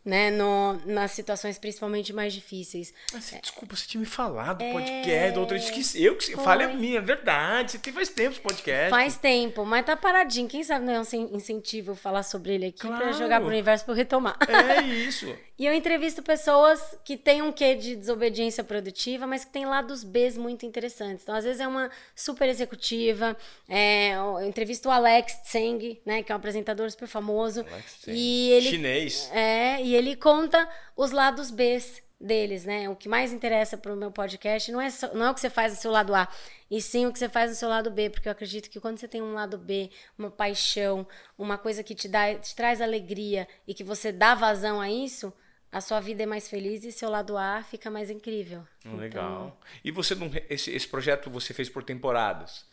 né, 0.08 0.30
no, 0.30 0.80
nas 0.86 1.10
situações 1.10 1.58
principalmente 1.58 2.14
mais 2.14 2.32
difíceis. 2.32 2.94
Mas, 3.12 3.30
desculpa, 3.42 3.76
você 3.76 3.86
tinha 3.86 4.00
me 4.00 4.06
falado 4.06 4.58
do 4.58 4.64
é... 4.64 4.72
podcast, 4.72 5.38
outra 5.38 5.56
esqueci. 5.58 6.02
Eu 6.02 6.16
que 6.16 6.34
falei 6.36 6.66
a 6.66 6.74
minha, 6.74 6.98
é 6.98 7.02
verdade. 7.02 7.72
Você 7.72 7.78
tem 7.78 7.92
faz 7.92 8.08
tempo 8.08 8.30
esse 8.30 8.40
podcast. 8.40 8.88
Faz 8.88 9.18
tempo, 9.18 9.66
mas 9.66 9.84
tá 9.84 9.96
paradinho. 9.96 10.48
Quem 10.48 10.64
sabe 10.64 10.86
não 10.86 10.94
é 10.94 11.00
um 11.00 11.36
incentivo 11.36 11.94
falar 11.94 12.22
sobre 12.22 12.54
ele 12.54 12.66
aqui 12.66 12.80
claro. 12.80 12.96
para 13.02 13.12
jogar 13.12 13.40
pro 13.40 13.50
universo 13.50 13.84
para 13.84 13.94
retomar. 13.94 14.38
É 14.48 14.82
isso. 14.82 15.26
e 15.58 15.66
eu 15.66 15.74
entrevisto 15.74 16.22
pessoas 16.22 16.96
que 17.04 17.16
têm 17.16 17.42
um 17.42 17.50
quê 17.50 17.74
de 17.74 17.96
desobediência 17.96 18.62
produtiva, 18.62 19.26
mas 19.26 19.44
que 19.44 19.50
têm 19.50 19.66
lados 19.66 20.04
Bs 20.04 20.36
muito 20.36 20.64
interessantes. 20.64 21.24
Então, 21.24 21.34
às 21.34 21.44
vezes 21.44 21.60
é 21.60 21.66
uma 21.66 21.90
super 22.14 22.48
executiva. 22.48 23.36
É, 23.68 24.12
eu 24.12 24.40
entrevisto 24.46 24.88
o 24.88 24.92
Alex 24.92 25.40
Tseng, 25.42 26.00
né, 26.06 26.22
que 26.22 26.30
é 26.30 26.34
um 26.34 26.38
apresentador 26.38 26.88
super 26.90 27.08
famoso. 27.08 27.64
Alex 27.68 27.98
Tseng. 28.02 28.16
E 28.16 28.50
ele 28.50 28.70
chinês. 28.70 29.30
É, 29.32 29.82
e 29.82 29.96
ele 29.96 30.14
conta 30.14 30.68
os 30.96 31.10
lados 31.10 31.50
Bs 31.50 32.02
deles, 32.20 32.64
né? 32.64 32.88
O 32.88 32.96
que 32.96 33.08
mais 33.08 33.32
interessa 33.32 33.76
para 33.76 33.92
o 33.92 33.96
meu 33.96 34.10
podcast 34.10 34.70
não 34.72 34.80
é, 34.80 34.90
só, 34.90 35.12
não 35.14 35.26
é 35.26 35.30
o 35.30 35.34
que 35.34 35.40
você 35.40 35.50
faz 35.50 35.72
no 35.72 35.80
seu 35.80 35.90
lado 35.90 36.14
A, 36.14 36.28
e 36.70 36.82
sim 36.82 37.06
o 37.06 37.12
que 37.12 37.18
você 37.18 37.28
faz 37.28 37.50
no 37.50 37.56
seu 37.56 37.68
lado 37.68 37.90
B, 37.90 38.10
porque 38.10 38.28
eu 38.28 38.32
acredito 38.32 38.68
que 38.68 38.80
quando 38.80 38.98
você 38.98 39.06
tem 39.06 39.22
um 39.22 39.34
lado 39.34 39.56
B, 39.56 39.90
uma 40.18 40.30
paixão, 40.30 41.06
uma 41.36 41.56
coisa 41.56 41.82
que 41.82 41.94
te, 41.94 42.08
dá, 42.08 42.34
te 42.34 42.54
traz 42.54 42.80
alegria 42.80 43.46
e 43.66 43.74
que 43.74 43.84
você 43.84 44.10
dá 44.10 44.34
vazão 44.34 44.80
a 44.80 44.90
isso, 44.90 45.32
a 45.70 45.80
sua 45.80 46.00
vida 46.00 46.22
é 46.22 46.26
mais 46.26 46.48
feliz 46.48 46.84
e 46.84 46.92
seu 46.92 47.10
lado 47.10 47.36
A 47.36 47.62
fica 47.62 47.90
mais 47.90 48.10
incrível. 48.10 48.66
Hum, 48.84 48.96
legal. 48.96 49.56
Então... 49.56 49.56
E 49.84 49.90
você 49.90 50.14
não, 50.14 50.30
esse, 50.48 50.70
esse 50.70 50.88
projeto 50.88 51.30
você 51.30 51.52
fez 51.52 51.68
por 51.68 51.82
temporadas? 51.82 52.66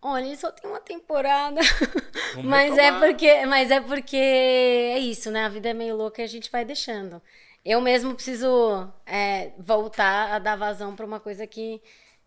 Olha, 0.00 0.26
ele 0.26 0.36
só 0.36 0.52
tem 0.52 0.70
uma 0.70 0.80
temporada. 0.80 1.60
mas 2.44 2.76
é 2.78 2.92
porque, 2.92 3.46
mas 3.46 3.70
é 3.70 3.80
porque 3.80 4.16
é 4.16 4.98
isso, 4.98 5.30
né? 5.30 5.44
A 5.44 5.48
vida 5.48 5.70
é 5.70 5.74
meio 5.74 5.96
louca 5.96 6.22
e 6.22 6.24
a 6.24 6.28
gente 6.28 6.50
vai 6.50 6.64
deixando. 6.64 7.20
Eu 7.64 7.80
mesmo 7.80 8.14
preciso 8.14 8.88
é, 9.04 9.52
voltar 9.58 10.32
a 10.32 10.38
dar 10.38 10.56
vazão 10.56 10.94
para 10.94 11.04
uma 11.04 11.18
coisa 11.18 11.46
que, 11.46 11.82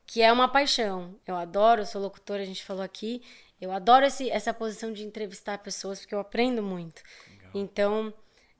que 0.05 0.21
é 0.21 0.31
uma 0.31 0.49
paixão. 0.49 1.15
Eu 1.25 1.35
adoro, 1.35 1.81
eu 1.81 1.85
sou 1.85 2.01
locutora, 2.01 2.41
a 2.41 2.45
gente 2.45 2.63
falou 2.63 2.83
aqui. 2.83 3.21
Eu 3.59 3.71
adoro 3.71 4.05
esse, 4.05 4.29
essa 4.29 4.53
posição 4.53 4.91
de 4.91 5.05
entrevistar 5.05 5.57
pessoas 5.59 5.99
porque 5.99 6.13
eu 6.13 6.19
aprendo 6.19 6.61
muito. 6.61 7.01
Legal. 7.29 7.51
Então, 7.53 8.13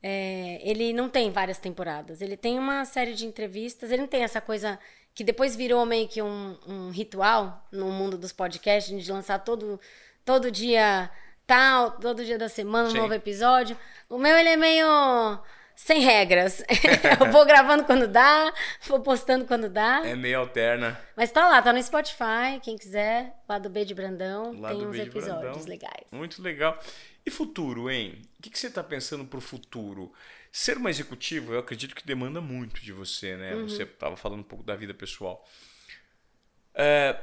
é, 0.04 0.60
ele 0.64 0.94
não 0.94 1.08
tem 1.10 1.32
várias 1.32 1.58
temporadas. 1.58 2.22
Ele 2.22 2.36
tem 2.36 2.58
uma 2.58 2.86
série 2.86 3.14
de 3.14 3.26
entrevistas. 3.26 3.92
Ele 3.92 4.02
não 4.02 4.08
tem 4.08 4.24
essa 4.24 4.42
coisa 4.42 4.80
que 5.14 5.24
depois 5.24 5.56
virou 5.56 5.86
meio 5.86 6.08
que 6.08 6.22
um, 6.22 6.58
um 6.68 6.90
ritual 6.90 7.68
no 7.72 7.92
mundo 7.92 8.18
dos 8.18 8.32
podcasts, 8.32 9.04
de 9.04 9.12
lançar 9.12 9.40
todo, 9.40 9.80
todo 10.26 10.50
dia 10.50 11.10
tal, 11.46 11.92
todo 11.92 12.24
dia 12.24 12.38
da 12.38 12.48
semana 12.48 12.88
um 12.88 12.92
Sim. 12.92 12.98
novo 12.98 13.14
episódio. 13.14 13.78
O 14.10 14.18
meu, 14.18 14.38
ele 14.38 14.50
é 14.50 14.56
meio 14.56 14.88
sem 15.76 16.00
regras. 16.00 16.64
eu 17.20 17.32
vou 17.32 17.46
gravando 17.46 17.84
quando 17.84 18.08
dá, 18.08 18.54
vou 18.88 19.02
postando 19.02 19.46
quando 19.46 19.68
dá. 19.70 20.02
É 20.06 20.16
meio 20.16 20.40
alterna. 20.40 21.00
Mas 21.16 21.32
tá 21.32 21.48
lá, 21.48 21.62
tá 21.62 21.74
no 21.74 21.84
Spotify, 21.84 22.60
quem 22.62 22.78
quiser, 22.78 23.36
lá 23.50 23.58
do 23.58 23.70
B 23.70 23.84
de 23.84 23.94
Brandão, 23.94 24.52
tem 24.52 24.88
uns 24.88 24.96
episódios 24.98 25.42
Brandão. 25.42 25.66
legais. 25.68 26.06
Muito 26.12 26.42
legal. 26.42 26.80
E 27.26 27.30
futuro, 27.30 27.90
hein? 27.90 28.22
O 28.40 28.42
que, 28.42 28.50
que 28.50 28.58
você 28.58 28.70
tá 28.70 28.84
pensando 28.84 29.26
pro 29.26 29.40
futuro? 29.40 30.12
Ser 30.52 30.78
uma 30.78 30.90
executiva, 30.90 31.54
eu 31.54 31.60
acredito 31.60 31.96
que 31.96 32.06
demanda 32.06 32.42
muito 32.42 32.82
de 32.82 32.92
você, 32.92 33.38
né? 33.38 33.56
Uhum. 33.56 33.70
Você 33.70 33.84
estava 33.84 34.18
falando 34.18 34.42
um 34.42 34.44
pouco 34.44 34.64
da 34.64 34.76
vida 34.76 34.94
pessoal. 34.94 35.48
É, 36.74 37.20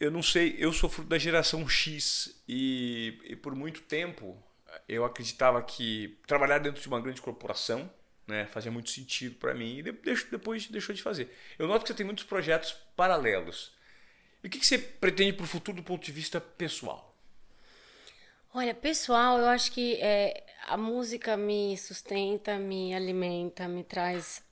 eu 0.00 0.10
não 0.10 0.22
sei, 0.22 0.56
eu 0.58 0.72
sou 0.72 0.90
fruto 0.90 1.08
da 1.08 1.18
geração 1.18 1.68
X 1.68 2.42
e, 2.48 3.18
e 3.24 3.36
por 3.36 3.54
muito 3.54 3.82
tempo 3.82 4.42
eu 4.88 5.04
acreditava 5.04 5.62
que 5.62 6.18
trabalhar 6.26 6.58
dentro 6.58 6.82
de 6.82 6.88
uma 6.88 7.00
grande 7.00 7.22
corporação 7.22 7.90
né, 8.26 8.46
fazia 8.46 8.72
muito 8.72 8.90
sentido 8.90 9.36
para 9.36 9.54
mim 9.54 9.78
e 9.78 9.82
depois 9.82 10.66
deixou 10.66 10.94
de 10.94 11.02
fazer. 11.02 11.30
Eu 11.58 11.68
noto 11.68 11.82
que 11.82 11.88
você 11.88 11.94
tem 11.94 12.04
muitos 12.04 12.24
projetos 12.24 12.72
paralelos. 12.96 13.72
E 14.42 14.48
o 14.48 14.50
que 14.50 14.64
você 14.64 14.78
pretende 14.78 15.32
para 15.32 15.44
o 15.44 15.48
futuro 15.48 15.76
do 15.76 15.82
ponto 15.82 16.04
de 16.04 16.12
vista 16.12 16.40
pessoal? 16.40 17.05
Olha, 18.58 18.72
pessoal, 18.72 19.38
eu 19.38 19.48
acho 19.48 19.70
que 19.70 19.96
é, 20.00 20.42
a 20.66 20.78
música 20.78 21.36
me 21.36 21.76
sustenta, 21.76 22.56
me 22.56 22.94
alimenta, 22.94 23.68
me 23.68 23.84
traz 23.84 24.42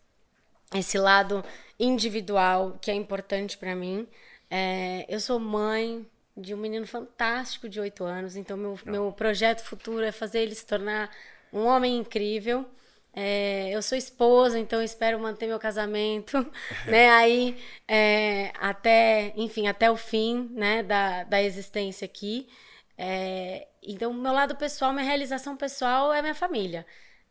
esse 0.75 0.99
lado 0.99 1.43
individual 1.81 2.77
que 2.83 2.91
é 2.91 2.95
importante 2.95 3.57
para 3.57 3.75
mim. 3.75 4.07
É, 4.51 5.07
eu 5.09 5.19
sou 5.19 5.41
mãe 5.41 6.07
de 6.37 6.53
um 6.53 6.59
menino 6.59 6.87
fantástico 6.87 7.67
de 7.67 7.81
oito 7.81 8.05
anos, 8.05 8.37
então 8.37 8.59
meu, 8.59 8.79
meu 8.85 9.11
projeto 9.11 9.63
futuro 9.63 10.05
é 10.05 10.13
fazer 10.13 10.41
ele 10.41 10.55
se 10.55 10.67
tornar 10.67 11.11
um 11.51 11.65
homem 11.65 11.97
incrível. 11.97 12.67
É, 13.11 13.71
eu 13.71 13.81
sou 13.81 13.97
esposa, 13.97 14.59
então 14.59 14.83
espero 14.83 15.19
manter 15.19 15.47
meu 15.47 15.59
casamento, 15.59 16.47
né? 16.87 17.09
Aí 17.09 17.57
é, 17.89 18.53
até, 18.61 19.33
enfim, 19.35 19.67
até 19.67 19.91
o 19.91 19.97
fim, 19.97 20.51
né? 20.53 20.83
Da, 20.83 21.25
da 21.25 21.43
existência 21.43 22.05
aqui. 22.05 22.47
É, 22.97 23.69
então, 23.83 24.13
meu 24.13 24.33
lado 24.33 24.57
pessoal, 24.57 24.93
minha 24.93 25.05
realização 25.05 25.57
pessoal 25.57 26.13
é 26.13 26.23
minha 26.23 26.35
família. 26.35 26.87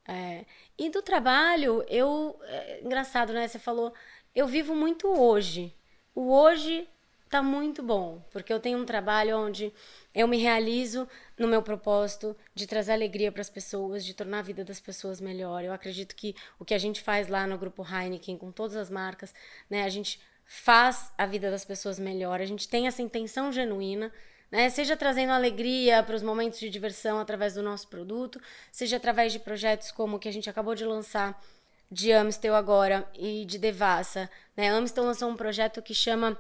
É, 0.08 0.46
e 0.78 0.90
do 0.90 1.02
trabalho, 1.02 1.84
eu. 1.88 2.40
É, 2.44 2.82
engraçado, 2.84 3.34
né? 3.34 3.48
Você 3.48 3.60
falou, 3.60 3.94
eu 4.36 4.48
vivo 4.48 4.76
muito 4.76 5.08
hoje. 5.08 5.76
O 6.14 6.32
hoje 6.34 6.88
tá 7.30 7.42
muito 7.42 7.82
bom, 7.82 8.24
porque 8.32 8.54
eu 8.54 8.60
tenho 8.60 8.78
um 8.78 8.86
trabalho 8.86 9.40
onde 9.40 9.74
eu 10.14 10.28
me 10.28 10.38
realizo 10.38 11.08
no 11.36 11.48
meu 11.48 11.64
propósito 11.64 12.38
de 12.54 12.68
trazer 12.68 12.92
alegria 12.92 13.32
para 13.32 13.42
as 13.42 13.50
pessoas, 13.50 14.06
de 14.06 14.14
tornar 14.14 14.40
a 14.40 14.44
vida 14.44 14.64
das 14.64 14.80
pessoas 14.80 15.20
melhor. 15.20 15.64
Eu 15.64 15.74
acredito 15.74 16.16
que 16.16 16.36
o 16.60 16.66
que 16.66 16.76
a 16.76 16.78
gente 16.78 17.02
faz 17.02 17.28
lá 17.28 17.48
no 17.48 17.58
grupo 17.58 17.84
Heineken 17.84 18.38
com 18.38 18.52
todas 18.52 18.76
as 18.76 18.88
marcas, 18.88 19.34
né, 19.68 19.84
a 19.84 19.90
gente 19.90 20.20
faz 20.46 21.12
a 21.18 21.26
vida 21.26 21.50
das 21.50 21.66
pessoas 21.66 21.98
melhor. 21.98 22.40
A 22.40 22.46
gente 22.46 22.70
tem 22.70 22.86
essa 22.86 23.02
intenção 23.02 23.52
genuína 23.52 24.12
né? 24.54 24.70
Seja 24.70 24.96
trazendo 24.96 25.34
alegria 25.34 26.04
para 26.04 26.16
os 26.16 26.22
momentos 26.22 26.60
de 26.60 26.70
diversão 26.70 27.20
através 27.20 27.56
do 27.56 27.64
nosso 27.64 27.88
produto, 27.88 28.40
seja 28.72 28.98
através 28.98 29.34
de 29.34 29.40
projetos 29.40 29.92
como 29.92 30.18
o 30.18 30.20
que 30.20 30.30
a 30.30 30.32
gente 30.32 30.48
acabou 30.48 30.76
de 30.76 30.86
lançar 30.86 31.44
de 31.90 32.12
Amstel 32.12 32.54
agora 32.54 33.10
e 33.16 33.46
de 33.46 33.58
Devassa. 33.58 34.30
Né? 34.56 34.70
Amstel 34.70 35.06
lançou 35.06 35.28
um 35.28 35.36
projeto 35.36 35.82
que 35.82 35.96
chama 35.96 36.40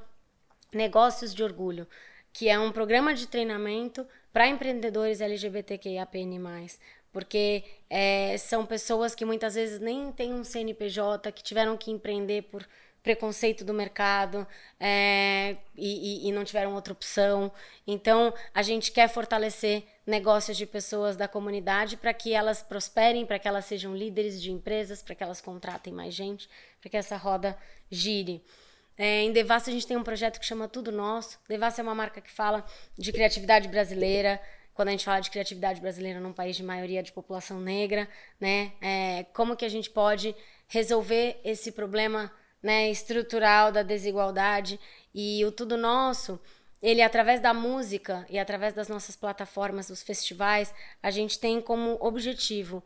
Negócios 0.71 1.33
de 1.33 1.43
Orgulho, 1.43 1.87
que 2.31 2.47
é 2.47 2.59
um 2.59 2.71
programa 2.71 3.15
de 3.15 3.25
treinamento 3.25 4.05
para 4.31 4.47
empreendedores 4.47 5.19
LGBTQIAPN+. 5.19 6.39
Porque 7.11 7.63
é, 7.89 8.37
são 8.37 8.63
pessoas 8.63 9.15
que 9.15 9.25
muitas 9.25 9.55
vezes 9.55 9.79
nem 9.79 10.11
têm 10.11 10.35
um 10.35 10.43
CNPJ, 10.43 11.31
que 11.31 11.41
tiveram 11.41 11.75
que 11.75 11.89
empreender 11.89 12.43
por 12.43 12.63
preconceito 13.03 13.65
do 13.65 13.73
mercado 13.73 14.47
é, 14.79 15.57
e, 15.75 16.27
e, 16.27 16.31
não 16.31 16.45
tiveram 16.45 16.73
outra 16.73 16.93
opção. 16.93 17.51
Então, 17.85 18.33
a 18.53 18.61
gente 18.61 18.93
quer 18.93 19.09
fortalecer 19.09 19.83
negócios 20.07 20.55
de 20.55 20.65
pessoas 20.65 21.17
da 21.17 21.27
comunidade 21.27 21.97
para 21.97 22.13
que 22.13 22.33
elas 22.33 22.63
prosperem, 22.63 23.25
para 23.25 23.37
que 23.37 23.47
elas 23.47 23.65
sejam 23.65 23.93
líderes 23.93 24.41
de 24.41 24.51
empresas, 24.51 25.03
para 25.03 25.13
que 25.13 25.21
elas 25.21 25.41
contratem 25.41 25.91
mais 25.91 26.13
gente, 26.13 26.49
para 26.79 26.89
que 26.89 26.97
essa 26.97 27.17
roda 27.17 27.57
gire. 27.91 28.41
É, 28.97 29.23
em 29.23 29.33
Devassa 29.33 29.69
a 29.69 29.73
gente 29.73 29.85
tem 29.85 29.97
um 29.97 30.03
projeto 30.03 30.39
que 30.39 30.45
chama 30.45 30.69
Tudo 30.69 30.91
Nosso. 30.91 31.37
Devassa 31.47 31.81
é 31.81 31.83
uma 31.83 31.95
marca 31.95 32.21
que 32.21 32.31
fala 32.31 32.63
de 32.97 33.11
criatividade 33.11 33.67
brasileira. 33.67 34.41
Quando 34.73 34.87
a 34.87 34.91
gente 34.91 35.03
fala 35.03 35.19
de 35.19 35.29
criatividade 35.29 35.81
brasileira 35.81 36.19
num 36.21 36.31
país 36.33 36.55
de 36.55 36.63
maioria 36.63 37.03
de 37.03 37.11
população 37.11 37.59
negra, 37.59 38.07
né? 38.39 38.71
É, 38.81 39.25
como 39.33 39.55
que 39.55 39.65
a 39.65 39.69
gente 39.69 39.89
pode 39.89 40.33
resolver 40.67 41.39
esse 41.43 41.71
problema 41.71 42.31
né, 42.63 42.89
estrutural 42.89 43.71
da 43.71 43.83
desigualdade 43.83 44.79
e 45.13 45.43
o 45.45 45.51
Tudo 45.51 45.77
Nosso 45.77 46.39
ele 46.83 47.01
através 47.01 47.39
da 47.39 47.53
música 47.53 48.25
e 48.29 48.37
através 48.37 48.73
das 48.73 48.89
nossas 48.89 49.15
plataformas, 49.15 49.87
dos 49.87 50.03
festivais, 50.03 50.73
a 51.01 51.09
gente 51.09 51.39
tem 51.39 51.61
como 51.61 51.97
objetivo 52.01 52.83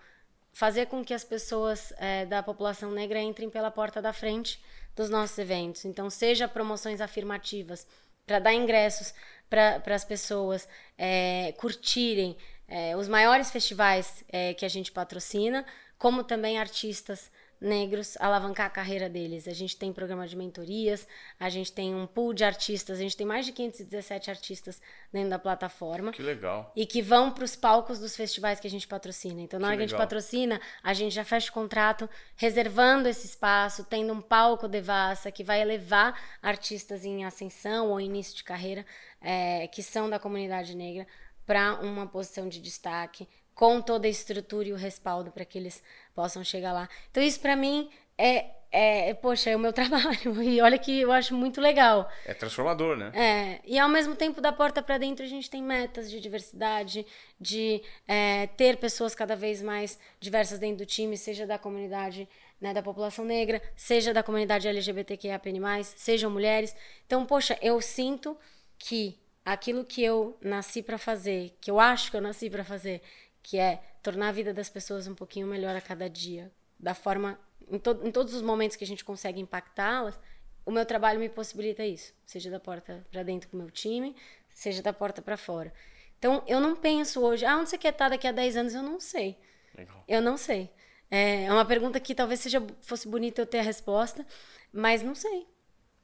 fazer 0.53 0.85
com 0.85 1.03
que 1.03 1.15
as 1.15 1.23
pessoas 1.23 1.91
é, 1.97 2.23
da 2.23 2.43
população 2.43 2.91
negra 2.91 3.19
entrem 3.19 3.49
pela 3.49 3.71
porta 3.71 3.99
da 3.99 4.13
frente 4.13 4.61
dos 4.95 5.09
nossos 5.09 5.35
eventos. 5.39 5.83
Então, 5.83 6.11
seja 6.11 6.47
promoções 6.47 7.01
afirmativas 7.01 7.87
para 8.23 8.37
dar 8.37 8.53
ingressos 8.53 9.15
para 9.49 9.81
as 9.95 10.05
pessoas 10.05 10.69
é, 10.95 11.55
curtirem 11.57 12.37
é, 12.67 12.95
os 12.95 13.07
maiores 13.07 13.49
festivais 13.49 14.23
é, 14.29 14.53
que 14.53 14.65
a 14.65 14.69
gente 14.69 14.91
patrocina, 14.91 15.65
como 15.97 16.23
também 16.23 16.59
artistas 16.59 17.31
negros 17.59 18.15
alavancar 18.19 18.67
a 18.67 18.69
carreira 18.69 19.09
deles. 19.09 19.47
A 19.47 19.53
gente 19.53 19.75
tem 19.75 19.91
programa 19.91 20.27
de 20.27 20.35
mentorias, 20.35 21.07
a 21.39 21.49
gente 21.49 21.71
tem 21.71 21.93
um 21.93 22.05
pool 22.05 22.33
de 22.33 22.43
artistas, 22.43 22.99
a 22.99 23.01
gente 23.01 23.17
tem 23.17 23.25
mais 23.25 23.45
de 23.45 23.51
517 23.51 24.29
artistas 24.29 24.81
dentro 25.11 25.29
da 25.29 25.39
plataforma. 25.39 26.11
Que 26.11 26.21
legal. 26.21 26.71
E 26.75 26.85
que 26.85 27.01
vão 27.01 27.31
para 27.31 27.43
os 27.43 27.55
palcos 27.55 27.99
dos 27.99 28.15
festivais 28.15 28.59
que 28.59 28.67
a 28.67 28.69
gente 28.69 28.87
patrocina. 28.87 29.41
Então, 29.41 29.59
na 29.59 29.67
que 29.67 29.73
hora 29.73 29.77
legal. 29.77 29.87
que 29.87 29.93
a 29.93 29.97
gente 29.97 30.07
patrocina, 30.07 30.61
a 30.83 30.93
gente 30.93 31.13
já 31.13 31.23
fecha 31.23 31.49
o 31.49 31.53
contrato 31.53 32.09
reservando 32.35 33.07
esse 33.07 33.25
espaço, 33.25 33.83
tendo 33.83 34.13
um 34.13 34.21
palco 34.21 34.67
devassa 34.67 35.31
que 35.31 35.43
vai 35.43 35.61
elevar 35.61 36.19
artistas 36.41 37.03
em 37.05 37.25
ascensão 37.25 37.89
ou 37.89 37.99
início 37.99 38.35
de 38.35 38.43
carreira 38.43 38.85
é, 39.21 39.67
que 39.67 39.81
são 39.81 40.09
da 40.09 40.19
comunidade 40.19 40.75
negra 40.75 41.07
para 41.45 41.75
uma 41.75 42.05
posição 42.05 42.47
de 42.49 42.61
destaque, 42.61 43.27
com 43.55 43.81
toda 43.81 44.05
a 44.05 44.09
estrutura 44.09 44.67
e 44.67 44.73
o 44.73 44.75
respaldo 44.75 45.31
para 45.31 45.43
que 45.43 45.57
eles 45.57 45.81
possam 46.17 46.43
chegar 46.43 46.73
lá. 46.73 46.89
Então, 47.11 47.21
isso 47.21 47.39
para 47.39 47.55
mim 47.55 47.91
é, 48.17 48.47
é, 48.71 49.13
poxa, 49.13 49.51
é 49.51 49.55
o 49.55 49.59
meu 49.59 49.71
trabalho. 49.79 50.41
E 50.41 50.59
olha 50.59 50.79
que 50.79 51.01
eu 51.01 51.11
acho 51.11 51.35
muito 51.35 51.61
legal. 51.61 52.09
É 52.25 52.33
transformador, 52.33 52.97
né? 52.97 53.11
É. 53.13 53.61
E 53.63 53.77
ao 53.77 53.87
mesmo 53.87 54.15
tempo, 54.15 54.41
da 54.41 54.51
porta 54.51 54.81
para 54.81 54.97
dentro, 54.97 55.23
a 55.23 55.29
gente 55.29 55.47
tem 55.47 55.61
metas 55.61 56.09
de 56.09 56.19
diversidade, 56.19 57.05
de 57.39 57.83
é, 58.07 58.47
ter 58.47 58.77
pessoas 58.77 59.13
cada 59.13 59.35
vez 59.35 59.61
mais 59.61 59.99
diversas 60.19 60.57
dentro 60.57 60.77
do 60.77 60.85
time, 60.87 61.15
seja 61.15 61.45
da 61.45 61.59
comunidade 61.59 62.27
né, 62.59 62.73
da 62.73 62.81
população 62.81 63.23
negra, 63.23 63.61
seja 63.75 64.11
da 64.11 64.23
comunidade 64.23 64.67
LGBTQIAPN+, 64.67 65.83
sejam 65.83 66.31
mulheres. 66.31 66.75
Então, 67.05 67.27
poxa, 67.27 67.55
eu 67.61 67.79
sinto 67.79 68.35
que 68.79 69.19
aquilo 69.45 69.85
que 69.85 70.03
eu 70.03 70.35
nasci 70.41 70.81
para 70.81 70.97
fazer, 70.97 71.55
que 71.61 71.69
eu 71.69 71.79
acho 71.79 72.09
que 72.09 72.17
eu 72.17 72.21
nasci 72.21 72.49
para 72.49 72.63
fazer, 72.63 73.03
que 73.43 73.59
é 73.59 73.79
tornar 74.07 74.29
a 74.29 74.31
vida 74.31 74.53
das 74.53 74.69
pessoas 74.69 75.05
um 75.05 75.13
pouquinho 75.13 75.45
melhor 75.45 75.75
a 75.75 75.81
cada 75.81 76.09
dia, 76.09 76.49
da 76.79 76.93
forma 76.93 77.37
em, 77.69 77.77
to 77.77 77.91
em 78.05 78.09
todos 78.09 78.33
os 78.33 78.41
momentos 78.41 78.77
que 78.77 78.83
a 78.85 78.87
gente 78.87 79.03
consegue 79.03 79.41
impactá-las, 79.41 80.17
o 80.65 80.71
meu 80.71 80.85
trabalho 80.85 81.19
me 81.19 81.27
possibilita 81.27 81.85
isso, 81.85 82.13
seja 82.25 82.49
da 82.49 82.57
porta 82.57 83.05
para 83.11 83.21
dentro 83.21 83.49
com 83.49 83.57
o 83.57 83.59
meu 83.59 83.69
time, 83.69 84.15
seja 84.53 84.81
da 84.81 84.93
porta 84.93 85.21
para 85.21 85.35
fora. 85.35 85.73
Então, 86.17 86.41
eu 86.47 86.61
não 86.61 86.73
penso 86.73 87.19
hoje, 87.21 87.45
ah, 87.45 87.57
onde 87.57 87.69
você 87.69 87.77
quer 87.77 87.91
estar 87.91 88.07
daqui 88.07 88.25
a 88.25 88.31
10 88.31 88.55
anos? 88.55 88.73
Eu 88.73 88.81
não 88.81 88.97
sei. 88.97 89.37
Legal. 89.77 90.01
Eu 90.07 90.21
não 90.21 90.37
sei. 90.37 90.71
É, 91.11 91.43
é 91.43 91.51
uma 91.51 91.65
pergunta 91.65 91.99
que 91.99 92.15
talvez 92.15 92.39
seja 92.39 92.65
fosse 92.79 93.09
bonita 93.09 93.41
eu 93.41 93.45
ter 93.45 93.59
a 93.59 93.61
resposta, 93.61 94.25
mas 94.71 95.03
não 95.03 95.15
sei. 95.15 95.45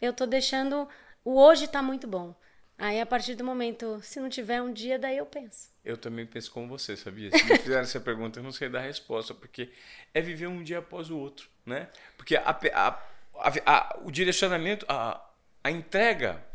Eu 0.02 0.12
estou 0.12 0.28
deixando 0.28 0.90
o 1.24 1.40
hoje 1.40 1.64
está 1.64 1.82
muito 1.82 2.06
bom. 2.06 2.36
Aí, 2.84 3.00
a 3.00 3.06
partir 3.06 3.36
do 3.36 3.46
momento, 3.46 4.02
se 4.04 4.20
não 4.20 4.28
tiver 4.28 4.62
um 4.62 4.74
dia, 4.74 5.00
daí 5.00 5.16
eu 5.16 5.26
penso. 5.26 5.70
Eu 5.86 5.96
também 5.96 6.26
penso 6.26 6.52
como 6.52 6.68
você, 6.68 6.98
sabia? 6.98 7.32
Se 7.32 7.42
me 7.46 7.58
fizeram 7.58 7.84
essa 7.84 7.98
pergunta, 7.98 8.40
eu 8.40 8.44
não 8.44 8.52
sei 8.52 8.68
dar 8.68 8.80
a 8.80 8.82
resposta, 8.82 9.34
porque 9.34 9.70
é 10.14 10.20
viver 10.20 10.48
um 10.48 10.62
dia 10.62 10.80
após 10.80 11.10
o 11.10 11.18
outro, 11.18 11.48
né? 11.66 11.88
Porque 12.18 12.36
a, 12.36 12.44
a, 12.74 13.00
a, 13.66 14.00
o 14.04 14.12
direcionamento, 14.12 14.86
a, 14.90 15.26
a 15.64 15.72
entrega 15.72 16.46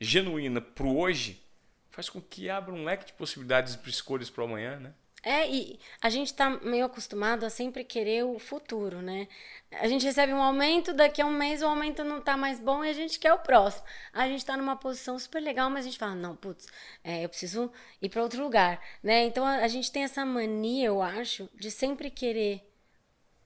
genuína 0.00 0.60
para 0.60 0.86
o 0.86 0.96
hoje 0.96 1.42
faz 1.90 2.08
com 2.08 2.20
que 2.20 2.48
abra 2.48 2.72
um 2.72 2.84
leque 2.84 3.06
de 3.06 3.12
possibilidades 3.14 3.74
para 3.74 3.90
escolhas 3.90 4.30
para 4.30 4.42
o 4.42 4.46
amanhã, 4.46 4.78
né? 4.78 4.94
É, 5.24 5.48
e 5.48 5.78
a 6.00 6.10
gente 6.10 6.28
está 6.28 6.50
meio 6.50 6.84
acostumado 6.84 7.46
a 7.46 7.50
sempre 7.50 7.84
querer 7.84 8.24
o 8.24 8.40
futuro, 8.40 9.00
né? 9.00 9.28
A 9.70 9.86
gente 9.86 10.04
recebe 10.04 10.32
um 10.32 10.42
aumento, 10.42 10.92
daqui 10.92 11.22
a 11.22 11.26
um 11.26 11.30
mês 11.30 11.62
o 11.62 11.66
aumento 11.66 12.02
não 12.02 12.18
está 12.18 12.36
mais 12.36 12.58
bom 12.58 12.84
e 12.84 12.90
a 12.90 12.92
gente 12.92 13.20
quer 13.20 13.32
o 13.32 13.38
próximo. 13.38 13.84
A 14.12 14.26
gente 14.26 14.38
está 14.38 14.56
numa 14.56 14.74
posição 14.74 15.16
super 15.20 15.40
legal, 15.40 15.70
mas 15.70 15.86
a 15.86 15.88
gente 15.88 15.98
fala, 15.98 16.16
não, 16.16 16.34
putz, 16.34 16.66
é, 17.04 17.24
eu 17.24 17.28
preciso 17.28 17.70
ir 18.00 18.08
para 18.08 18.20
outro 18.20 18.42
lugar, 18.42 18.80
né? 19.00 19.24
Então 19.24 19.46
a, 19.46 19.58
a 19.58 19.68
gente 19.68 19.92
tem 19.92 20.02
essa 20.02 20.24
mania, 20.24 20.86
eu 20.88 21.00
acho, 21.00 21.48
de 21.54 21.70
sempre 21.70 22.10
querer 22.10 22.68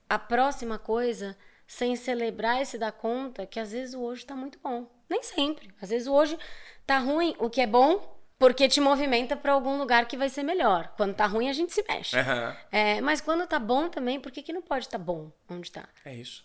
a 0.09 0.19
próxima 0.19 0.79
coisa 0.79 1.37
sem 1.67 1.95
celebrar 1.95 2.63
e 2.63 2.67
se 2.67 2.79
dar 2.79 2.93
conta 2.93 3.45
que 3.45 3.61
às 3.61 3.73
vezes 3.73 3.95
o 3.95 4.01
hoje 4.01 4.23
está 4.23 4.35
muito 4.35 4.59
bom. 4.61 4.89
Nem 5.11 5.23
sempre. 5.23 5.71
Às 5.81 5.91
vezes 5.91 6.09
o 6.09 6.15
hoje 6.15 6.39
tá 6.87 6.99
ruim, 6.99 7.37
o 7.39 7.51
que 7.51 7.61
é 7.61 7.67
bom 7.67 8.16
porque 8.39 8.69
te 8.69 8.81
movimenta 8.81 9.37
para 9.37 9.53
algum 9.53 9.79
lugar 9.79 10.07
que 10.07 10.17
vai 10.17 10.29
ser 10.29 10.43
melhor. 10.43 10.93
Quando 10.97 11.15
tá 11.15 11.27
ruim, 11.27 11.49
a 11.49 11.53
gente 11.53 11.73
se 11.73 11.85
mexe. 11.89 12.17
Uhum. 12.17 12.57
É, 12.71 13.01
mas 13.01 13.21
quando 13.21 13.47
tá 13.47 13.59
bom 13.59 13.89
também, 13.89 14.21
por 14.21 14.33
que, 14.33 14.43
que 14.43 14.53
não 14.53 14.63
pode 14.63 14.87
estar 14.87 14.99
tá 14.99 15.05
bom 15.05 15.33
onde 15.49 15.71
tá? 15.71 15.89
É 16.05 16.15
isso. 16.15 16.45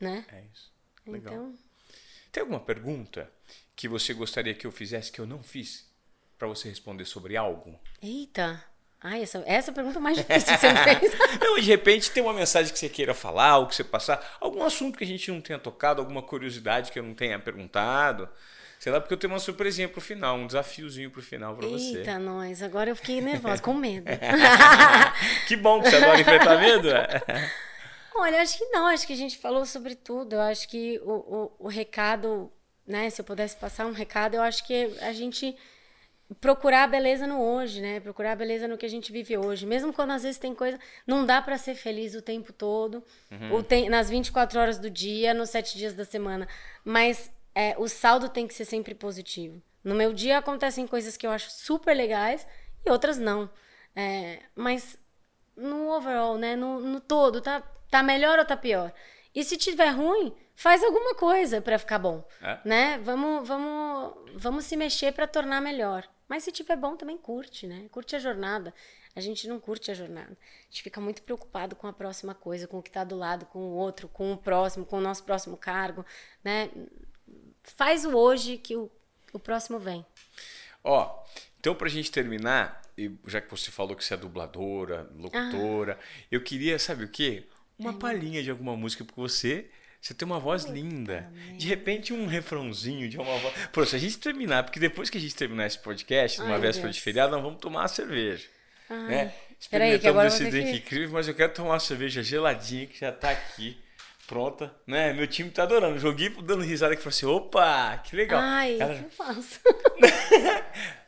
Né? 0.00 0.24
É 0.32 0.42
isso. 0.52 0.72
Legal. 1.06 1.34
Então... 1.34 1.54
Tem 2.32 2.42
alguma 2.42 2.60
pergunta 2.60 3.30
que 3.74 3.88
você 3.88 4.12
gostaria 4.12 4.54
que 4.54 4.66
eu 4.66 4.72
fizesse 4.72 5.10
que 5.10 5.20
eu 5.20 5.26
não 5.26 5.42
fiz? 5.42 5.86
para 6.38 6.48
você 6.48 6.68
responder 6.68 7.04
sobre 7.04 7.36
algo? 7.36 7.78
Eita! 8.02 8.62
Ai, 9.00 9.22
essa, 9.22 9.42
essa 9.46 9.70
é 9.70 9.72
a 9.72 9.74
pergunta 9.74 10.00
mais 10.00 10.16
difícil 10.16 10.54
que 10.54 10.58
você 10.58 10.72
me 10.72 10.78
fez. 10.78 11.12
não, 11.40 11.56
de 11.56 11.66
repente 11.66 12.10
tem 12.10 12.22
uma 12.22 12.32
mensagem 12.32 12.72
que 12.72 12.78
você 12.78 12.88
queira 12.88 13.14
falar, 13.14 13.50
algo 13.50 13.68
que 13.68 13.76
você 13.76 13.84
passar, 13.84 14.36
algum 14.40 14.64
assunto 14.64 14.98
que 14.98 15.04
a 15.04 15.06
gente 15.06 15.30
não 15.30 15.40
tenha 15.40 15.58
tocado, 15.58 16.00
alguma 16.00 16.22
curiosidade 16.22 16.90
que 16.90 16.98
eu 16.98 17.02
não 17.02 17.14
tenha 17.14 17.38
perguntado. 17.38 18.28
Sei 18.78 18.92
lá, 18.92 19.00
porque 19.00 19.14
eu 19.14 19.18
tenho 19.18 19.32
uma 19.32 19.38
surpresinha 19.38 19.88
pro 19.88 20.00
final, 20.00 20.36
um 20.36 20.46
desafiozinho 20.46 21.10
pro 21.10 21.22
final 21.22 21.56
pra 21.56 21.66
você. 21.66 21.98
Eita, 21.98 22.18
nós. 22.18 22.62
Agora 22.62 22.90
eu 22.90 22.96
fiquei 22.96 23.20
nervosa, 23.20 23.60
com 23.62 23.74
medo. 23.74 24.06
que 25.48 25.56
bom 25.56 25.80
que 25.80 25.90
você 25.90 25.96
adora 25.96 26.20
enfrentar 26.20 26.60
medo. 26.60 26.88
Olha, 28.14 28.40
acho 28.40 28.58
que 28.58 28.64
não. 28.66 28.86
Acho 28.86 29.06
que 29.06 29.12
a 29.12 29.16
gente 29.16 29.38
falou 29.38 29.66
sobre 29.66 29.94
tudo. 29.94 30.34
Eu 30.34 30.40
acho 30.42 30.68
que 30.68 31.00
o, 31.04 31.12
o, 31.12 31.52
o 31.66 31.68
recado, 31.68 32.52
né? 32.86 33.10
Se 33.10 33.20
eu 33.20 33.24
pudesse 33.24 33.56
passar 33.56 33.86
um 33.86 33.92
recado, 33.92 34.34
eu 34.34 34.42
acho 34.42 34.64
que 34.66 34.94
a 35.00 35.12
gente 35.12 35.56
procurar 36.40 36.84
a 36.84 36.88
beleza 36.88 37.26
no 37.26 37.40
hoje, 37.40 37.80
né? 37.80 38.00
Procurar 38.00 38.32
a 38.32 38.36
beleza 38.36 38.66
no 38.66 38.76
que 38.76 38.86
a 38.86 38.88
gente 38.88 39.12
vive 39.12 39.36
hoje. 39.36 39.64
Mesmo 39.64 39.92
quando 39.92 40.10
às 40.10 40.22
vezes 40.22 40.38
tem 40.38 40.54
coisa. 40.54 40.78
Não 41.06 41.24
dá 41.24 41.40
para 41.40 41.56
ser 41.56 41.74
feliz 41.74 42.14
o 42.14 42.22
tempo 42.22 42.52
todo, 42.52 43.02
uhum. 43.30 43.62
tem, 43.62 43.88
nas 43.88 44.10
24 44.10 44.58
horas 44.58 44.78
do 44.78 44.90
dia, 44.90 45.32
nos 45.32 45.50
sete 45.50 45.78
dias 45.78 45.94
da 45.94 46.04
semana. 46.04 46.48
Mas 46.84 47.30
é, 47.56 47.74
o 47.78 47.88
saldo 47.88 48.28
tem 48.28 48.46
que 48.46 48.52
ser 48.52 48.66
sempre 48.66 48.94
positivo. 48.94 49.62
No 49.82 49.94
meu 49.94 50.12
dia 50.12 50.36
acontecem 50.36 50.86
coisas 50.86 51.16
que 51.16 51.26
eu 51.26 51.30
acho 51.30 51.50
super 51.50 51.96
legais 51.96 52.46
e 52.84 52.90
outras 52.90 53.16
não. 53.16 53.48
É, 53.94 54.40
mas 54.54 54.98
no 55.56 55.90
overall, 55.90 56.36
né? 56.36 56.54
No, 56.54 56.80
no, 56.80 57.00
todo, 57.00 57.40
tá, 57.40 57.62
tá 57.90 58.02
melhor 58.02 58.38
ou 58.38 58.44
tá 58.44 58.58
pior? 58.58 58.92
E 59.34 59.42
se 59.42 59.56
tiver 59.56 59.88
ruim, 59.88 60.36
faz 60.54 60.84
alguma 60.84 61.14
coisa 61.14 61.62
para 61.62 61.78
ficar 61.78 61.98
bom, 61.98 62.22
é? 62.42 62.58
né? 62.62 62.98
Vamos, 62.98 63.48
vamos, 63.48 64.32
vamos 64.34 64.64
se 64.66 64.76
mexer 64.76 65.12
para 65.12 65.26
tornar 65.26 65.62
melhor. 65.62 66.06
Mas 66.28 66.44
se 66.44 66.52
tiver 66.52 66.76
bom, 66.76 66.94
também 66.94 67.16
curte, 67.16 67.66
né? 67.66 67.86
Curte 67.90 68.16
a 68.16 68.18
jornada. 68.18 68.74
A 69.14 69.20
gente 69.20 69.48
não 69.48 69.58
curte 69.58 69.90
a 69.90 69.94
jornada. 69.94 70.32
A 70.32 70.64
gente 70.64 70.82
fica 70.82 71.00
muito 71.00 71.22
preocupado 71.22 71.74
com 71.74 71.86
a 71.86 71.92
próxima 71.92 72.34
coisa, 72.34 72.66
com 72.66 72.78
o 72.78 72.82
que 72.82 72.90
está 72.90 73.02
do 73.02 73.16
lado, 73.16 73.46
com 73.46 73.60
o 73.60 73.72
outro, 73.76 74.08
com 74.08 74.30
o 74.32 74.36
próximo, 74.36 74.84
com 74.84 74.98
o 74.98 75.00
nosso 75.00 75.24
próximo 75.24 75.56
cargo, 75.56 76.04
né? 76.44 76.70
Faz 77.74 78.04
o 78.04 78.16
hoje 78.16 78.58
que 78.58 78.76
o, 78.76 78.90
o 79.32 79.38
próximo 79.38 79.78
vem. 79.78 80.04
Ó, 80.84 81.24
então 81.58 81.74
pra 81.74 81.88
gente 81.88 82.10
terminar, 82.10 82.80
já 83.26 83.40
que 83.40 83.50
você 83.50 83.70
falou 83.70 83.96
que 83.96 84.04
você 84.04 84.14
é 84.14 84.16
dubladora, 84.16 85.10
locutora, 85.16 85.98
ah. 86.00 86.26
eu 86.30 86.40
queria, 86.40 86.78
sabe 86.78 87.04
o 87.04 87.08
quê? 87.08 87.44
Uma 87.78 87.92
palhinha 87.92 88.42
de 88.42 88.50
alguma 88.50 88.76
música, 88.76 89.04
porque 89.04 89.20
você 89.20 89.68
você 90.00 90.14
tem 90.14 90.24
uma 90.24 90.38
voz 90.38 90.64
linda. 90.64 91.32
De 91.56 91.66
repente, 91.66 92.12
um 92.12 92.26
refrãozinho 92.26 93.08
de 93.08 93.18
uma 93.18 93.38
voz. 93.38 93.52
Pô, 93.72 93.84
se 93.84 93.96
a 93.96 93.98
gente 93.98 94.18
terminar, 94.18 94.62
porque 94.62 94.78
depois 94.78 95.10
que 95.10 95.18
a 95.18 95.20
gente 95.20 95.34
terminar 95.34 95.66
esse 95.66 95.80
podcast, 95.80 96.38
numa 96.38 96.54
Ai, 96.54 96.60
véspera 96.60 96.92
de 96.92 97.00
feriado, 97.00 97.32
nós 97.32 97.42
vamos 97.42 97.58
tomar 97.58 97.80
uma 97.80 97.88
cerveja. 97.88 98.46
Ai. 98.88 99.08
Né? 99.08 99.34
Experimentamos 99.58 100.24
esse 100.26 100.48
drink 100.48 100.70
que... 100.70 100.76
incrível, 100.76 101.10
mas 101.10 101.26
eu 101.26 101.34
quero 101.34 101.52
tomar 101.52 101.70
uma 101.70 101.80
cerveja 101.80 102.22
geladinha 102.22 102.86
que 102.86 103.00
já 103.00 103.10
tá 103.10 103.30
aqui 103.30 103.76
pronta, 104.26 104.74
né? 104.86 105.12
Meu 105.12 105.26
time 105.26 105.50
tá 105.50 105.62
adorando. 105.62 105.98
Joguei 105.98 106.28
dando 106.28 106.62
risada 106.62 106.94
que 106.96 107.02
falou 107.02 107.14
assim: 107.14 107.26
opa, 107.26 107.98
que 108.04 108.16
legal. 108.16 108.40
Ai, 108.42 108.78
Ela... 108.80 108.94
eu 108.94 109.10
faço. 109.10 109.60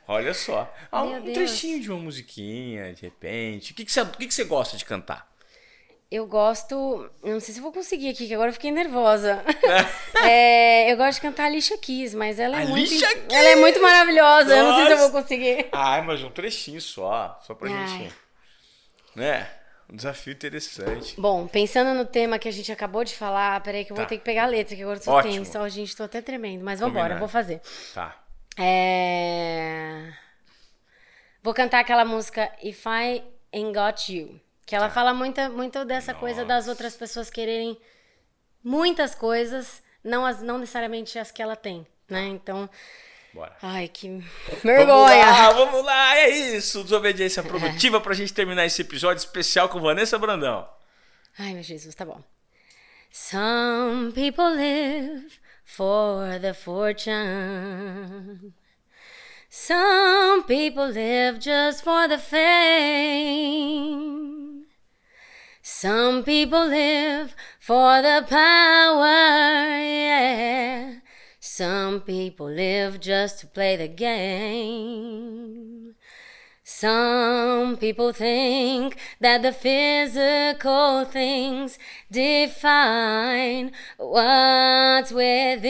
Olha 0.06 0.32
só. 0.32 0.72
Ah, 0.90 1.02
um 1.02 1.20
Deus. 1.20 1.34
trechinho 1.34 1.80
de 1.80 1.90
uma 1.90 2.00
musiquinha, 2.00 2.94
de 2.94 3.02
repente. 3.02 3.72
O 3.72 3.74
que, 3.74 3.84
que, 3.84 3.92
você, 3.92 4.00
o 4.00 4.06
que, 4.06 4.26
que 4.26 4.34
você 4.34 4.44
gosta 4.44 4.76
de 4.76 4.84
cantar? 4.84 5.28
eu 6.10 6.26
gosto. 6.26 7.10
Não 7.22 7.38
sei 7.38 7.52
se 7.52 7.60
eu 7.60 7.62
vou 7.62 7.72
conseguir 7.72 8.08
aqui, 8.08 8.26
que 8.26 8.34
agora 8.34 8.48
eu 8.48 8.54
fiquei 8.54 8.70
nervosa. 8.70 9.42
É, 10.24 10.90
eu 10.92 10.96
gosto 10.96 11.16
de 11.16 11.20
cantar 11.20 11.44
Alicia 11.44 11.78
Keys, 11.78 12.12
mas 12.12 12.40
ela 12.40 12.60
é 12.60 12.64
muito. 12.66 12.90
Alicia 12.90 13.08
Keys! 13.08 13.24
Ela 13.30 13.48
é 13.50 13.56
muito 13.56 13.80
maravilhosa. 13.80 14.56
Eu 14.56 14.64
não 14.64 14.74
sei 14.74 14.86
se 14.86 14.92
eu 14.92 14.96
vou 14.96 15.08
Nossa! 15.08 15.22
conseguir. 15.22 15.68
Ai, 15.72 16.02
mas 16.02 16.22
um 16.24 16.30
trechinho 16.30 16.80
só, 16.80 17.38
só 17.46 17.54
pra 17.54 17.70
Ai. 17.70 17.86
gente. 17.86 18.14
Né? 19.14 19.48
Um 19.90 19.96
desafio 19.96 20.32
interessante. 20.34 21.18
Bom, 21.18 21.46
pensando 21.46 21.96
no 21.96 22.04
tema 22.04 22.38
que 22.38 22.46
a 22.48 22.52
gente 22.52 22.70
acabou 22.70 23.02
de 23.04 23.14
falar, 23.14 23.60
peraí 23.62 23.84
que 23.84 23.92
eu 23.92 23.96
vou 23.96 24.04
Tá. 24.04 24.08
ter 24.10 24.18
que 24.18 24.24
pegar 24.24 24.44
a 24.44 24.46
letra, 24.46 24.76
que 24.76 24.82
agora 24.82 24.98
eu 24.98 25.02
tô 25.02 25.22
tensa. 25.22 25.62
Ó, 25.62 25.68
gente, 25.68 25.96
tô 25.96 26.02
até 26.02 26.20
tremendo, 26.20 26.62
mas 26.62 26.80
vambora, 26.80 27.00
Combinado. 27.14 27.20
vou 27.20 27.28
fazer. 27.28 27.60
Tá. 27.94 28.14
É... 28.58 30.12
Vou 31.42 31.54
cantar 31.54 31.80
aquela 31.80 32.04
música 32.04 32.52
If 32.62 32.84
I 32.86 33.22
Ain't 33.52 33.72
Got 33.72 34.08
You. 34.12 34.40
Que 34.66 34.76
ela 34.76 34.90
fala 34.90 35.14
muito, 35.14 35.40
muito 35.52 35.82
dessa 35.86 36.12
coisa 36.12 36.44
das 36.44 36.66
Nossa. 36.66 36.70
outras 36.70 36.94
pessoas 36.94 37.30
quererem 37.30 37.78
muitas 38.62 39.14
coisas, 39.14 39.82
não, 40.04 40.26
as, 40.26 40.42
não 40.42 40.58
necessariamente 40.58 41.18
as 41.18 41.30
que 41.30 41.40
ela 41.40 41.56
tem, 41.56 41.86
né? 42.10 42.26
Então, 42.26 42.68
Bora. 43.32 43.56
ai, 43.62 43.88
que 43.88 44.08
Vamos 44.08 44.62
vergonha. 44.62 45.26
lá, 45.26 45.50
vamos 45.52 45.84
lá, 45.84 46.16
é 46.16 46.28
isso. 46.30 46.82
Desobediência 46.82 47.42
produtiva 47.42 48.00
pra 48.00 48.14
gente 48.14 48.32
terminar 48.32 48.64
esse 48.66 48.82
episódio 48.82 49.18
especial 49.20 49.68
com 49.68 49.80
Vanessa 49.80 50.18
Brandão. 50.18 50.68
Ai, 51.38 51.54
meu 51.54 51.62
Jesus, 51.62 51.94
tá 51.94 52.04
bom. 52.04 52.22
Some 53.12 54.12
people 54.12 54.54
live 54.56 55.38
for 55.64 56.38
the 56.40 56.52
fortune. 56.54 58.52
Some 59.50 60.42
people 60.44 60.86
live 60.88 61.38
just 61.40 61.82
for 61.82 62.06
the 62.08 62.18
fame. 63.38 64.66
Some 65.62 66.22
people 66.22 66.66
live 66.68 67.34
for 67.60 68.02
the 68.02 68.24
power, 68.28 69.78
yeah. 69.80 71.00
Some 71.58 72.02
people 72.02 72.46
live 72.46 73.00
just 73.00 73.40
to 73.40 73.48
play 73.48 73.74
the 73.74 73.88
game. 73.88 75.96
Some 76.62 77.76
people 77.78 78.12
think 78.12 78.96
that 79.18 79.42
the 79.42 79.50
physical 79.50 81.04
things 81.04 81.76
define 82.12 83.72
what's 83.96 85.10
within, 85.10 85.66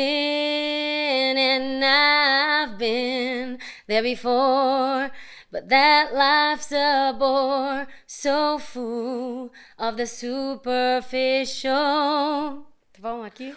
and 1.38 1.82
I've 1.82 2.76
been 2.76 3.58
there 3.86 4.02
before. 4.02 5.10
But 5.50 5.70
that 5.70 6.12
life's 6.12 6.70
a 6.70 7.16
bore, 7.18 7.86
so 8.06 8.58
full 8.58 9.54
of 9.78 9.96
the 9.96 10.04
superficial. 10.04 12.67
Bom 13.00 13.24
aqui? 13.24 13.54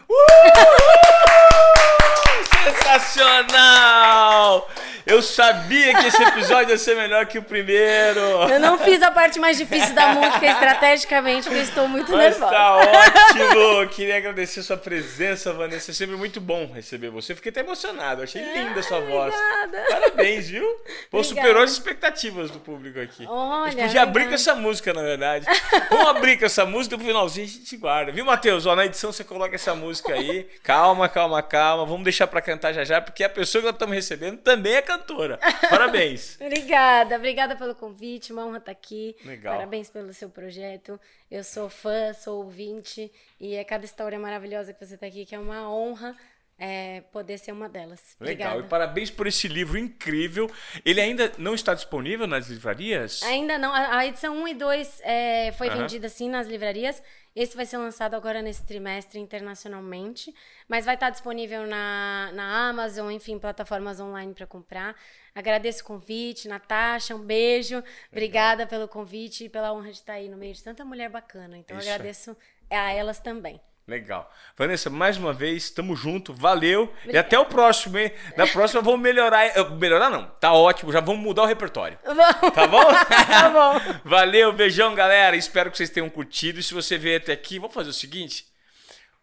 Sensacional! 2.64 4.70
Eu 5.06 5.22
sabia 5.22 5.96
que 5.96 6.08
esse 6.08 6.22
episódio 6.22 6.72
ia 6.72 6.78
ser 6.78 6.96
melhor 6.96 7.26
que 7.26 7.40
o 7.40 7.44
primeiro. 7.44 8.20
Eu 8.20 8.60
não 8.60 8.78
fiz 8.78 9.02
a 9.02 9.10
parte 9.10 9.40
mais 9.40 9.58
difícil 9.58 9.96
da 9.96 10.14
música 10.14 10.46
estrategicamente, 10.46 11.50
porque 11.50 11.64
estou 11.64 11.88
muito 11.88 12.12
Mas 12.12 12.38
nervosa. 12.38 12.52
tá 12.52 12.76
ótimo! 12.78 13.88
Queria 13.90 14.18
agradecer 14.18 14.62
sua 14.62 14.78
presença, 14.78 15.52
Vanessa. 15.54 15.90
É 15.90 15.94
sempre 15.94 16.16
muito 16.16 16.40
bom 16.40 16.72
receber 16.72 17.10
você. 17.10 17.34
Fiquei 17.34 17.50
até 17.50 17.62
emocionado. 17.62 18.22
Achei 18.22 18.44
linda 18.44 18.80
a 18.80 18.84
sua 18.84 19.00
voz. 19.00 19.34
obrigada. 19.34 19.84
Parabéns, 19.90 20.50
viu? 20.50 20.66
Pô, 21.10 21.24
superou 21.24 21.64
as 21.64 21.72
expectativas 21.72 22.52
do 22.52 22.60
público 22.60 23.00
aqui. 23.00 23.24
a 23.24 23.70
gente 23.70 23.78
Olha, 23.80 23.86
podia 23.86 24.02
abrir 24.04 24.28
com 24.28 24.36
essa 24.36 24.54
música, 24.54 24.94
na 24.94 25.02
verdade. 25.02 25.48
Vamos 25.90 26.08
abrir 26.10 26.38
com 26.38 26.46
essa 26.46 26.64
música, 26.64 26.96
no 26.96 27.04
finalzinho 27.04 27.48
a 27.48 27.50
gente 27.50 27.76
guarda. 27.78 28.12
Viu, 28.12 28.24
Matheus? 28.24 28.68
Ó, 28.68 28.76
na 28.76 28.86
edição 28.86 29.12
você 29.12 29.24
coloca 29.32 29.56
essa 29.56 29.74
música 29.74 30.14
aí. 30.14 30.44
Calma, 30.62 31.08
calma, 31.08 31.42
calma. 31.42 31.86
Vamos 31.86 32.04
deixar 32.04 32.28
pra 32.28 32.42
cantar 32.42 32.74
já 32.74 32.84
já, 32.84 33.00
porque 33.00 33.24
a 33.24 33.30
pessoa 33.30 33.62
que 33.62 33.66
nós 33.66 33.76
estamos 33.76 33.96
recebendo 33.96 34.38
também 34.40 34.74
é 34.74 34.82
cantora. 34.82 35.40
Parabéns. 35.70 36.38
Obrigada, 36.42 37.16
obrigada 37.16 37.56
pelo 37.56 37.74
convite, 37.74 38.34
uma 38.34 38.46
honra 38.46 38.58
estar 38.58 38.72
aqui. 38.72 39.16
Legal. 39.24 39.56
Parabéns 39.56 39.90
pelo 39.90 40.14
seu 40.14 40.30
projeto. 40.30 41.00
Eu 41.30 41.46
sou 41.46 41.70
fã, 41.70 42.12
sou 42.14 42.44
ouvinte 42.44 43.10
e 43.40 43.56
é 43.56 43.64
cada 43.64 43.86
história 43.86 44.20
maravilhosa 44.20 44.74
que 44.74 44.86
você 44.86 44.96
está 44.96 45.08
aqui, 45.08 45.26
que 45.26 45.34
é 45.34 45.40
uma 45.40 45.72
honra 45.72 46.14
é, 46.62 47.02
poder 47.12 47.40
ser 47.40 47.52
uma 47.52 47.68
delas. 47.68 48.16
Legal. 48.20 48.60
E 48.60 48.64
parabéns 48.64 49.10
por 49.10 49.26
esse 49.26 49.48
livro 49.48 49.80
incrível. 49.80 50.48
Ele 50.86 51.02
ainda 51.02 51.32
não 51.40 51.56
está 51.56 51.74
disponível 51.74 52.28
nas 52.28 52.50
livrarias? 52.50 53.24
Ainda 53.24 53.58
não, 53.58 53.74
a 53.74 53.98
a 53.98 54.06
edição 54.06 54.36
1 54.44 54.48
e 54.48 54.54
2 54.54 55.02
é, 55.04 55.52
foi 55.54 55.70
vendida 55.72 56.08
sim 56.08 56.30
nas 56.30 56.48
livrarias. 56.48 57.02
Esse 57.36 57.56
vai 57.56 57.66
ser 57.66 57.78
lançado 57.78 58.14
agora 58.14 58.42
nesse 58.42 58.66
trimestre 58.66 59.20
internacionalmente, 59.20 60.34
mas 60.68 60.86
vai 60.86 60.96
estar 60.96 61.10
disponível 61.10 61.66
na, 61.66 62.30
na 62.34 62.70
Amazon, 62.70 63.10
enfim, 63.10 63.40
plataformas 63.40 64.00
online 64.00 64.34
para 64.34 64.46
comprar. 64.46 64.96
Agradeço 65.34 65.82
o 65.84 65.86
convite, 65.86 66.50
Natasha, 66.50 67.16
um 67.16 67.24
beijo. 67.24 67.82
Obrigada 68.12 68.68
pelo 68.68 68.88
convite 68.88 69.46
e 69.46 69.50
pela 69.50 69.74
honra 69.74 69.92
de 69.92 69.98
estar 69.98 70.14
aí 70.14 70.28
no 70.28 70.36
meio 70.36 70.54
de 70.54 70.62
tanta 70.62 70.84
mulher 70.84 71.10
bacana. 71.10 71.58
Então 71.58 71.78
Isso 71.78 71.90
agradeço 71.90 72.38
a 72.70 72.92
elas 72.92 73.20
também. 73.20 73.62
Legal. 73.88 74.32
Vanessa, 74.56 74.90
mais 74.90 75.18
uma 75.18 75.34
vez, 75.34 75.70
tamo 75.70 75.96
junto, 75.96 76.34
valeu. 76.34 76.94
E 77.06 77.18
até 77.18 77.38
o 77.38 77.46
próximo, 77.46 77.98
hein? 77.98 78.12
Na 78.38 78.46
próxima 78.48 78.82
vamos 78.82 79.02
melhorar. 79.02 79.50
Melhorar 79.72 80.10
não, 80.10 80.26
tá 80.40 80.54
ótimo, 80.54 80.92
já 80.92 81.00
vamos 81.00 81.22
mudar 81.22 81.44
o 81.44 81.48
repertório. 81.48 81.98
Vamos. 82.06 82.26
Tá 82.54 82.68
bom? 82.68 82.82
Tá 83.32 83.50
bom. 83.50 84.00
Valeu, 84.06 84.54
beijão, 84.54 84.94
galera. 84.94 85.36
Espero 85.36 85.72
que 85.72 85.78
vocês 85.78 85.90
tenham 85.90 86.10
curtido. 86.10 86.60
E 86.60 86.64
se 86.64 86.74
você 86.74 86.98
veio 86.98 87.18
até 87.18 87.34
aqui, 87.34 87.58
vamos 87.60 87.74
fazer 87.74 87.90
o 87.90 87.94
seguinte: 87.94 88.46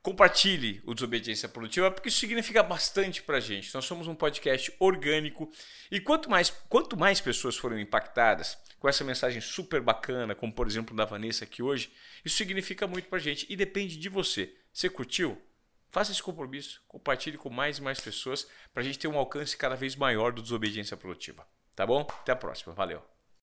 compartilhe 0.08 0.80
o 0.86 0.94
Desobediência 0.94 1.50
Produtiva, 1.50 1.90
porque 1.90 2.08
isso 2.08 2.18
significa 2.18 2.62
bastante 2.62 3.22
pra 3.22 3.40
gente. 3.40 3.74
Nós 3.74 3.84
somos 3.84 4.08
um 4.08 4.14
podcast 4.14 4.74
orgânico 4.78 5.52
e 5.90 6.00
quanto 6.00 6.30
mais, 6.30 6.48
quanto 6.48 6.96
mais 6.96 7.20
pessoas 7.20 7.58
forem 7.58 7.82
impactadas 7.82 8.56
com 8.78 8.88
essa 8.88 9.04
mensagem 9.04 9.42
super 9.42 9.82
bacana, 9.82 10.34
como 10.34 10.50
por 10.50 10.66
exemplo 10.66 10.96
da 10.96 11.04
Vanessa 11.04 11.44
aqui 11.44 11.62
hoje, 11.62 11.92
isso 12.24 12.38
significa 12.38 12.86
muito 12.86 13.06
pra 13.06 13.18
gente 13.18 13.46
e 13.50 13.56
depende 13.56 13.98
de 13.98 14.08
você. 14.08 14.54
Você 14.72 14.88
curtiu? 14.88 15.40
Faça 15.90 16.10
esse 16.10 16.22
compromisso, 16.22 16.80
compartilhe 16.88 17.36
com 17.36 17.50
mais 17.50 17.76
e 17.76 17.82
mais 17.82 18.00
pessoas 18.00 18.48
pra 18.72 18.82
gente 18.82 18.98
ter 18.98 19.08
um 19.08 19.18
alcance 19.18 19.58
cada 19.58 19.76
vez 19.76 19.94
maior 19.94 20.32
do 20.32 20.40
Desobediência 20.40 20.96
Produtiva. 20.96 21.46
Tá 21.76 21.86
bom? 21.86 22.06
Até 22.22 22.32
a 22.32 22.36
próxima. 22.36 22.72
Valeu. 22.72 23.17